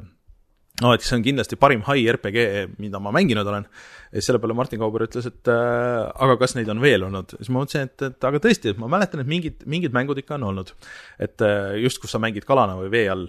no 0.82 0.92
et 0.94 1.04
see 1.06 1.16
on 1.16 1.24
kindlasti 1.24 1.58
parim 1.60 1.84
high 1.86 2.08
RPG, 2.10 2.46
mida 2.82 3.00
ma 3.02 3.12
mänginud 3.14 3.46
olen. 3.46 3.66
ja 4.10 4.18
siis 4.18 4.28
selle 4.30 4.40
peale 4.42 4.56
Martin 4.58 4.80
Kauber 4.82 5.06
ütles, 5.06 5.26
et 5.30 5.50
äh, 5.50 6.06
aga 6.26 6.36
kas 6.40 6.56
neid 6.58 6.70
on 6.72 6.82
veel 6.82 7.06
olnud, 7.06 7.36
siis 7.38 7.50
ma 7.50 7.62
mõtlesin, 7.62 7.90
et, 7.90 8.06
et 8.10 8.28
aga 8.30 8.40
tõesti, 8.42 8.72
et 8.74 8.80
ma 8.80 8.90
mäletan, 8.90 9.22
et 9.22 9.30
mingid, 9.30 9.62
mingid 9.70 9.94
mängud 9.94 10.18
ikka 10.22 10.36
on 10.38 10.48
olnud. 10.50 10.74
et 11.22 11.44
äh, 11.46 11.76
just, 11.84 12.02
kus 12.02 12.14
sa 12.14 12.22
mängid 12.22 12.46
kalana 12.48 12.76
või 12.80 12.90
vee 12.94 13.06
all. 13.10 13.28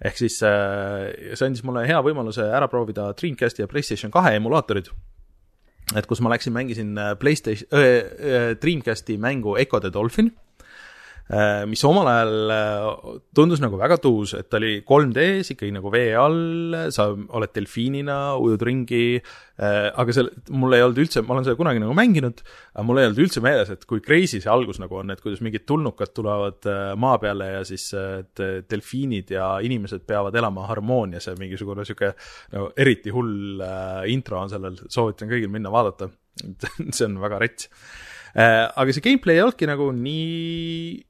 ehk 0.00 0.18
siis 0.18 0.40
äh, 0.46 1.34
see 1.34 1.46
andis 1.46 1.62
mulle 1.64 1.86
hea 1.86 2.00
võimaluse 2.02 2.46
ära 2.50 2.68
proovida 2.72 3.12
Dreamcasti 3.14 3.62
ja 3.62 3.70
Playstation 3.70 4.10
kahe 4.10 4.34
emulaatorid 4.40 4.90
et 5.96 6.06
kus 6.06 6.20
ma 6.20 6.30
läksin, 6.30 6.52
mängisin 6.52 6.98
äh, 6.98 7.16
Playstation 7.16 7.68
äh,, 7.72 8.56
Dreamcasti 8.56 9.18
mängu 9.18 9.56
Echo 9.56 9.80
the 9.80 9.90
Dolphin. 9.92 10.30
äh,, 10.30 10.49
mis 11.70 11.82
omal 11.86 12.08
ajal 12.10 12.50
äh, 12.50 12.86
tundus 13.36 13.60
nagu 13.62 13.78
väga 13.78 14.00
tuus, 14.02 14.32
et 14.34 14.48
ta 14.50 14.58
oli 14.58 14.80
3D-s 14.82 15.52
ikkagi 15.54 15.70
nagu 15.76 15.92
vee 15.94 16.08
all, 16.18 16.74
sa 16.90 17.06
oled 17.14 17.52
delfiinina, 17.54 18.16
ujud 18.42 18.62
ringi 18.66 19.04
äh,, 19.14 19.90
aga 19.94 20.14
seal, 20.16 20.30
mul 20.50 20.74
ei 20.74 20.82
olnud 20.82 20.98
üldse, 21.04 21.22
ma 21.22 21.36
olen 21.36 21.46
seda 21.46 21.58
kunagi 21.60 21.82
nagu 21.82 21.94
mänginud, 21.94 22.42
aga 22.74 22.86
mul 22.88 22.98
ei 22.98 23.06
olnud 23.06 23.22
üldse 23.22 23.42
meeles, 23.44 23.70
et 23.70 23.86
kui 23.86 24.02
crazy 24.02 24.40
see 24.42 24.50
algus 24.50 24.80
nagu 24.82 24.98
on, 24.98 25.12
et 25.14 25.22
kuidas 25.22 25.42
mingid 25.46 25.68
tulnukad 25.70 26.10
tulevad 26.16 26.66
äh, 26.70 26.80
maa 26.98 27.20
peale 27.22 27.50
ja 27.52 27.60
siis 27.68 27.86
äh, 27.94 28.24
delfiinid 28.66 29.30
ja 29.36 29.52
inimesed 29.62 30.02
peavad 30.10 30.34
elama 30.40 30.66
harmoonias 30.70 31.30
ja 31.30 31.36
mingisugune 31.38 31.86
sihuke 31.86 32.10
nagu 32.56 32.72
eriti 32.74 33.14
hull 33.14 33.62
äh, 33.62 34.08
intro 34.10 34.40
on 34.42 34.50
sellel, 34.50 34.80
soovitan 34.88 35.30
kõigil 35.30 35.52
minna 35.52 35.70
vaadata 35.70 36.10
see 36.96 37.06
on 37.06 37.20
väga 37.22 37.38
rets 37.44 37.70
äh,. 38.34 38.66
aga 38.66 38.90
see 38.90 39.06
gameplay 39.06 39.38
ei 39.38 39.44
olnudki 39.44 39.70
nagu 39.70 39.92
nii 39.94 41.06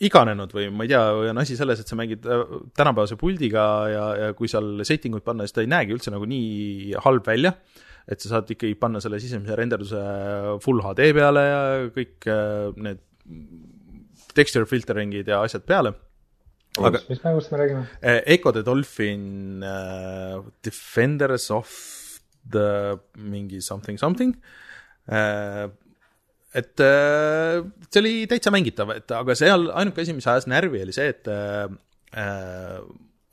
iganenud 0.00 0.52
või 0.56 0.68
ma 0.72 0.86
ei 0.86 0.92
tea, 0.92 1.02
või 1.16 1.30
on 1.32 1.42
asi 1.42 1.56
selles, 1.58 1.82
et 1.82 1.90
sa 1.90 1.98
mängid 1.98 2.24
äh, 2.24 2.42
tänapäevase 2.76 3.18
puldiga 3.20 3.64
ja, 3.92 4.04
ja 4.22 4.32
kui 4.36 4.48
seal 4.50 4.80
setting 4.86 5.16
uid 5.16 5.26
panna, 5.26 5.46
siis 5.46 5.56
ta 5.56 5.64
ei 5.64 5.70
näegi 5.70 5.96
üldse 5.96 6.12
nagu 6.14 6.28
nii 6.28 6.96
halb 7.04 7.26
välja. 7.26 7.54
et 8.10 8.18
sa 8.18 8.30
saad 8.32 8.48
ikkagi 8.50 8.74
panna 8.80 8.98
selle 8.98 9.20
sisemise 9.22 9.54
renderduse 9.54 9.98
full 10.64 10.80
HD 10.82 11.12
peale 11.14 11.42
ja 11.46 11.58
kõik 11.94 12.26
äh, 12.32 12.70
need 12.80 13.02
texture 14.34 14.66
filtering'id 14.66 15.28
ja 15.28 15.42
asjad 15.44 15.66
peale. 15.68 15.92
aga 16.78 17.02
mis 17.10 17.20
mängust 17.22 17.52
me 17.52 17.60
räägime? 17.60 17.84
Äh, 18.00 18.22
Echo 18.34 18.52
the 18.56 18.64
Dolphin 18.64 19.62
uh, 19.62 20.40
Defenders 20.64 21.50
of 21.50 21.70
the 22.50 22.98
mingi 23.18 23.60
something 23.60 24.00
something 24.00 24.34
et 26.56 26.82
see 26.82 28.00
oli 28.00 28.14
täitsa 28.30 28.50
mängitav, 28.54 28.90
et 28.96 29.12
aga 29.14 29.36
seal 29.38 29.68
ainuke 29.70 30.02
asi, 30.02 30.16
mis 30.16 30.26
ajas 30.30 30.48
närvi, 30.50 30.82
oli 30.86 30.94
see, 30.96 31.12
et 31.12 31.30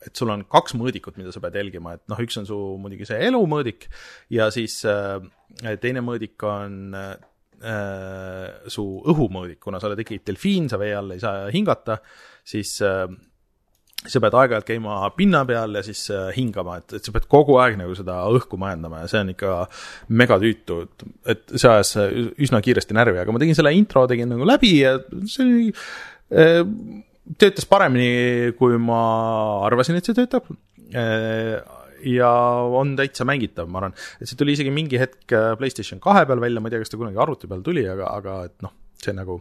et 0.06 0.14
sul 0.14 0.30
on 0.30 0.44
kaks 0.46 0.76
mõõdikut, 0.78 1.16
mida 1.18 1.32
sa 1.34 1.42
pead 1.42 1.58
jälgima, 1.58 1.96
et 1.98 2.04
noh, 2.10 2.20
üks 2.22 2.38
on 2.38 2.46
su 2.46 2.58
muidugi 2.78 3.08
see 3.08 3.18
elumõõdik 3.26 3.88
ja 4.30 4.46
siis 4.54 4.78
teine 5.82 6.04
mõõdik 6.06 6.46
on 6.46 6.94
su 8.70 8.84
õhumõõdik, 9.10 9.58
kuna 9.64 9.80
sa 9.82 9.88
oled 9.90 10.04
ikkagi 10.04 10.22
delfiin, 10.30 10.68
sa 10.70 10.78
vee 10.78 10.94
all 10.94 11.16
ei 11.16 11.22
saa 11.22 11.48
hingata, 11.50 11.98
siis 12.46 12.76
sa 14.08 14.22
pead 14.24 14.36
aeg-ajalt 14.40 14.68
käima 14.68 15.00
pinna 15.16 15.44
peal 15.48 15.78
ja 15.78 15.82
siis 15.86 16.06
äh, 16.14 16.28
hingama, 16.36 16.78
et, 16.82 16.98
et 16.98 17.08
sa 17.08 17.14
pead 17.14 17.28
kogu 17.30 17.58
aeg 17.62 17.78
nagu 17.80 17.96
seda 17.98 18.20
õhku 18.34 18.60
majandama 18.60 19.02
ja 19.04 19.10
see 19.10 19.24
on 19.24 19.34
ikka 19.34 19.56
megatüütu, 20.20 20.80
et, 20.86 21.08
et 21.34 21.56
see 21.56 21.72
ajas 21.72 21.94
üsna 22.46 22.62
kiiresti 22.64 22.96
närvi, 22.96 23.20
aga 23.22 23.34
ma 23.34 23.42
tegin 23.42 23.58
selle 23.58 23.74
intro, 23.76 24.06
tegin 24.10 24.32
nagu 24.32 24.48
läbi 24.48 24.78
ja 24.80 24.96
see 25.28 25.44
oli 25.44 25.68
äh,, 26.32 26.64
töötas 27.36 27.66
paremini, 27.68 28.54
kui 28.58 28.78
ma 28.80 29.02
arvasin, 29.66 29.98
et 29.98 30.08
see 30.08 30.16
töötab. 30.16 30.48
Äh, 30.96 31.58
ja 32.08 32.30
on 32.78 32.94
täitsa 32.98 33.26
mängitav, 33.28 33.68
ma 33.68 33.82
arvan, 33.82 33.96
et 34.20 34.30
see 34.30 34.38
tuli 34.38 34.54
isegi 34.54 34.72
mingi 34.72 35.00
hetk 35.00 35.34
äh, 35.34 35.52
PlayStation 35.58 36.00
kahe 36.02 36.24
peal 36.28 36.40
välja, 36.42 36.62
ma 36.62 36.70
ei 36.70 36.76
tea, 36.76 36.84
kas 36.84 36.94
ta 36.94 37.00
kunagi 37.00 37.20
arvuti 37.20 37.50
peal 37.50 37.64
tuli, 37.66 37.84
aga, 37.90 38.12
aga 38.20 38.40
et 38.48 38.56
noh, 38.64 38.74
see 39.02 39.16
nagu 39.16 39.40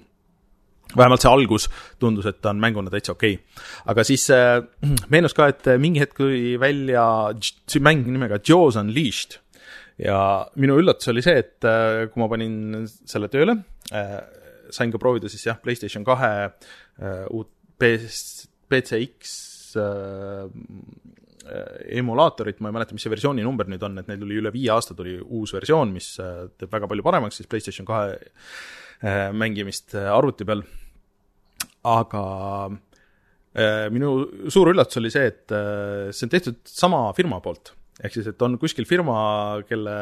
vähemalt 0.95 1.23
see 1.23 1.31
algus 1.31 1.67
tundus, 1.99 2.27
et 2.29 2.39
ta 2.41 2.53
on 2.53 2.61
mänguna 2.61 2.91
täitsa 2.93 3.15
okei. 3.15 3.35
Okay.. 3.37 3.65
aga 3.91 4.05
siis 4.07 4.29
äh, 4.33 4.61
meenus 5.13 5.35
ka, 5.37 5.49
et 5.51 5.67
mingi 5.81 6.01
hetk 6.03 6.15
tuli 6.19 6.55
välja 6.61 7.03
mäng 7.83 8.07
nimega 8.07 8.39
Jaws 8.39 8.79
Unleashed. 8.79 9.39
Ja 9.97 10.45
minu 10.61 10.77
üllatus 10.77 11.09
oli 11.09 11.23
see, 11.25 11.39
et 11.41 11.65
äh, 11.65 12.05
kui 12.11 12.21
ma 12.21 12.29
panin 12.29 12.85
selle 12.87 13.31
tööle 13.33 13.57
äh,, 13.89 14.19
sain 14.69 14.91
ka 14.93 14.99
proovida 15.01 15.29
siis 15.31 15.47
jah, 15.47 15.57
Playstation 15.63 16.05
kahe 16.05 16.31
äh, 16.45 17.23
uut 17.33 17.49
PCX 17.77 19.31
äh, 19.81 20.45
emulaatorit, 21.97 22.59
ma 22.59 22.69
ei 22.69 22.75
mäleta, 22.75 22.93
mis 22.93 23.05
see 23.05 23.13
versiooni 23.13 23.45
number 23.45 23.69
nüüd 23.71 23.83
on, 23.87 24.01
et 24.01 24.09
neil 24.09 24.19
tuli 24.19 24.37
üle 24.41 24.51
viie 24.51 24.69
aasta 24.73 24.93
tuli 24.97 25.15
uus 25.21 25.53
versioon, 25.55 25.93
mis 25.95 26.17
äh, 26.21 26.45
teeb 26.59 26.73
väga 26.73 26.89
palju 26.91 27.05
paremaks 27.05 27.39
siis 27.39 27.49
PlayStation 27.49 27.87
kahe 27.87 28.17
Äh, 28.17 28.86
mängimist 29.03 29.95
äh, 29.95 30.09
arvuti 30.09 30.45
peal. 30.47 30.63
aga 31.87 32.21
äh, 33.55 33.87
minu 33.93 34.11
suur 34.51 34.73
üllatus 34.73 34.99
oli 34.99 35.11
see, 35.13 35.29
et 35.29 35.53
see 36.11 36.27
on 36.27 36.33
tehtud 36.33 36.61
sama 36.67 37.05
firma 37.17 37.39
poolt. 37.43 37.73
ehk 38.01 38.13
siis, 38.13 38.27
et 38.29 38.41
on 38.41 38.57
kuskil 38.61 38.85
firma, 38.89 39.61
kelle 39.69 39.97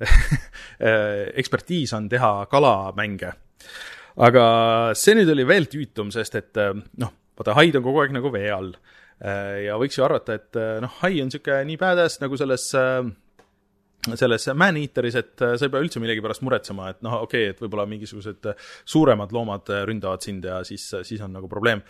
ekspertiis 1.42 1.94
on 1.98 2.08
teha 2.10 2.46
kalamänge. 2.50 3.32
aga 4.16 4.46
see 4.94 5.18
nüüd 5.18 5.30
oli 5.34 5.46
veel 5.46 5.70
tüütum, 5.70 6.10
sest 6.14 6.38
et 6.38 6.62
noh, 7.02 7.12
vaata, 7.36 7.58
haid 7.58 7.78
on 7.78 7.84
kogu 7.84 8.02
aeg 8.02 8.16
nagu 8.16 8.32
vee 8.32 8.50
all. 8.50 8.72
ja 9.20 9.78
võiks 9.80 9.96
ju 9.98 10.04
arvata, 10.04 10.34
et 10.36 10.58
noh, 10.82 10.98
hai 11.02 11.20
on 11.22 11.30
niisugune 11.30 11.62
nii 11.70 11.78
badass 11.80 12.20
nagu 12.20 12.36
selles 12.36 12.68
äh, 12.76 13.06
selles 14.14 14.46
Man-Eateris, 14.54 15.18
et 15.18 15.42
äh, 15.42 15.56
sa 15.58 15.66
ei 15.66 15.72
pea 15.72 15.82
üldse 15.82 16.02
millegipärast 16.02 16.44
muretsema, 16.46 16.90
et 16.92 17.02
noh, 17.06 17.20
okei 17.26 17.48
okay,, 17.48 17.54
et 17.54 17.62
võib-olla 17.62 17.86
mingisugused 17.90 18.50
äh, 18.52 18.70
suuremad 18.86 19.34
loomad 19.34 19.72
äh, 19.74 19.84
ründavad 19.88 20.24
sind 20.24 20.46
ja 20.46 20.60
siis, 20.66 20.88
siis 21.06 21.22
on 21.24 21.34
nagu 21.36 21.50
probleem. 21.50 21.82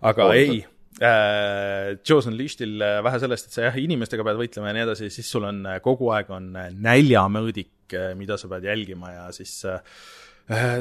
aga 0.00 0.26
oh, 0.26 0.34
ei 0.34 0.62
äh,, 0.98 1.98
Jaws 2.06 2.26
Unleashed'il 2.30 2.82
vähe 3.04 3.20
sellest, 3.22 3.50
et 3.50 3.58
sa 3.58 3.68
jah, 3.68 3.78
inimestega 3.78 4.26
pead 4.26 4.40
võitlema 4.40 4.72
ja 4.72 4.78
nii 4.78 4.86
edasi, 4.88 5.12
siis 5.14 5.30
sul 5.30 5.46
on 5.48 5.62
kogu 5.84 6.10
aeg 6.16 6.32
on 6.34 6.50
näljamõõdik, 6.80 7.94
mida 8.18 8.38
sa 8.38 8.50
pead 8.50 8.66
jälgima 8.70 9.14
ja 9.14 9.28
siis 9.34 9.60
äh, 9.68 9.78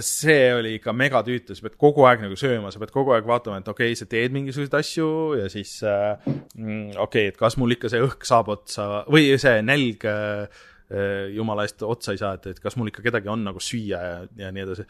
see 0.06 0.48
oli 0.56 0.76
ikka 0.80 0.96
megatüütu, 0.98 1.56
sa 1.56 1.66
pead 1.68 1.78
kogu 1.82 2.08
aeg 2.10 2.24
nagu 2.26 2.38
sööma, 2.40 2.72
sa 2.74 2.82
pead 2.82 2.94
kogu 2.96 3.14
aeg 3.14 3.28
vaatama, 3.30 3.60
et 3.62 3.70
okei 3.70 3.92
okay,, 3.92 4.00
sa 4.00 4.10
teed 4.10 4.34
mingisuguseid 4.36 4.80
asju 4.80 5.12
ja 5.42 5.52
siis 5.54 5.76
äh, 5.86 6.18
okei 6.26 6.90
okay,, 7.06 7.30
et 7.34 7.38
kas 7.38 7.60
mul 7.62 7.78
ikka 7.78 7.92
see 7.92 8.02
õhk 8.06 8.26
saab 8.28 8.50
otsa 8.56 9.06
või 9.12 9.30
see 9.42 9.62
nälg 9.66 10.08
äh, 10.10 10.50
Äh, 10.90 11.30
jumala 11.38 11.68
eest 11.68 11.84
otsa 11.86 12.16
ei 12.16 12.18
saa, 12.18 12.34
et, 12.40 12.48
et 12.50 12.60
kas 12.64 12.74
mul 12.80 12.90
ikka 12.90 13.04
kedagi 13.06 13.30
on 13.30 13.44
nagu 13.46 13.62
süüa 13.62 13.98
ja, 14.02 14.14
ja 14.40 14.48
nii 14.50 14.64
edasi. 14.64 14.86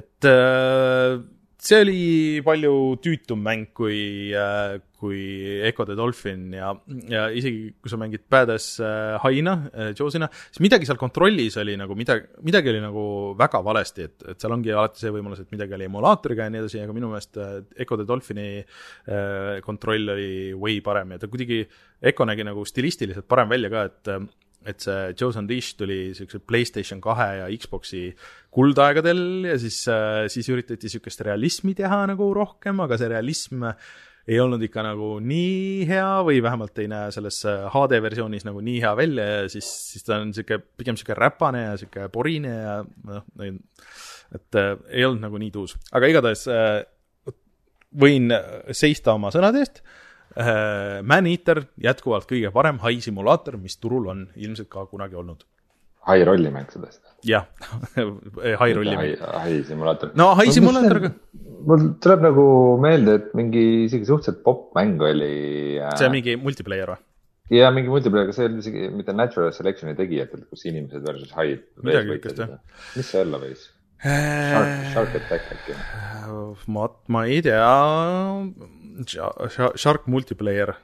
et 0.00 0.28
äh, 0.30 1.18
see 1.64 1.80
oli 1.80 2.00
palju 2.44 2.72
tüütum 3.02 3.40
mäng 3.44 3.70
kui, 3.76 4.32
äh, 4.36 4.76
kui 5.00 5.22
Echo 5.64 5.86
the 5.88 5.96
Dolphin 5.96 6.52
ja, 6.52 6.72
ja 7.10 7.24
isegi 7.32 7.72
kui 7.80 7.92
sa 7.92 7.98
mängid 8.00 8.24
Badass 8.30 8.78
Haina, 9.24 9.56
Joe'sina, 9.96 10.28
siis 10.48 10.62
midagi 10.64 10.88
seal 10.88 11.00
kontrollis 11.00 11.58
oli 11.60 11.74
nagu 11.80 11.96
midagi, 11.98 12.28
midagi 12.46 12.72
oli 12.72 12.84
nagu 12.84 13.06
väga 13.40 13.60
valesti, 13.64 14.08
et, 14.08 14.28
et 14.32 14.40
seal 14.44 14.54
ongi 14.56 14.72
alati 14.72 15.04
see 15.04 15.12
võimalus, 15.14 15.42
et 15.44 15.52
midagi 15.54 15.76
oli 15.76 15.88
emulaatoriga 15.88 16.46
ja 16.46 16.54
nii 16.54 16.62
edasi, 16.62 16.84
aga 16.84 16.96
minu 16.96 17.12
meelest 17.12 17.40
Echo 17.80 18.00
the 18.00 18.08
Dolphini 18.08 18.48
kontroll 19.64 20.14
oli 20.14 20.32
way 20.56 20.80
parem 20.84 21.16
ja 21.16 21.20
ta 21.24 21.32
kuidagi, 21.32 21.64
Echo 22.04 22.28
nägi 22.28 22.44
nagu 22.44 22.64
stilistiliselt 22.68 23.28
parem 23.28 23.52
välja 23.52 23.72
ka, 23.72 23.86
et 23.88 24.14
et 24.68 24.80
see 24.84 25.12
Joe's 25.18 25.36
Unleashed 25.40 25.78
tuli 25.80 25.98
niisuguse 26.10 26.40
PlayStation 26.46 27.00
kahe 27.04 27.28
ja 27.40 27.50
Xbox'i 27.60 28.06
kuldaegadel 28.54 29.50
ja 29.50 29.58
siis, 29.60 29.82
äh, 29.90 30.24
siis 30.32 30.48
üritati 30.52 30.88
niisugust 30.88 31.24
realismi 31.26 31.74
teha 31.78 32.04
nagu 32.10 32.30
rohkem, 32.36 32.82
aga 32.84 32.98
see 33.00 33.10
realism 33.12 33.66
ei 34.24 34.38
olnud 34.40 34.62
ikka 34.64 34.84
nagu 34.86 35.08
nii 35.20 35.84
hea 35.88 36.12
või 36.24 36.40
vähemalt 36.44 36.78
ei 36.80 36.88
näe 36.88 37.10
selles 37.12 37.42
HD 37.44 37.98
äh, 37.98 38.04
versioonis 38.06 38.46
nagu 38.48 38.62
nii 38.64 38.78
hea 38.84 38.94
välja 38.96 39.26
ja 39.34 39.42
siis, 39.52 39.68
siis 39.92 40.06
ta 40.06 40.16
on 40.20 40.30
niisugune, 40.30 40.64
pigem 40.78 40.96
niisugune 40.96 41.20
räpane 41.20 41.66
ja 41.66 41.74
niisugune 41.74 42.08
porine 42.14 42.54
ja 42.54 42.78
noh, 43.10 43.26
et 43.44 44.60
äh, 44.60 44.72
ei 44.88 45.04
olnud 45.04 45.26
nagu 45.26 45.42
nii 45.42 45.52
tuus. 45.54 45.76
aga 45.92 46.08
igatahes 46.12 46.46
äh, 46.48 46.80
võin 47.94 48.32
seista 48.74 49.12
oma 49.14 49.30
sõnade 49.30 49.60
eest 49.62 49.84
Äh, 49.84 50.03
Man-Eater 50.34 51.64
jätkuvalt 51.78 52.26
kõige 52.30 52.50
parem 52.54 52.80
hai 52.82 52.96
simulaator, 53.04 53.58
mis 53.60 53.76
turul 53.78 54.08
on 54.10 54.24
ilmselt 54.34 54.70
ka 54.72 54.86
kunagi 54.90 55.14
olnud. 55.20 55.44
hai 56.08 56.24
rollimäng 56.26 56.68
sellest? 56.72 57.00
jah 57.24 57.46
hai 58.62 58.72
rollimäng. 58.76 59.16
hai 59.22 59.62
simulaator. 59.64 60.12
no 60.18 60.34
hai 60.34 60.50
simulaator 60.52 61.00
ka. 61.06 61.12
mul 61.70 61.88
tuleb 62.02 62.26
nagu 62.28 62.46
meelde, 62.82 63.18
et 63.20 63.34
mingi 63.38 63.64
isegi 63.86 64.10
suhteliselt 64.10 64.42
popp 64.44 64.74
mäng 64.76 65.00
oli 65.00 65.78
äh.... 65.78 65.94
see 65.96 66.10
on 66.10 66.16
mingi 66.16 66.36
multiplayer 66.40 66.96
või? 66.96 67.00
ja 67.54 67.70
mingi 67.74 67.92
multiplayer, 67.92 68.28
aga 68.28 68.36
see 68.36 68.48
oli 68.50 68.60
isegi 68.64 68.90
mitte 68.90 69.14
Natural 69.16 69.52
Selection'i 69.52 69.96
tegijatelt, 69.98 70.48
kus 70.50 70.66
inimesed 70.68 71.04
versus 71.06 71.32
haid. 71.38 71.64
midagi 71.82 72.16
niisugust 72.16 72.44
jah. 72.44 72.60
mis 72.96 73.10
see 73.14 73.22
olla 73.22 73.40
võis? 73.42 73.70
Shark, 74.04 74.72
Shark 74.92 75.14
Attack 75.16 75.52
äkki? 75.54 75.76
ma, 76.74 76.88
ma 77.08 77.24
ei 77.24 77.40
tea 77.44 77.60
Shark 79.80 80.06
multiplayer. 80.10 80.74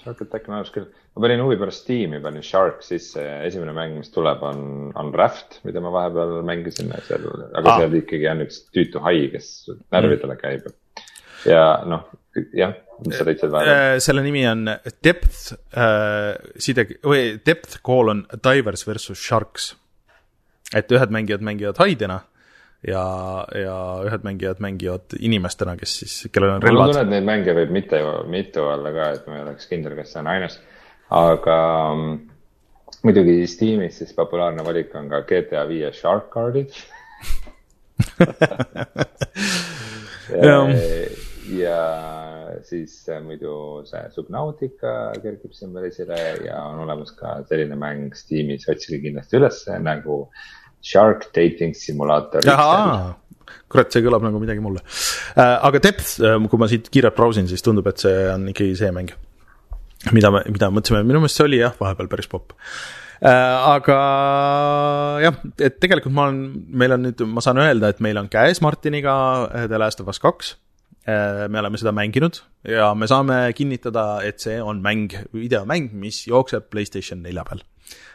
Shark 0.00 0.22
Attack 0.24 0.48
on 0.48 0.56
ainus 0.56 0.70
küll, 0.72 0.86
ma 1.12 1.20
panin 1.26 1.42
huvi 1.44 1.58
pärast 1.60 1.84
Steam'i, 1.84 2.16
panin 2.24 2.44
Shark 2.44 2.80
sisse 2.82 3.20
ja 3.20 3.34
esimene 3.44 3.74
mäng, 3.76 3.98
mis 4.00 4.08
tuleb, 4.14 4.40
on, 4.46 4.62
on 4.96 5.12
Raft, 5.14 5.58
mida 5.68 5.82
ma 5.84 5.92
vahepeal 5.92 6.38
mängisin, 6.48 6.88
seal, 7.04 7.26
aga 7.52 7.74
ah. 7.74 7.82
seal 7.82 7.98
ikkagi 8.00 8.30
on 8.32 8.40
üks 8.46 8.62
tüütu 8.72 9.04
hai, 9.04 9.26
kes 9.34 9.50
närvidele 9.92 10.38
käib. 10.40 10.70
ja 11.44 11.66
noh, 11.84 12.08
jah, 12.56 12.72
mis 13.04 13.20
sa 13.20 13.28
leidsid 13.28 13.52
vahepeal? 13.52 13.84
Äh, 13.84 13.98
selle 14.06 14.24
nimi 14.24 14.46
on 14.48 14.64
Depth 15.04 15.52
äh,, 15.76 16.32
side 16.56 16.88
või 17.04 17.34
Depth 17.44 17.82
colon 17.84 18.24
divers 18.32 18.88
versus 18.88 19.20
sharks. 19.20 19.74
et 20.74 20.88
ühed 20.90 21.12
mängijad 21.12 21.44
mängivad 21.44 21.84
haidena 21.84 22.22
ja, 22.88 23.04
ja 23.56 23.76
ühed 24.04 24.24
mängijad 24.26 24.60
mängivad 24.64 25.16
inimestena, 25.18 25.76
kes 25.80 25.98
siis, 26.02 26.14
kellel 26.32 26.56
on 26.56 26.62
relvad. 26.64 26.86
ma 26.86 26.92
tunnen, 26.92 27.06
et 27.06 27.12
neid 27.16 27.28
mänge 27.28 27.56
võib 27.56 27.72
mitte, 27.74 28.00
mitu 28.30 28.64
olla 28.68 28.92
ka, 28.94 29.10
et 29.18 29.26
ma 29.28 29.38
ei 29.38 29.44
oleks 29.46 29.70
kindel, 29.70 29.96
kas 29.98 30.12
see 30.14 30.20
on 30.22 30.30
ainus. 30.34 30.58
aga 31.14 31.56
mm, 31.94 32.18
muidugi 33.06 33.36
Steamis 33.50 34.00
siis 34.00 34.12
populaarne 34.16 34.64
valik 34.66 34.94
on 34.98 35.08
ka 35.12 35.24
GTA 35.28 35.62
viie 35.70 35.92
Shark 35.92 36.30
Cardid 36.32 36.70
ja, 40.44 40.56
ja 41.54 41.80
siis 42.64 42.96
muidu 43.24 43.54
see 43.88 44.02
Subnautica 44.14 45.12
kerkib 45.22 45.52
siin 45.54 45.74
veel 45.76 45.86
esile 45.90 46.18
ja 46.46 46.58
on 46.70 46.82
olemas 46.86 47.12
ka 47.16 47.38
selline 47.48 47.76
mäng 47.78 48.16
Steamis, 48.18 48.68
otsige 48.72 49.00
kindlasti 49.04 49.38
ülesse 49.40 49.78
nagu 49.82 50.24
Shark 50.84 51.30
Dating 51.34 51.74
Simulator. 51.78 52.44
kurat, 53.74 53.92
see 53.92 54.04
kõlab 54.04 54.24
nagu 54.24 54.40
midagi 54.42 54.62
mulle. 54.62 54.82
Äh, 55.34 55.56
aga 55.66 55.82
Depth, 55.82 56.16
äh, 56.22 56.36
kui 56.50 56.60
ma 56.60 56.68
siit 56.70 56.90
kiirelt 56.94 57.16
brausin, 57.16 57.48
siis 57.50 57.64
tundub, 57.64 57.88
et 57.90 58.02
see 58.02 58.26
on 58.30 58.46
ikkagi 58.52 58.76
see 58.78 58.90
mäng, 58.94 59.14
mida 60.14 60.30
me, 60.34 60.44
mida 60.52 60.70
mõtlesime, 60.72 61.04
minu 61.06 61.22
meelest 61.24 61.40
see 61.40 61.48
oli 61.48 61.62
jah, 61.62 61.74
vahepeal 61.80 62.10
päris 62.12 62.28
popp 62.30 62.52
äh, 62.54 63.30
aga 63.30 63.98
jah, 65.24 65.40
et 65.58 65.80
tegelikult 65.82 66.14
ma 66.14 66.28
olen, 66.28 66.42
meil 66.82 66.96
on 66.98 67.08
nüüd, 67.08 67.24
ma 67.30 67.44
saan 67.44 67.62
öelda, 67.64 67.90
et 67.90 68.04
meil 68.04 68.20
on 68.20 68.28
käes 68.32 68.62
Martiniga 68.64 69.16
The 69.64 69.80
Last 69.80 70.04
of 70.04 70.12
Us 70.12 70.22
kaks 70.22 70.58
me 71.04 71.60
oleme 71.60 71.76
seda 71.76 71.90
mänginud 71.92 72.38
ja 72.64 72.86
me 72.96 73.04
saame 73.04 73.34
kinnitada, 73.52 74.22
et 74.24 74.40
see 74.40 74.54
on 74.56 74.78
mäng, 74.80 75.12
videomäng, 75.36 75.90
mis 76.00 76.22
jookseb 76.30 76.70
Playstation 76.72 77.20
nelja 77.20 77.44
peal. 77.44 77.60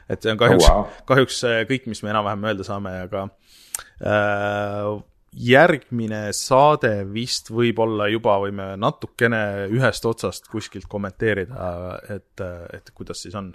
Et 0.09 0.23
see 0.23 0.33
on 0.33 0.41
kahjuks 0.41 0.65
oh, 0.65 0.81
wow., 0.81 1.05
kahjuks 1.09 1.43
kõik, 1.69 1.87
mis 1.91 2.03
me 2.05 2.13
enam-vähem 2.13 2.49
öelda 2.51 2.65
saame, 2.67 2.95
aga 3.05 3.27
äh, 4.01 4.89
järgmine 5.49 6.21
saade 6.35 6.93
vist 7.13 7.51
võib-olla 7.53 8.09
juba 8.09 8.39
võime 8.41 8.71
natukene 8.81 9.69
ühest 9.69 10.05
otsast 10.09 10.49
kuskilt 10.51 10.89
kommenteerida, 10.89 11.69
et, 12.15 12.45
et 12.73 12.93
kuidas 12.97 13.21
siis 13.25 13.37
on. 13.37 13.53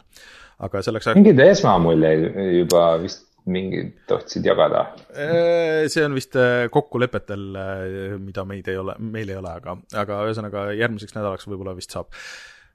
aga 0.62 0.82
selleks 0.86 1.08
ajaks. 1.08 1.18
mingeid 1.18 1.42
esmamuljeid 1.48 2.28
juba 2.60 2.86
vist 3.02 3.26
mingid 3.50 3.92
tohtisid 4.08 4.46
jagada? 4.48 4.86
Äh, 5.12 5.84
see 5.92 6.04
on 6.06 6.16
vist 6.16 6.36
äh, 6.40 6.66
kokkulepetel, 6.72 7.44
äh, 7.60 8.16
mida 8.20 8.44
meid 8.48 8.68
ei 8.72 8.78
ole, 8.80 8.96
meil 8.98 9.28
ei 9.28 9.38
ole, 9.40 9.52
aga, 9.52 9.76
aga 10.00 10.22
ühesõnaga 10.28 10.66
järgmiseks 10.78 11.16
nädalaks 11.16 11.48
võib-olla 11.50 11.76
vist 11.76 11.94
saab. 11.94 12.08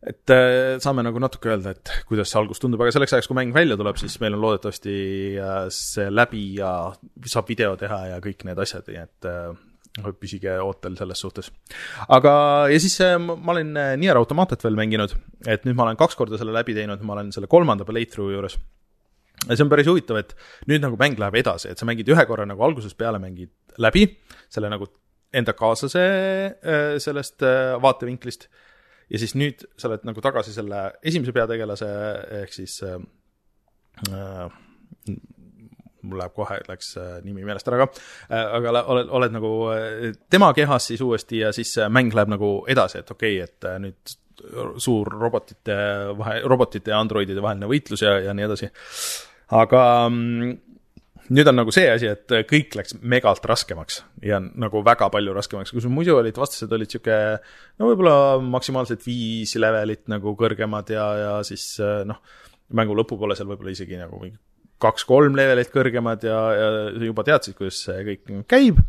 Et 0.07 0.31
saame 0.79 1.03
nagu 1.03 1.19
natuke 1.19 1.51
öelda, 1.51 1.73
et 1.75 1.91
kuidas 2.07 2.31
see 2.31 2.39
algus 2.39 2.61
tundub, 2.61 2.81
aga 2.83 2.93
selleks 2.95 3.17
ajaks, 3.17 3.27
kui 3.27 3.35
mäng 3.35 3.51
välja 3.55 3.75
tuleb, 3.79 3.97
siis 3.99 4.15
meil 4.23 4.37
on 4.37 4.45
loodetavasti 4.45 4.93
see 5.75 6.05
läbi 6.13 6.43
ja 6.59 6.71
saab 7.27 7.49
video 7.51 7.73
teha 7.79 8.05
ja 8.13 8.21
kõik 8.23 8.45
need 8.47 8.61
asjad, 8.63 8.87
nii 8.87 9.01
et 9.03 9.29
püsige 10.19 10.53
ootel 10.63 10.95
selles 10.95 11.19
suhtes. 11.19 11.49
aga, 12.07 12.33
ja 12.71 12.79
siis 12.79 12.95
ma 13.25 13.53
olen 13.53 13.73
Nier 13.99 14.17
Automatat 14.17 14.63
veel 14.63 14.77
mänginud, 14.79 15.15
et 15.47 15.65
nüüd 15.67 15.75
ma 15.75 15.87
olen 15.87 15.99
kaks 15.99 16.15
korda 16.15 16.39
selle 16.39 16.55
läbi 16.55 16.77
teinud, 16.77 17.03
ma 17.03 17.17
olen 17.17 17.33
selle 17.35 17.51
kolmanda 17.51 17.87
playthrough 17.87 18.31
juures. 18.35 18.55
Ja 19.47 19.55
see 19.55 19.63
on 19.63 19.71
päris 19.71 19.87
huvitav, 19.87 20.19
et 20.19 20.33
nüüd 20.67 20.83
nagu 20.83 20.97
mäng 20.99 21.19
läheb 21.19 21.37
edasi, 21.39 21.71
et 21.71 21.79
sa 21.79 21.87
mängid 21.87 22.09
ühe 22.11 22.25
korra 22.27 22.47
nagu 22.47 22.63
algusest 22.65 22.97
peale 22.99 23.21
mängid 23.23 23.51
läbi 23.79 24.03
selle 24.51 24.71
nagu 24.71 24.89
enda 25.33 25.53
kaaslase 25.55 26.03
äh, 26.03 26.97
sellest 27.01 27.45
äh, 27.45 27.77
vaatevinklist 27.81 28.49
ja 29.09 29.21
siis 29.21 29.35
nüüd 29.39 29.65
sa 29.77 29.89
oled 29.89 30.05
nagu 30.07 30.21
tagasi 30.23 30.53
selle 30.55 30.85
esimese 31.03 31.33
peategelase 31.35 31.89
ehk 32.43 32.55
siis 32.55 32.79
äh, 32.87 32.99
äh 34.09 34.47
mul 35.99 36.15
läheb 36.15 36.31
kohe, 36.31 36.55
läks 36.63 36.93
nimi 37.25 37.43
meelest 37.43 37.67
ära 37.67 37.81
ka, 37.81 37.89
aga 38.31 38.71
oled, 38.87 39.09
oled 39.17 39.33
nagu 39.35 39.49
tema 40.31 40.47
kehas 40.55 40.85
siis 40.87 41.01
uuesti 41.03 41.41
ja 41.41 41.49
siis 41.51 41.73
mäng 41.91 42.15
läheb 42.15 42.31
nagu 42.31 42.51
edasi, 42.71 43.01
et 43.01 43.11
okei 43.11 43.41
okay,, 43.41 43.49
et 43.49 43.67
nüüd 43.83 44.13
suur 44.79 45.09
robotite 45.11 45.75
vahe, 46.17 46.39
robotite 46.47 46.93
ja 46.93 46.99
androidide 47.03 47.43
vaheline 47.43 47.69
võitlus 47.69 48.03
ja, 48.05 48.15
ja 48.23 48.35
nii 48.35 48.47
edasi. 48.47 48.69
Aga 49.59 49.83
mm, 50.07 50.53
nüüd 51.29 51.49
on 51.51 51.59
nagu 51.59 51.73
see 51.73 51.87
asi, 51.91 52.09
et 52.09 52.35
kõik 52.49 52.75
läks 52.79 52.97
megalt 53.01 53.45
raskemaks 53.49 54.01
ja 54.25 54.39
nagu 54.39 54.83
väga 54.85 55.09
palju 55.13 55.33
raskemaks, 55.35 55.73
kui 55.75 55.83
sul 55.83 55.93
muidu 55.93 56.17
olid 56.17 56.37
vastased 56.39 56.73
olid 56.75 56.91
sihuke 56.91 57.15
no 57.79 57.89
võib-olla 57.91 58.37
maksimaalselt 58.43 59.05
viis 59.05 59.55
levelit 59.59 60.07
nagu 60.11 60.35
kõrgemad 60.39 60.93
ja, 60.93 61.07
ja 61.23 61.33
siis 61.47 61.71
noh, 61.79 62.21
mängu 62.75 62.97
lõpupoole 62.97 63.37
seal 63.37 63.49
võib-olla 63.51 63.75
isegi 63.75 63.99
nagu 63.99 64.21
mingi 64.21 64.37
kaks-kolm 64.79 65.35
levelit 65.35 65.73
kõrgemad 65.73 66.23
ja, 66.23 66.37
ja 66.55 66.69
juba 67.03 67.25
teadsid, 67.27 67.57
kuidas 67.57 67.83
see 67.85 67.99
kõik 68.07 68.31
käib 68.49 68.79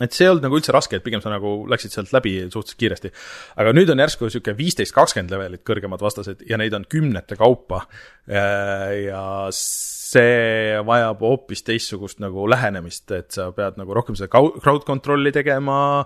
et 0.00 0.14
see 0.14 0.26
ei 0.26 0.32
olnud 0.32 0.46
nagu 0.46 0.56
üldse 0.56 0.72
raske, 0.74 0.96
et 0.96 1.04
pigem 1.04 1.20
sa 1.20 1.32
nagu 1.32 1.62
läksid 1.70 1.92
sealt 1.92 2.12
läbi 2.14 2.34
suhteliselt 2.46 2.80
kiiresti. 2.80 3.12
aga 3.60 3.74
nüüd 3.76 3.92
on 3.92 4.00
järsku 4.00 4.28
niisugune 4.28 4.56
viisteist, 4.56 4.94
kakskümmend 4.96 5.34
levelit 5.34 5.64
kõrgemad 5.68 6.00
vastased 6.00 6.44
ja 6.48 6.58
neid 6.60 6.74
on 6.76 6.86
kümnete 6.88 7.36
kaupa. 7.36 7.84
ja 8.28 9.24
see 9.52 10.80
vajab 10.86 11.22
hoopis 11.24 11.64
teistsugust 11.66 12.20
nagu 12.22 12.44
lähenemist, 12.48 13.10
et 13.16 13.30
sa 13.34 13.48
pead 13.56 13.78
nagu 13.80 13.94
rohkem 13.96 14.16
seda 14.18 14.28
crowd 14.32 14.84
control'i 14.88 15.32
tegema, 15.34 16.04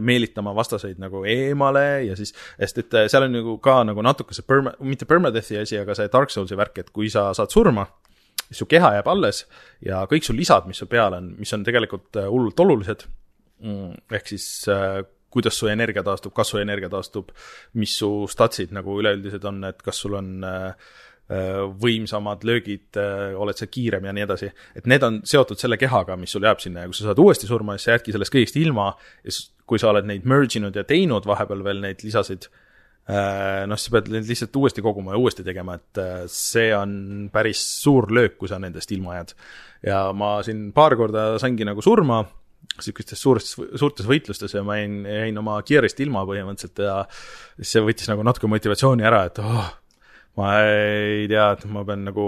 meelitama 0.00 0.54
vastaseid 0.56 1.00
nagu 1.02 1.24
eemale 1.28 2.04
ja 2.06 2.16
siis, 2.16 2.34
sest 2.60 2.84
et 2.84 3.00
seal 3.12 3.26
on 3.28 3.34
nagu 3.36 3.56
ka 3.64 3.80
nagu 3.88 4.04
natuke 4.04 4.36
see 4.36 4.46
perma, 4.46 4.76
mitte 4.84 5.08
permadeath'i 5.08 5.60
asi, 5.60 5.80
aga 5.80 5.96
see 5.98 6.12
Dark 6.12 6.32
Souls'i 6.32 6.58
värk, 6.58 6.84
et 6.84 6.94
kui 6.94 7.10
sa 7.12 7.30
saad 7.36 7.52
surma 7.52 7.88
su 8.50 8.66
keha 8.70 8.94
jääb 8.96 9.08
alles 9.10 9.44
ja 9.84 10.02
kõik 10.10 10.26
su 10.26 10.34
lisad, 10.36 10.66
mis 10.70 10.80
sul 10.82 10.90
peal 10.90 11.16
on, 11.16 11.34
mis 11.38 11.52
on 11.56 11.64
tegelikult 11.66 12.18
äh, 12.20 12.28
hullult 12.30 12.60
olulised, 12.64 13.06
mm, 13.62 14.00
ehk 14.18 14.32
siis 14.32 14.46
äh, 14.72 15.02
kuidas 15.30 15.58
su 15.60 15.70
energia 15.70 16.02
taastub, 16.06 16.34
kas 16.34 16.50
su 16.50 16.58
energia 16.58 16.90
taastub, 16.90 17.30
mis 17.78 17.94
su 18.00 18.10
statsid 18.30 18.74
nagu 18.74 18.98
üleüldised 18.98 19.44
on, 19.46 19.62
et 19.68 19.82
kas 19.86 20.02
sul 20.02 20.18
on 20.18 20.32
äh, 20.46 20.90
võimsamad 21.78 22.42
löögid, 22.42 22.96
oled 23.38 23.54
sa 23.54 23.68
kiirem 23.70 24.08
ja 24.08 24.10
nii 24.10 24.24
edasi. 24.24 24.48
et 24.74 24.88
need 24.90 25.04
on 25.06 25.20
seotud 25.22 25.60
selle 25.62 25.76
kehaga, 25.78 26.16
mis 26.18 26.32
sul 26.34 26.42
jääb 26.42 26.58
sinna 26.58 26.82
ja 26.82 26.90
kui 26.90 26.98
sa 26.98 27.04
saad 27.06 27.22
uuesti 27.22 27.46
surma, 27.46 27.76
siis 27.76 27.86
sa 27.86 27.92
jäädki 27.92 28.14
sellest 28.16 28.34
kõigest 28.34 28.58
ilma 28.58 28.88
ja 29.22 29.36
kui 29.70 29.78
sa 29.78 29.92
oled 29.92 30.08
neid 30.10 30.26
merge 30.26 30.58
inud 30.58 30.74
ja 30.74 30.82
teinud 30.82 31.28
vahepeal 31.30 31.62
veel 31.62 31.84
neid 31.84 32.02
lisasid, 32.02 32.48
noh, 33.70 33.80
sa 33.80 33.94
pead 33.94 34.10
lihtsalt 34.12 34.56
uuesti 34.60 34.82
koguma 34.84 35.14
ja 35.14 35.20
uuesti 35.20 35.44
tegema, 35.46 35.78
et 35.80 36.00
äh, 36.02 36.18
see 36.30 36.68
on 36.76 36.92
päris 37.32 37.62
suur 37.82 38.10
löök, 38.12 38.36
kui 38.40 38.50
sa 38.50 38.60
nendest 38.62 38.92
ilma 38.94 39.18
jääd. 39.18 39.34
ja 39.86 40.02
ma 40.12 40.36
siin 40.46 40.68
paar 40.76 40.96
korda 41.00 41.32
saingi 41.40 41.64
nagu 41.64 41.82
surma, 41.84 42.20
niisugustes 42.76 43.20
suurtes, 43.20 43.56
suurtes 43.80 44.08
võitlustes 44.08 44.54
ja 44.54 44.62
ma 44.66 44.76
jäin, 44.78 45.02
jäin 45.08 45.40
oma 45.40 45.58
gear'ist 45.66 46.00
ilma 46.04 46.26
põhimõtteliselt 46.28 46.84
ja 46.84 46.96
siis 47.58 47.74
see 47.76 47.84
võttis 47.84 48.08
nagu 48.12 48.24
natuke 48.26 48.50
motivatsiooni 48.52 49.06
ära, 49.06 49.24
et 49.30 49.40
oh, 49.42 49.68
ma 50.40 50.54
ei 50.68 51.28
tea, 51.30 51.50
et 51.56 51.64
ma 51.72 51.84
pean 51.88 52.04
nagu 52.08 52.26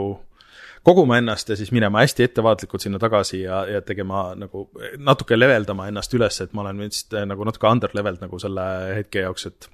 koguma 0.83 1.21
ennast 1.21 1.53
ja 1.53 1.57
siis 1.59 1.71
minema 1.75 2.03
hästi 2.03 2.27
ettevaatlikult 2.27 2.83
sinna 2.83 2.99
tagasi 3.03 3.45
ja, 3.45 3.63
ja 3.71 3.85
tegema 3.87 4.33
nagu 4.39 4.67
natuke 4.99 5.39
leveldama 5.39 5.87
ennast 5.93 6.15
üles, 6.19 6.41
et 6.43 6.57
ma 6.57 6.65
olen 6.67 6.83
vist 6.89 7.15
nagu 7.29 7.47
natuke 7.47 7.71
under 7.71 7.95
leveled 7.95 8.25
nagu 8.25 8.41
selle 8.43 8.67
hetke 8.99 9.23
jaoks, 9.23 9.47
et 9.53 9.71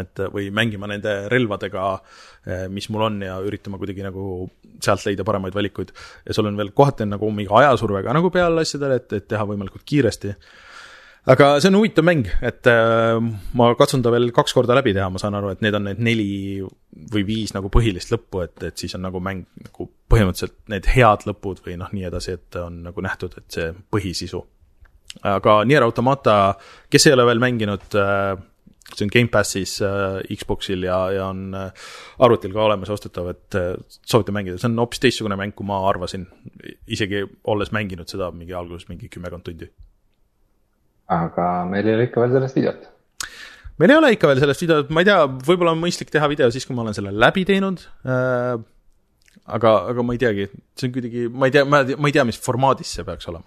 et 0.00 0.24
või 0.32 0.48
mängima 0.54 0.88
nende 0.90 1.14
relvadega, 1.32 1.86
eh, 2.46 2.66
mis 2.72 2.88
mul 2.92 3.06
on 3.08 3.22
ja 3.24 3.38
üritama 3.44 3.80
kuidagi 3.80 4.04
nagu 4.06 4.48
sealt 4.82 5.06
leida 5.06 5.24
paremaid 5.26 5.54
valikuid. 5.54 5.92
ja 6.26 6.34
sul 6.34 6.46
on 6.46 6.56
veel 6.56 6.72
kohati 6.72 7.06
on 7.06 7.16
nagu 7.16 7.30
mingi 7.30 7.50
ajasurve 7.52 8.02
ka 8.02 8.14
nagu 8.16 8.30
peal 8.30 8.58
asjadele, 8.62 9.00
et, 9.00 9.12
et 9.18 9.26
teha 9.28 9.46
võimalikult 9.48 9.84
kiiresti. 9.86 10.34
aga 11.32 11.48
see 11.62 11.70
on 11.70 11.78
huvitav 11.78 12.06
mäng, 12.06 12.30
et 12.42 12.66
äh, 12.70 13.18
ma 13.58 13.72
katsun 13.78 14.02
ta 14.02 14.10
veel 14.14 14.32
kaks 14.34 14.56
korda 14.56 14.74
läbi 14.78 14.94
teha, 14.96 15.08
ma 15.10 15.22
saan 15.22 15.36
aru, 15.38 15.52
et 15.54 15.62
need 15.62 15.76
on 15.78 15.86
need 15.86 16.02
neli 16.02 16.30
või 17.12 17.26
viis 17.26 17.54
nagu 17.54 17.70
põhilist 17.72 18.10
lõppu, 18.14 18.42
et, 18.46 18.56
et 18.70 18.78
siis 18.78 18.96
on 18.98 19.06
nagu 19.06 19.22
mäng 19.22 19.46
nagu 19.62 19.90
põhimõtteliselt 20.10 20.58
need 20.72 20.88
head 20.96 21.28
lõpud 21.28 21.62
või 21.66 21.78
noh, 21.80 21.92
nii 21.94 22.08
edasi, 22.10 22.38
et 22.38 22.58
on 22.62 22.82
nagu 22.88 23.04
nähtud, 23.04 23.38
et 23.38 23.58
see 23.58 23.70
põhisisu. 23.94 24.42
aga 25.28 25.60
Nier 25.68 25.84
Automata, 25.86 26.56
kes 26.90 27.06
ei 27.06 27.14
ole 27.14 27.28
veel 27.28 27.42
mänginud 27.42 28.00
äh, 28.00 28.34
see 28.96 29.06
on 29.06 29.12
Gamepassis 29.12 29.76
äh, 29.84 30.20
Xboxil 30.36 30.86
ja, 30.86 30.98
ja 31.14 31.28
on 31.32 31.54
äh, 31.56 31.88
arvutil 32.22 32.54
ka 32.54 32.66
olemas 32.66 32.92
ostetav, 32.92 33.30
et 33.32 33.58
äh, 33.58 33.74
soovite 34.06 34.34
mängida, 34.34 34.58
see 34.60 34.70
on 34.70 34.78
hoopis 34.82 35.02
teistsugune 35.02 35.38
mäng, 35.40 35.54
kui 35.56 35.68
ma 35.68 35.80
arvasin. 35.88 36.26
isegi 36.86 37.24
olles 37.50 37.72
mänginud 37.72 38.10
seda 38.10 38.30
mingi 38.34 38.54
alguses 38.56 38.88
mingi 38.90 39.10
kümmekond 39.12 39.46
tundi. 39.48 39.70
aga 41.12 41.48
meil 41.68 41.86
ei 41.86 41.98
ole 41.98 42.08
ikka 42.10 42.24
veel 42.24 42.36
sellest 42.36 42.60
videot. 42.60 42.90
meil 43.78 43.94
ei 43.94 44.00
ole 44.02 44.12
ikka 44.16 44.32
veel 44.32 44.44
sellest 44.44 44.66
videot, 44.66 44.90
ma 44.90 45.04
ei 45.04 45.10
tea, 45.10 45.22
võib-olla 45.48 45.76
on 45.76 45.82
mõistlik 45.82 46.12
teha 46.12 46.28
video 46.30 46.50
siis, 46.50 46.66
kui 46.68 46.76
ma 46.76 46.86
olen 46.86 46.98
selle 46.98 47.14
läbi 47.14 47.46
teinud 47.48 47.86
äh, 48.06 48.60
aga, 49.56 49.72
aga 49.92 50.04
ma 50.06 50.16
ei 50.16 50.20
teagi, 50.22 50.46
see 50.78 50.88
on 50.88 50.94
kuidagi, 50.94 51.26
ma 51.28 51.48
ei 51.48 51.54
tea, 51.54 51.64
ma, 51.68 51.82
ei 51.82 52.14
tea, 52.14 52.24
mis 52.28 52.40
formaadis 52.42 52.94
see 52.96 53.06
peaks 53.08 53.28
olema. 53.32 53.46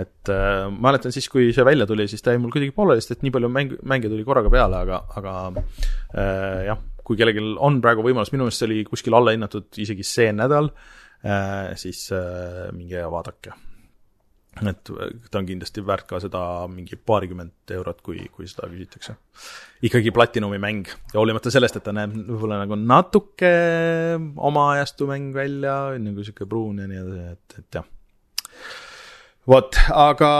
et 0.00 0.32
äh, 0.32 0.64
ma 0.70 0.88
mäletan 0.88 1.14
siis, 1.14 1.28
kui 1.32 1.52
see 1.56 1.66
välja 1.66 1.86
tuli, 1.90 2.08
siis 2.10 2.24
ta 2.24 2.34
jäi 2.34 2.42
mul 2.42 2.54
kuidagi 2.54 2.74
pooleli, 2.76 3.04
sest 3.04 3.18
et 3.18 3.26
nii 3.26 3.34
palju 3.34 3.52
mäng, 3.52 3.76
mänge 3.86 4.10
tuli 4.12 4.26
korraga 4.26 4.52
peale, 4.52 4.80
aga, 4.86 5.02
aga 5.20 5.36
äh, 5.52 6.64
jah, 6.70 6.80
kui 7.04 7.20
kellelgi 7.20 7.44
on 7.62 7.82
praegu 7.84 8.06
võimalus, 8.06 8.32
minu 8.34 8.48
meelest 8.48 8.62
see 8.62 8.70
oli 8.70 8.82
kuskil 8.88 9.16
alla 9.18 9.36
hinnatud 9.36 9.68
isegi 9.84 10.06
see 10.08 10.32
nädal 10.34 10.72
äh,, 11.24 11.74
siis 11.80 12.08
äh, 12.16 12.72
minge 12.72 12.98
ja 12.98 13.12
vaadake 13.12 13.54
et 14.62 14.90
ta 15.30 15.40
on 15.40 15.48
kindlasti 15.48 15.82
väärt 15.86 16.06
ka 16.08 16.20
seda 16.22 16.40
mingi 16.70 16.96
paarikümmend 16.96 17.74
eurot, 17.74 18.00
kui, 18.06 18.22
kui 18.34 18.46
seda 18.50 18.68
küsitakse. 18.70 19.16
ikkagi 19.84 20.12
Platinumi 20.14 20.60
mäng 20.62 20.86
ja 20.86 21.18
hoolimata 21.18 21.50
sellest, 21.50 21.80
et 21.80 21.86
ta 21.86 21.94
näeb 21.96 22.14
võib-olla 22.14 22.60
nagu 22.62 22.78
natuke 22.78 23.52
oma 24.36 24.70
ajastu 24.76 25.10
mäng 25.10 25.34
välja, 25.34 25.98
nagu 25.98 26.24
sihuke 26.24 26.46
pruun 26.46 26.80
ja 26.84 26.88
nii 26.90 27.02
edasi, 27.02 27.26
et, 27.34 27.58
et 27.58 27.80
jah. 27.80 27.90
vot, 29.50 29.82
aga 29.90 30.32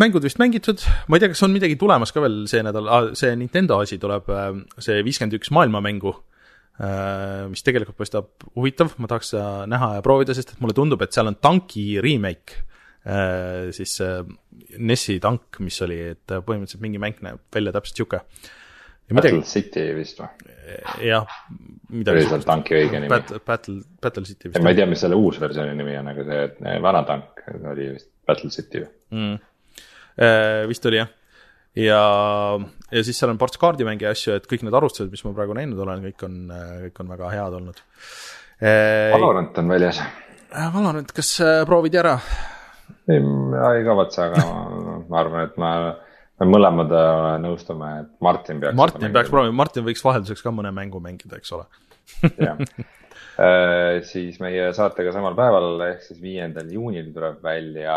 mängud 0.00 0.24
vist 0.24 0.40
mängitud, 0.40 0.82
ma 1.08 1.18
ei 1.18 1.24
tea, 1.24 1.34
kas 1.34 1.44
on 1.44 1.54
midagi 1.54 1.76
tulemas 1.80 2.14
ka 2.14 2.24
veel 2.24 2.44
see 2.50 2.64
nädal 2.64 2.88
ah,, 2.88 3.12
see 3.18 3.36
Nintendo 3.36 3.82
asi 3.84 4.00
tuleb, 4.02 4.32
see 4.80 5.02
viiskümmend 5.04 5.36
üks 5.40 5.52
maailmamängu 5.54 6.16
Äh, 6.16 6.31
mis 7.52 7.62
tegelikult 7.62 7.98
paistab 8.00 8.46
huvitav, 8.56 8.96
ma 8.98 9.10
tahaks 9.10 9.34
seda 9.34 9.66
näha 9.70 9.94
ja 9.98 10.02
proovida, 10.02 10.34
sest 10.34 10.56
et 10.56 10.62
mulle 10.64 10.74
tundub, 10.74 11.02
et 11.04 11.14
seal 11.14 11.30
on 11.30 11.36
tanki 11.38 11.84
remake, 12.02 12.64
äh, 13.06 13.68
siis 13.76 13.98
NES-i 14.78 15.20
tank, 15.22 15.60
mis 15.62 15.78
oli, 15.86 16.00
et 16.16 16.34
põhimõtteliselt 16.34 16.82
mingi 16.82 17.02
mäng 17.02 17.22
näeb 17.22 17.42
välja 17.54 17.74
täpselt 17.76 18.02
sihuke. 18.02 18.22
Battle 19.12 19.42
City 19.44 19.82
vist 19.96 20.20
või? 20.22 20.28
jah, 21.04 21.38
midagi. 21.92 22.22
oli 22.22 22.28
seal 22.30 22.44
tanki 22.46 22.76
õige 22.78 23.00
nimi? 23.02 23.10
Battle, 23.44 23.80
Battle 24.02 24.24
City 24.24 24.48
vist. 24.48 24.62
ma 24.62 24.72
ei 24.72 24.78
tea, 24.78 24.86
mis 24.88 25.02
selle 25.04 25.18
uus 25.18 25.40
versiooni 25.42 25.74
nimi 25.76 25.96
on, 25.98 26.10
aga 26.12 26.26
see 26.28 26.76
vana 26.84 27.02
tank 27.08 27.42
oli 27.60 27.90
vist 27.96 28.08
Battle 28.26 28.52
City 28.54 28.84
või 28.84 29.18
mm.? 29.18 29.42
vist 30.70 30.86
oli 30.88 31.00
jah. 31.00 31.10
Ja, 31.78 32.02
ja 32.92 33.02
siis 33.06 33.18
seal 33.18 33.32
on 33.32 33.40
ports 33.40 33.60
kaardimänge 33.60 34.06
ja 34.06 34.12
asju, 34.16 34.36
et 34.38 34.48
kõik 34.50 34.64
need 34.66 34.76
arvustused, 34.76 35.10
mis 35.12 35.24
ma 35.26 35.34
praegu 35.36 35.56
näinud 35.58 35.80
olen, 35.84 36.04
kõik 36.10 36.24
on, 36.28 36.38
kõik 36.86 37.02
on 37.04 37.12
väga 37.14 37.32
head 37.34 37.58
olnud. 37.60 37.82
Valorant 38.62 39.58
on 39.58 39.72
väljas. 39.72 40.00
Valorant, 40.52 41.12
kas 41.16 41.34
proovid 41.66 41.98
ära? 41.98 42.16
ei, 43.10 43.18
ei 43.18 43.84
kavatse, 43.86 44.28
aga 44.28 44.42
ma 45.08 45.20
arvan, 45.22 45.48
et 45.48 45.56
ma 45.60 45.70
me 46.42 46.48
mõlemad 46.50 46.92
nõustume, 47.42 47.92
et 48.02 48.10
Martin 48.24 48.60
peaks. 48.62 48.76
Martin 48.78 49.14
peaks 49.14 49.30
proovima, 49.30 49.56
Martin 49.62 49.86
võiks 49.86 50.02
vahelduseks 50.04 50.44
ka 50.44 50.54
mõne 50.54 50.74
mängu 50.74 51.02
mängida, 51.02 51.38
eks 51.40 51.54
ole 51.56 51.68
jah 52.42 52.58
Äh, 53.40 54.02
siis 54.04 54.36
meie 54.44 54.66
saatega 54.76 55.12
samal 55.14 55.32
päeval 55.32 55.80
ehk 55.86 56.02
siis 56.04 56.18
viiendal 56.20 56.68
juunil 56.68 57.06
tuleb 57.14 57.38
välja 57.40 57.94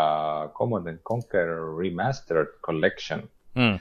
Command 0.56 0.88
and 0.88 1.02
Conquer 1.04 1.50
Remastered 1.76 2.54
Collection 2.64 3.26
mm.. 3.56 3.78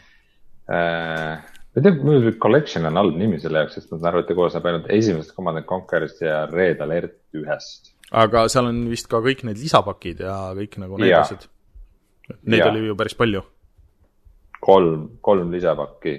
ma 0.66 1.40
ei 1.76 1.84
tea, 1.84 1.96
mul 2.08 2.30
collection 2.42 2.88
on 2.90 3.00
halb 3.00 3.18
nimi 3.20 3.40
selle 3.44 3.64
jaoks, 3.64 3.80
sest 3.80 3.92
et 3.94 4.06
ta 4.30 4.38
koosneb 4.38 4.70
ainult 4.70 4.88
esimesest 4.96 5.36
Command 5.38 5.62
and 5.62 5.70
Conquerist 5.70 6.24
ja 6.24 6.46
Red 6.52 6.84
Alert 6.86 7.20
ühest. 7.38 7.92
aga 8.12 8.46
seal 8.52 8.72
on 8.72 8.86
vist 8.92 9.10
ka 9.12 9.22
kõik 9.26 9.44
need 9.48 9.60
lisapakid 9.62 10.24
ja 10.26 10.38
kõik 10.58 10.80
nagu 10.82 11.02
need 11.02 11.16
asjad. 11.18 11.50
Neid 12.42 12.64
ja. 12.64 12.72
oli 12.72 12.88
ju 12.88 12.96
päris 12.98 13.14
palju. 13.14 13.44
kolm, 14.66 15.04
kolm 15.22 15.52
lisapakki. 15.54 16.16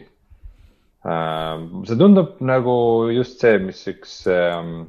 Äh, 1.06 1.64
see 1.88 1.98
tundub 1.98 2.38
nagu 2.46 2.76
just 3.14 3.42
see, 3.42 3.58
mis 3.62 3.80
üks 3.90 4.20
ähm, 4.30 4.86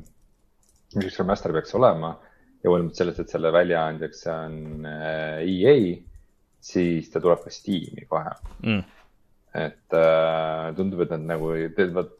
mis 0.95 1.09
üks 1.09 1.20
remaster 1.22 1.53
peaks 1.55 1.76
olema 1.78 2.13
ja 2.63 2.72
hoolimata 2.72 3.01
sellest, 3.01 3.24
et 3.24 3.34
selle 3.34 3.51
väljaandjaks 3.53 4.24
on 4.34 4.88
äh, 4.88 5.41
EA, 5.43 5.76
siis 6.63 7.09
ta 7.13 7.21
tuleb 7.23 7.43
ka 7.45 7.53
Steam'i 7.53 8.05
kohe 8.09 8.33
mm.. 8.63 8.83
et 9.63 9.97
äh, 9.97 10.69
tundub, 10.77 11.03
et 11.05 11.13
nad 11.15 11.25
nagu 11.33 11.51
teevad, 11.77 12.13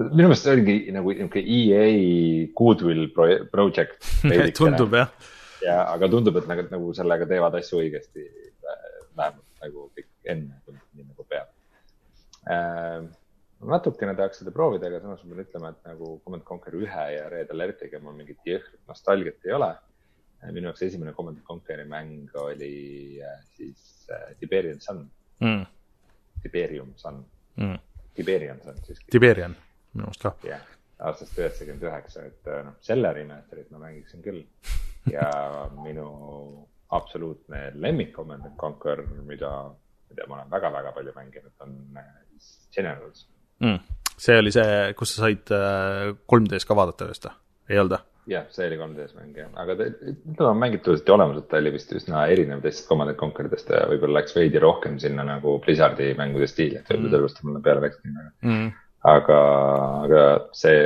minu 0.00 0.28
meelest 0.28 0.46
see 0.46 0.56
oligi 0.56 0.76
nagu 0.96 1.14
niisugune 1.14 1.44
EA 1.58 1.88
goodwill 2.58 3.08
project 3.52 4.08
tundub 4.60 4.96
jah. 5.00 5.12
ja, 5.64 5.80
aga 5.94 6.10
tundub, 6.12 6.40
et 6.40 6.48
nagu, 6.50 6.68
nagu 6.72 6.94
sellega 6.96 7.28
teevad 7.30 7.58
asju 7.60 7.82
õigesti, 7.82 8.28
vähemalt 9.14 9.64
nagu 9.64 9.90
kõik 9.96 10.10
enne 10.24 10.80
nii 10.94 11.06
nagu 11.10 11.28
peab 11.28 11.52
äh, 12.50 13.04
natukene 13.68 14.14
tahaks 14.16 14.40
seda 14.42 14.52
proovida, 14.54 14.88
aga 14.88 15.00
samas 15.02 15.22
ma 15.24 15.34
pean 15.34 15.46
ütlema, 15.46 15.72
et 15.72 15.90
nagu 15.90 16.10
Command 16.24 16.44
Conquer 16.48 16.76
ühe 16.78 17.06
ja 17.14 17.26
Red 17.32 17.52
Alertiga 17.54 18.00
mul 18.02 18.16
mingit 18.18 18.40
jõhkrat 18.48 18.80
nostalgiat 18.90 19.48
ei 19.48 19.54
ole. 19.56 19.70
Minu 20.52 20.68
jaoks 20.70 20.82
esimene 20.82 21.12
Command 21.16 21.40
Conqueri 21.46 21.84
mäng 21.88 22.30
oli 22.40 23.20
äh, 23.22 23.40
siis 23.56 24.06
äh, 24.12 24.34
Tiberian 24.40 24.80
Sun 24.80 25.04
mm.. 25.40 25.66
Tiberium 26.42 26.92
Sun 26.96 27.24
mm.. 27.56 27.78
Tiberian 28.14 28.60
Sun 28.62 28.78
siiski. 28.84 29.10
Tiberian, 29.10 29.56
minu 29.94 30.08
arust 30.10 30.22
ka. 30.26 30.34
jah, 30.46 30.62
aastast 30.98 31.38
üheksakümmend 31.38 31.88
üheksa, 31.88 32.26
et 32.30 32.50
äh, 32.50 32.62
noh, 32.66 32.78
selle 32.84 33.12
remaster'it 33.16 33.70
ma 33.74 33.82
mängiksin 33.86 34.22
küll. 34.24 34.44
ja 35.12 35.30
minu 35.86 36.08
absoluutne 36.94 37.70
lemmik 37.74 38.12
Command 38.14 38.50
Conquer, 38.60 39.02
mida, 39.26 39.52
mida 40.10 40.28
ma 40.28 40.40
olen 40.42 40.50
väga-väga 40.50 40.92
palju 40.96 41.14
mänginud, 41.16 41.54
on 41.60 41.78
Generals 42.74 43.26
mm.. 43.58 43.78
see 44.18 44.38
oli 44.38 44.52
see, 44.54 44.92
kus 44.98 45.16
sa 45.16 45.26
said 45.26 45.50
3D-s 45.50 46.64
äh, 46.64 46.68
ka 46.68 46.76
vaadata 46.78 47.08
vist 47.10 47.28
või, 47.28 47.38
ei 47.70 47.80
olnud 47.82 47.96
või? 47.96 48.13
Jah, 48.30 48.46
see 48.52 48.68
oli 48.68 48.78
3D-s 48.80 49.16
mäng 49.18 49.36
jah, 49.36 49.50
aga 49.60 49.76
ta, 49.78 49.88
ta 50.38 50.48
on 50.50 50.60
mängitavasti 50.60 51.12
olemas, 51.14 51.42
et 51.42 51.48
ta 51.50 51.60
oli 51.60 51.74
vist 51.74 51.92
üsna 51.96 52.24
erinev 52.32 52.62
teistest 52.64 52.88
Command 52.88 53.14
Conqueridest 53.20 53.70
ja 53.74 53.84
võib-olla 53.90 54.20
läks 54.20 54.36
veidi 54.36 54.62
rohkem 54.62 54.96
sinna 55.02 55.26
nagu 55.28 55.58
Blizzardi 55.64 56.12
mängude 56.18 56.48
stiili, 56.50 56.80
et 56.80 56.88
võib-olla 56.88 57.04
mm. 57.04 57.14
sellepärast 57.14 57.40
ta 57.40 57.48
mulle 57.48 57.62
peale 57.66 57.84
läks 57.84 58.00
nii 58.00 58.16
väga. 58.16 58.32
Mm.. 58.48 58.72
aga, 59.14 59.38
aga 60.06 60.24
see, 60.56 60.82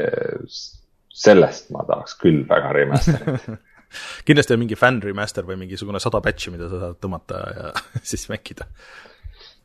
sellest 1.27 1.73
ma 1.75 1.87
tahaks 1.89 2.19
küll 2.23 2.45
väga 2.49 2.75
remaster'it. 2.77 3.51
Kindlasti 4.29 4.53
on 4.53 4.61
mingi 4.61 4.77
fänn 4.77 5.01
remaster 5.01 5.47
või 5.49 5.57
mingisugune 5.63 6.01
sada 6.03 6.21
patch'i, 6.21 6.53
mida 6.53 6.67
sa 6.69 6.83
saad 6.83 6.99
tõmmata 7.01 7.45
ja 7.55 7.71
siis 8.11 8.27
mängida 8.33 8.67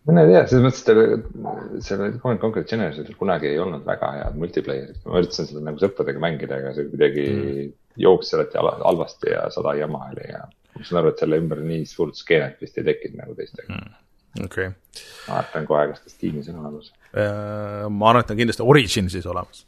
ma 0.05 0.23
ei 0.23 0.33
tea, 0.33 0.41
selles 0.51 0.65
mõttes, 0.65 0.81
et 0.83 1.85
seal 1.87 2.17
Command 2.19 2.41
Conquer 2.41 2.65
Generations'il 2.67 3.15
kunagi 3.19 3.47
ei 3.53 3.59
olnud 3.63 3.85
väga 3.87 4.09
head 4.17 4.39
multiplayer'it, 4.39 4.99
ma 5.07 5.21
üritasin 5.21 5.47
seda 5.47 5.63
nagu 5.63 5.79
sõpradega 5.79 6.23
mängida, 6.23 6.59
aga 6.59 6.73
see 6.75 6.89
kuidagi 6.91 7.27
mm. 7.29 7.69
jooksis 8.03 8.35
alati 8.35 8.59
halvasti 8.83 9.31
ja 9.31 9.45
sada 9.53 9.77
jama 9.79 10.09
oli 10.09 10.27
ja 10.27 10.43
ma 10.73 10.83
saan 10.83 11.01
aru, 11.01 11.13
et 11.13 11.23
selle 11.23 11.39
ümber 11.39 11.61
nii 11.63 11.85
suurt 11.87 12.19
skeenet 12.19 12.59
vist 12.63 12.81
ei 12.81 12.87
tekkinud 12.89 13.21
nagu 13.21 13.37
teistega 13.37 13.69
mm.. 13.69 13.95
okei 14.43 14.67
okay.. 14.73 15.05
ma 15.29 15.39
vaatan 15.39 15.69
kohe, 15.71 15.87
kas 15.93 16.03
ta 16.03 16.11
Steamis 16.11 16.51
on 16.51 16.59
olemas 16.65 16.91
uh,. 16.91 17.87
ma 17.87 18.11
arvan, 18.11 18.25
et 18.25 18.35
on 18.35 18.43
kindlasti 18.43 18.67
Originsis 18.75 19.29
olemas. 19.29 19.63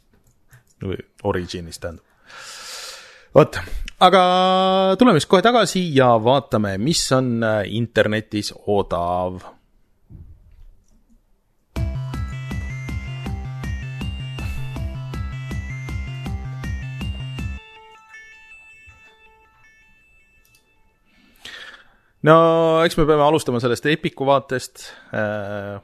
või 0.84 1.00
Originis 1.24 1.80
tähendab 1.80 2.04
vot, 3.36 3.60
aga 4.04 4.22
tuleme 5.00 5.20
siis 5.20 5.32
kohe 5.32 5.44
tagasi 5.44 5.86
ja 5.96 6.12
vaatame, 6.20 6.76
mis 6.82 7.04
on 7.16 7.38
internetis 7.72 8.52
odav 8.66 9.55
no 22.26 22.36
eks 22.84 22.98
me 22.98 23.06
peame 23.08 23.26
alustama 23.26 23.60
sellest 23.62 23.86
Epiku 23.92 24.28
vaatest. 24.28 24.88
Äh, 25.16 25.76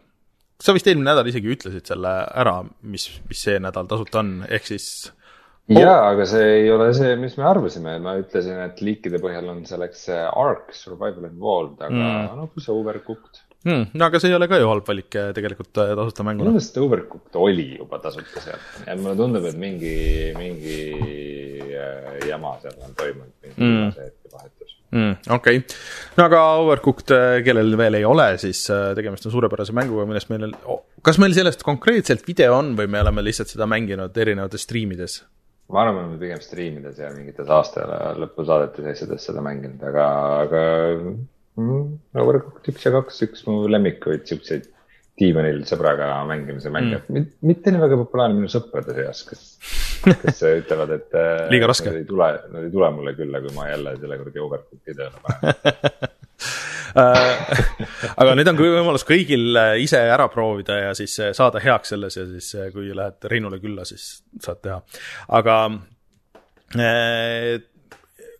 sa 0.63 0.75
vist 0.77 0.87
eelmine 0.87 1.11
nädal 1.11 1.31
isegi 1.31 1.51
ütlesid 1.55 1.89
selle 1.91 2.13
ära, 2.39 2.61
mis, 2.87 3.09
mis 3.29 3.43
see 3.49 3.59
nädal 3.63 3.89
tasuta 3.91 4.23
on, 4.23 4.35
ehk 4.47 4.69
siis 4.69 4.89
oh.. 5.11 5.79
jaa, 5.79 6.13
aga 6.13 6.27
see 6.29 6.51
ei 6.61 6.69
ole 6.73 6.91
see, 6.97 7.15
mis 7.21 7.35
me 7.39 7.49
arvasime, 7.51 7.97
ma 8.05 8.15
ütlesin, 8.21 8.61
et 8.67 8.83
liikide 8.85 9.21
põhjal 9.23 9.51
on 9.53 9.65
selleks 9.69 10.07
Ark, 10.13 10.71
Survival 10.77 11.27
Involved, 11.31 11.81
aga 11.81 11.97
mm. 11.97 12.37
no 12.39 12.47
kus 12.55 12.69
see 12.69 12.77
Overcooked 12.77 13.43
hmm,. 13.67 13.91
no 13.95 14.07
aga 14.07 14.23
see 14.23 14.31
ei 14.31 14.39
ole 14.39 14.49
ka 14.51 14.63
ju 14.63 14.71
halb 14.71 14.87
valik 14.87 15.19
eh, 15.19 15.31
tegelikult 15.35 15.83
eh, 15.83 15.95
tasuta 15.99 16.27
mänguna. 16.29 16.47
minu 16.47 16.61
meelest 16.61 16.79
Overcooked 16.87 17.43
oli 17.43 17.69
juba 17.75 17.99
tasuta 18.05 18.45
seal 18.47 18.67
ja 18.87 18.99
mulle 19.01 19.19
tundub, 19.19 19.51
et 19.51 19.59
mingi, 19.67 19.97
mingi 20.39 20.79
äh, 21.75 22.29
jama 22.31 22.55
seal 22.63 22.79
on 22.87 22.95
toimunud, 22.99 23.35
mingi 23.43 23.67
mm. 23.67 24.13
vahetus 24.31 24.62
mm,. 24.93 25.35
okei 25.35 25.61
okay., 25.63 25.77
no 26.19 26.29
aga 26.29 26.45
Overcooked, 26.63 27.13
kellel 27.47 27.77
veel 27.81 28.01
ei 28.01 28.07
ole, 28.09 28.31
siis 28.43 28.65
tegemist 28.97 29.29
on 29.29 29.35
suurepärase 29.35 29.75
mänguga, 29.77 30.07
millest 30.09 30.33
meil, 30.33 30.49
kas 31.05 31.21
meil 31.23 31.37
sellest 31.37 31.65
konkreetselt 31.67 32.25
video 32.29 32.57
on 32.61 32.75
või 32.79 32.91
me 32.93 33.03
oleme 33.05 33.25
lihtsalt 33.27 33.53
seda 33.53 33.69
mänginud 33.71 34.17
erinevates 34.25 34.69
striimides? 34.69 35.23
ma 35.73 35.83
arvan, 35.83 35.97
me 35.97 36.05
oleme 36.05 36.21
pigem 36.21 36.43
striimides 36.45 37.01
ja 37.01 37.11
mingites 37.15 37.49
aasta 37.51 37.87
lõpusaadetes 38.21 38.87
ja 38.87 38.95
asjades 38.97 39.27
seda 39.29 39.45
mänginud, 39.45 39.83
aga, 39.89 40.07
aga 40.45 40.63
mm,. 41.61 41.89
Overcooked 42.23 42.73
üks 42.73 42.87
ja 42.87 42.93
kaks, 42.95 43.23
üks 43.27 43.47
mu 43.49 43.63
lemmikuid 43.73 44.27
siukseid 44.29 44.69
diivanil 45.21 45.63
sõbraga 45.69 46.09
mängimise 46.29 46.73
mänge 46.73 47.03
mm., 47.05 47.33
mitte 47.49 47.73
nii 47.73 47.83
väga 47.83 47.99
populaarne 48.01 48.39
minu 48.39 48.51
sõprade 48.53 48.97
seas, 48.97 49.25
kes, 49.29 49.43
kes 50.03 50.43
ütlevad, 50.49 50.97
et 50.97 51.17
liiga 51.53 51.71
raske. 51.71 51.91
Nad 51.93 52.03
ei 52.03 52.09
tule, 52.09 52.29
nad 52.53 52.67
ei 52.67 52.73
tule 52.73 52.91
mulle 52.97 53.15
külla, 53.19 53.43
kui 53.45 53.55
ma 53.57 53.69
jälle 53.71 53.95
selle 54.01 54.19
kuradi 54.21 54.45
Overcooki 54.47 54.97
tööle 54.99 55.23
panen 55.23 56.11
äh, 57.03 57.63
aga 58.17 58.37
nüüd 58.37 58.51
on 58.53 58.59
võimalus 58.61 59.07
kõigil 59.09 59.57
äh, 59.57 59.75
ise 59.85 60.01
ära 60.13 60.27
proovida 60.33 60.79
ja 60.89 60.95
siis 60.99 61.15
äh, 61.23 61.33
saada 61.37 61.63
heaks 61.63 61.95
selles 61.95 62.19
ja 62.19 62.27
siis, 62.29 62.53
kui 62.75 62.91
lähed 62.97 63.31
Reinule 63.31 63.61
külla, 63.63 63.87
siis 63.89 64.19
saad 64.43 64.63
teha. 64.65 64.81
aga 65.41 65.59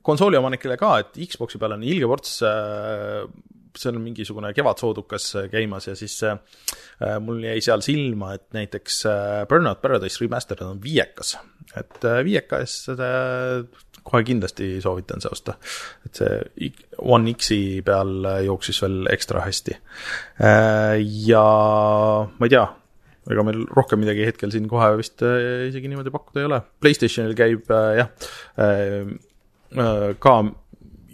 konsooli 0.03 0.39
omanikele 0.39 0.77
ka, 0.81 0.97
et 1.03 1.19
Xbox'i 1.31 1.61
peal 1.63 1.77
on 1.77 1.87
ilge 1.87 2.09
ports 2.11 2.39
äh, 2.47 3.23
seal 3.79 3.97
on 3.97 4.05
mingisugune 4.05 4.53
kevadsoodukas 4.57 5.29
äh, 5.41 5.49
käimas 5.53 5.89
ja 5.89 5.95
siis 5.99 6.17
äh, 6.27 6.39
mul 7.23 7.43
jäi 7.45 7.61
seal 7.65 7.85
silma, 7.85 8.35
et 8.37 8.49
näiteks 8.57 9.03
Burnout 9.49 9.83
Paradise 9.83 10.21
Remastered 10.23 10.65
on 10.67 10.83
viiekas. 10.83 11.37
et 11.79 12.05
viieka 12.25 12.59
eest 12.61 12.91
kohe 14.03 14.23
kindlasti 14.27 14.75
soovitan 14.83 15.23
see 15.23 15.33
osta. 15.33 15.57
et 16.07 16.21
see 16.21 16.71
One 16.99 17.33
X-i 17.33 17.81
peal 17.87 18.29
jooksis 18.47 18.83
veel 18.83 19.09
ekstra 19.13 19.43
hästi. 19.47 19.79
ja 21.27 21.47
ma 22.29 22.49
ei 22.49 22.55
tea, 22.55 22.65
ega 23.31 23.47
meil 23.47 23.65
rohkem 23.71 24.03
midagi 24.05 24.27
hetkel 24.29 24.53
siin 24.55 24.69
kohe 24.71 24.93
vist 25.01 25.23
isegi 25.25 25.89
niimoodi 25.89 26.15
pakkuda 26.15 26.43
ei 26.43 26.51
ole. 26.51 26.63
Playstationil 26.83 27.37
käib 27.39 27.71
jah 27.71 28.11
Äh, 29.73 30.15
ka 30.21 30.33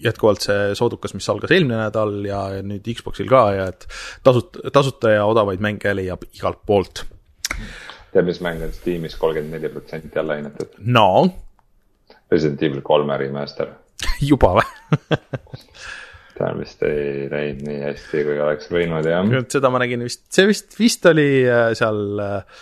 jätkuvalt 0.04 0.44
see 0.44 0.72
soodukas, 0.78 1.14
mis 1.16 1.28
algas 1.32 1.52
eelmine 1.54 1.80
nädal 1.80 2.16
ja 2.26 2.42
nüüd 2.64 2.86
Xboxil 2.98 3.28
ka 3.30 3.44
ja 3.56 3.68
et 3.72 3.86
tasut-, 4.26 4.60
tasuta 4.74 5.14
ja 5.16 5.26
odavaid 5.28 5.62
mänge 5.64 5.94
leiab 5.96 6.26
igalt 6.30 6.62
poolt. 6.66 7.04
tead, 8.12 8.24
mis 8.26 8.40
mäng 8.44 8.62
on 8.64 8.72
Steamis 8.72 9.18
kolmkümmend 9.20 9.58
neli 9.58 9.72
protsenti 9.72 10.18
alla 10.18 10.38
hinnatud? 10.38 10.78
no? 10.78 11.08
Resident 12.30 12.62
Evil 12.62 12.82
kolme 12.84 13.16
remaster 13.20 13.72
juba 14.30 14.58
või 14.60 15.08
ta 16.38 16.52
vist 16.58 16.82
ei 16.86 17.26
läinud 17.30 17.66
nii 17.66 17.78
hästi, 17.82 18.24
kui 18.26 18.40
oleks 18.42 18.70
võinud 18.72 19.06
jah. 19.10 19.26
seda 19.50 19.70
ma 19.74 19.82
nägin 19.82 20.04
vist, 20.06 20.24
see 20.34 20.46
vist, 20.50 20.74
vist 20.78 21.06
oli 21.10 21.28
äh, 21.42 21.70
seal 21.78 22.22
äh, 22.22 22.58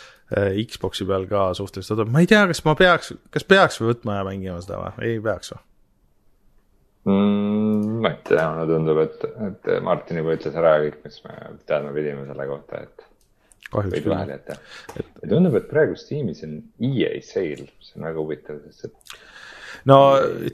Xbox'i 0.66 1.06
peal 1.06 1.28
ka 1.30 1.50
suhteliselt, 1.54 2.00
oota, 2.00 2.10
ma 2.10 2.24
ei 2.24 2.30
tea, 2.30 2.46
kas 2.50 2.64
ma 2.66 2.74
peaks, 2.78 3.12
kas 3.34 3.44
peaks 3.46 3.80
võtma 3.82 4.20
ja 4.20 4.26
mängima 4.26 4.58
seda 4.64 4.80
või, 4.80 5.10
ei 5.10 5.20
peaks 5.22 5.52
või? 5.52 5.62
Mm,? 7.06 8.00
ma 8.02 8.12
ei 8.12 8.22
tea, 8.26 8.46
mulle 8.52 8.66
tundub, 8.70 9.02
et, 9.04 9.26
et 9.48 9.70
Martin 9.84 10.20
juba 10.22 10.36
ütles 10.36 10.58
ära 10.58 10.76
kõik, 10.84 10.98
mis 11.06 11.20
me 11.26 11.36
teadma 11.68 11.94
pidime 11.96 12.26
selle 12.28 12.48
kohta, 12.50 12.82
et 12.86 13.06
võid 13.76 14.10
vahele 14.10 14.36
jätta 14.36 14.58
et.... 14.94 15.14
tundub, 15.22 15.56
et 15.58 15.70
praegu 15.70 15.96
Steamis 15.98 16.44
on 16.46 16.58
EA 16.90 17.16
sale, 17.24 17.70
see 17.82 17.98
on 17.98 18.06
väga 18.08 18.22
huvitav, 18.22 18.60
sest 18.68 18.90
et 18.90 19.16
no 19.90 19.98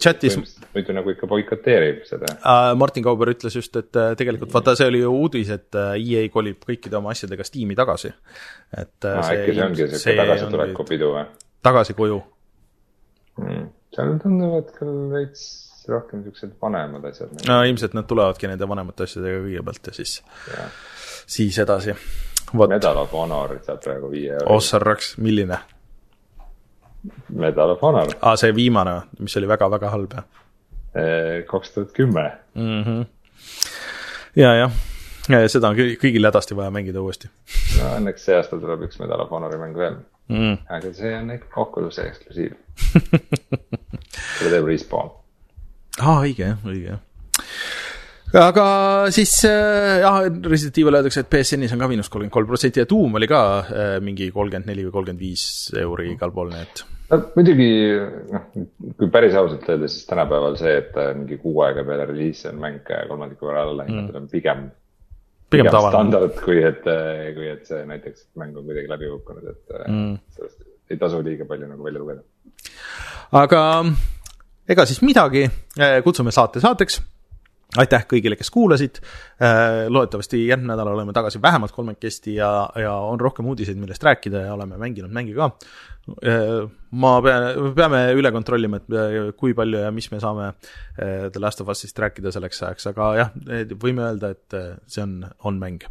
chatis. 0.00 0.38
muidu 0.74 0.96
nagu 0.96 1.12
ikka 1.14 1.28
boikoteerib 1.30 2.04
seda 2.08 2.34
uh,. 2.36 2.72
Martin 2.78 3.04
Kauber 3.06 3.32
ütles 3.32 3.56
just, 3.56 3.76
et 3.80 4.00
uh, 4.00 4.12
tegelikult 4.18 4.52
vaata, 4.54 4.76
see 4.78 4.88
oli 4.92 5.02
ju 5.02 5.12
uudis, 5.22 5.52
et 5.54 5.78
uh, 5.78 5.94
EA 5.96 6.28
kolib 6.32 6.64
kõikide 6.68 7.00
oma 7.00 7.14
asjadega 7.16 7.46
Steam'i 7.48 7.78
tagasi. 7.78 8.12
et 8.76 9.08
no, 9.08 9.18
see, 9.24 9.40
äkki 9.40 9.56
see 9.56 9.66
ongi 9.66 9.90
siuke 9.96 10.16
tagasituleku 10.22 10.88
pidu 10.88 11.12
või? 11.16 11.26
tagasi 11.62 11.96
koju 11.98 12.22
mm.. 13.40 13.68
seal 13.94 14.16
tunduvad 14.22 14.72
küll 14.78 15.04
veits 15.12 15.44
rohkem 15.88 16.22
siuksed 16.24 16.54
vanemad 16.62 17.04
asjad. 17.10 17.32
no 17.48 17.62
ilmselt 17.68 17.94
nad 17.98 18.08
tulevadki 18.08 18.50
nende 18.50 18.68
vanemate 18.68 19.06
asjadega 19.08 19.40
kõigepealt 19.46 19.90
ja 19.90 19.96
siis, 19.96 20.18
siis 21.26 21.58
edasi. 21.62 21.96
Medal 22.52 22.98
of 23.00 23.12
Honor 23.16 23.56
saab 23.64 23.80
praegu 23.80 24.10
viie 24.12 24.34
euro. 24.34 24.58
Ossarraks, 24.58 25.14
milline? 25.22 25.58
Medal 27.32 27.74
of 27.74 27.82
Honor. 27.82 28.12
aa, 28.20 28.36
see 28.36 28.54
viimane, 28.54 29.00
mis 29.18 29.36
oli 29.40 29.48
väga-väga 29.50 29.90
halb, 29.90 30.16
jah? 30.18 30.30
kaks 31.48 31.70
tuhat 31.72 31.92
kümme. 31.96 32.26
Mhm. 32.54 33.02
ja, 34.36 34.54
jah, 34.54 34.72
seda 35.48 35.70
on 35.70 35.78
kõigil 35.78 36.28
hädasti 36.28 36.56
vaja 36.56 36.70
mängida 36.74 37.00
uuesti. 37.00 37.30
no 37.78 37.94
õnneks 37.96 38.26
see 38.28 38.36
aasta 38.36 38.58
tuleb 38.60 38.84
üks 38.88 39.00
Medal 39.00 39.24
of 39.24 39.32
Honori 39.32 39.58
mäng 39.60 39.78
veel 39.78 39.96
mm.. 40.28 40.58
aga 40.70 40.92
see 40.96 41.14
on 41.16 41.32
ikka 41.34 41.60
Oculus'e 41.62 42.06
eksklusiiv 42.10 42.52
selle 44.38 44.52
teeb 44.56 44.68
Respawn. 44.68 45.12
Aa, 46.00 46.20
õige 46.22 46.52
jah, 46.52 46.60
õige 46.64 46.94
jah 46.94 47.00
aga 48.40 48.66
siis 49.12 49.32
äh, 49.44 50.00
jah, 50.00 50.22
Resident 50.48 50.78
Evil 50.80 50.96
öeldakse, 50.96 51.20
et 51.20 51.30
BSN-is 51.32 51.74
on 51.74 51.82
ka 51.82 51.88
miinus 51.90 52.08
kolmkümmend 52.08 52.32
kolm 52.32 52.48
protsenti 52.48 52.80
ja 52.80 52.88
Doom 52.88 53.18
oli 53.20 53.28
ka 53.28 53.42
äh, 53.60 53.96
mingi 54.04 54.30
kolmkümmend 54.32 54.70
neli 54.70 54.86
või 54.86 54.94
kolmkümmend 54.94 55.20
viis 55.20 55.44
euri 55.78 56.12
igal 56.14 56.32
pool, 56.32 56.48
nii 56.52 56.64
et. 56.64 56.82
no 57.12 57.18
muidugi 57.36 57.68
noh, 58.32 58.46
kui 59.00 59.10
päris 59.12 59.36
ausalt 59.36 59.68
öelda, 59.68 59.90
siis 59.92 60.08
tänapäeval 60.08 60.56
see, 60.60 60.78
et 60.80 60.96
mingi 61.18 61.36
kuu 61.42 61.60
aega 61.66 61.84
peale 61.88 62.08
reliisi 62.08 62.48
on 62.48 62.62
mäng 62.62 62.88
kolmandiku 62.88 63.50
võrra 63.50 63.66
alla 63.68 63.86
hinnatud 63.88 64.16
mm., 64.16 64.24
on 64.24 64.32
pigem. 64.32 64.64
pigem 65.52 65.68
tavaline. 65.68 65.92
standard, 65.98 66.40
kui 66.40 66.64
et, 66.64 66.88
kui 67.36 67.52
et 67.52 67.68
see 67.68 67.84
näiteks 67.90 68.30
mäng 68.40 68.56
on 68.56 68.64
kuidagi 68.64 68.88
läbi 68.94 69.12
kukkunud, 69.12 69.52
et 69.52 69.76
mm. 69.84 70.16
sellest 70.38 70.64
ei 70.92 71.00
tasu 71.00 71.20
liiga 71.24 71.44
palju 71.48 71.68
nagu 71.68 71.84
välja 71.84 72.00
lugeda. 72.00 72.24
aga 73.44 73.62
ega 74.68 74.86
siis 74.86 75.02
midagi, 75.02 75.46
kutsume 76.04 76.32
saate 76.32 76.60
saateks 76.62 77.00
aitäh 77.80 78.04
kõigile, 78.08 78.36
kes 78.36 78.50
kuulasid. 78.52 79.00
Äh, 79.42 79.86
loodetavasti 79.92 80.42
järgmine 80.44 80.74
nädal 80.74 80.92
oleme 80.92 81.14
tagasi 81.16 81.40
vähemalt 81.42 81.72
kolmekesti 81.72 82.36
ja, 82.36 82.50
ja 82.78 82.92
on 83.08 83.20
rohkem 83.20 83.48
uudiseid, 83.48 83.80
millest 83.80 84.04
rääkida 84.04 84.46
ja 84.46 84.54
oleme 84.56 84.78
mänginud 84.80 85.12
mänge 85.14 85.34
ka. 85.36 85.48
Äh, 86.26 86.66
ma 87.00 87.12
pean, 87.24 87.72
peame 87.76 88.02
üle 88.18 88.32
kontrollima, 88.34 88.82
et 88.82 88.96
äh, 88.98 89.18
kui 89.38 89.56
palju 89.56 89.84
ja 89.86 89.92
mis 89.94 90.10
me 90.12 90.20
saame 90.20 90.52
The 90.96 91.40
Last 91.40 91.62
of 91.62 91.70
Us'ist 91.72 91.98
rääkida 92.02 92.32
selleks 92.34 92.60
ajaks, 92.66 92.88
aga 92.90 93.12
jah, 93.16 93.30
võime 93.80 94.04
öelda, 94.10 94.34
et 94.34 94.56
see 94.90 95.04
on, 95.06 95.22
on 95.48 95.60
mäng. 95.62 95.86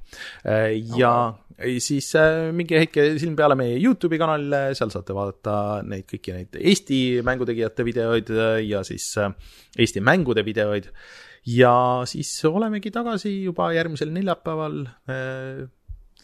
ja 0.97 1.13
siis 1.81 2.11
minge 2.53 2.77
heitke 2.77 3.07
silm 3.21 3.33
peale 3.39 3.57
meie 3.57 3.79
Youtube'i 3.81 4.19
kanalile, 4.21 4.61
seal 4.77 4.93
saate 4.93 5.15
vaadata 5.17 5.55
neid 5.87 6.05
kõiki 6.09 6.35
neid 6.35 6.61
Eesti 6.61 7.01
mängutegijate 7.25 7.85
videoid 7.87 8.31
ja 8.67 8.85
siis 8.87 9.09
Eesti 9.17 10.05
mängude 10.05 10.45
videoid 10.45 10.91
ja 11.47 11.73
siis 12.05 12.33
olemegi 12.45 12.91
tagasi 12.91 13.43
juba 13.43 13.71
järgmisel 13.73 14.11
neljapäeval. 14.13 14.81
Äh, 15.09 15.67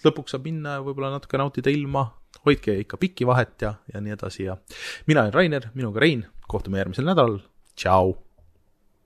lõpuks 0.05 0.35
saab 0.35 0.45
minna 0.45 0.77
ja 0.77 0.85
võib-olla 0.85 1.15
natuke 1.15 1.39
nautida 1.41 1.73
ilma, 1.73 2.05
hoidke 2.45 2.75
ikka 2.83 2.99
pikki 3.01 3.25
vahet 3.27 3.65
ja, 3.65 3.73
ja 3.93 4.01
nii 4.03 4.13
edasi 4.13 4.45
ja 4.45 4.57
mina 5.09 5.25
olen 5.25 5.33
Rainer, 5.33 5.69
minuga 5.73 6.03
Rein, 6.03 6.25
kohtume 6.47 6.77
järgmisel 6.83 7.07
nädalal, 7.09 7.39
tšau. 7.75 8.13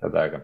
head 0.04 0.18
aega 0.18 0.42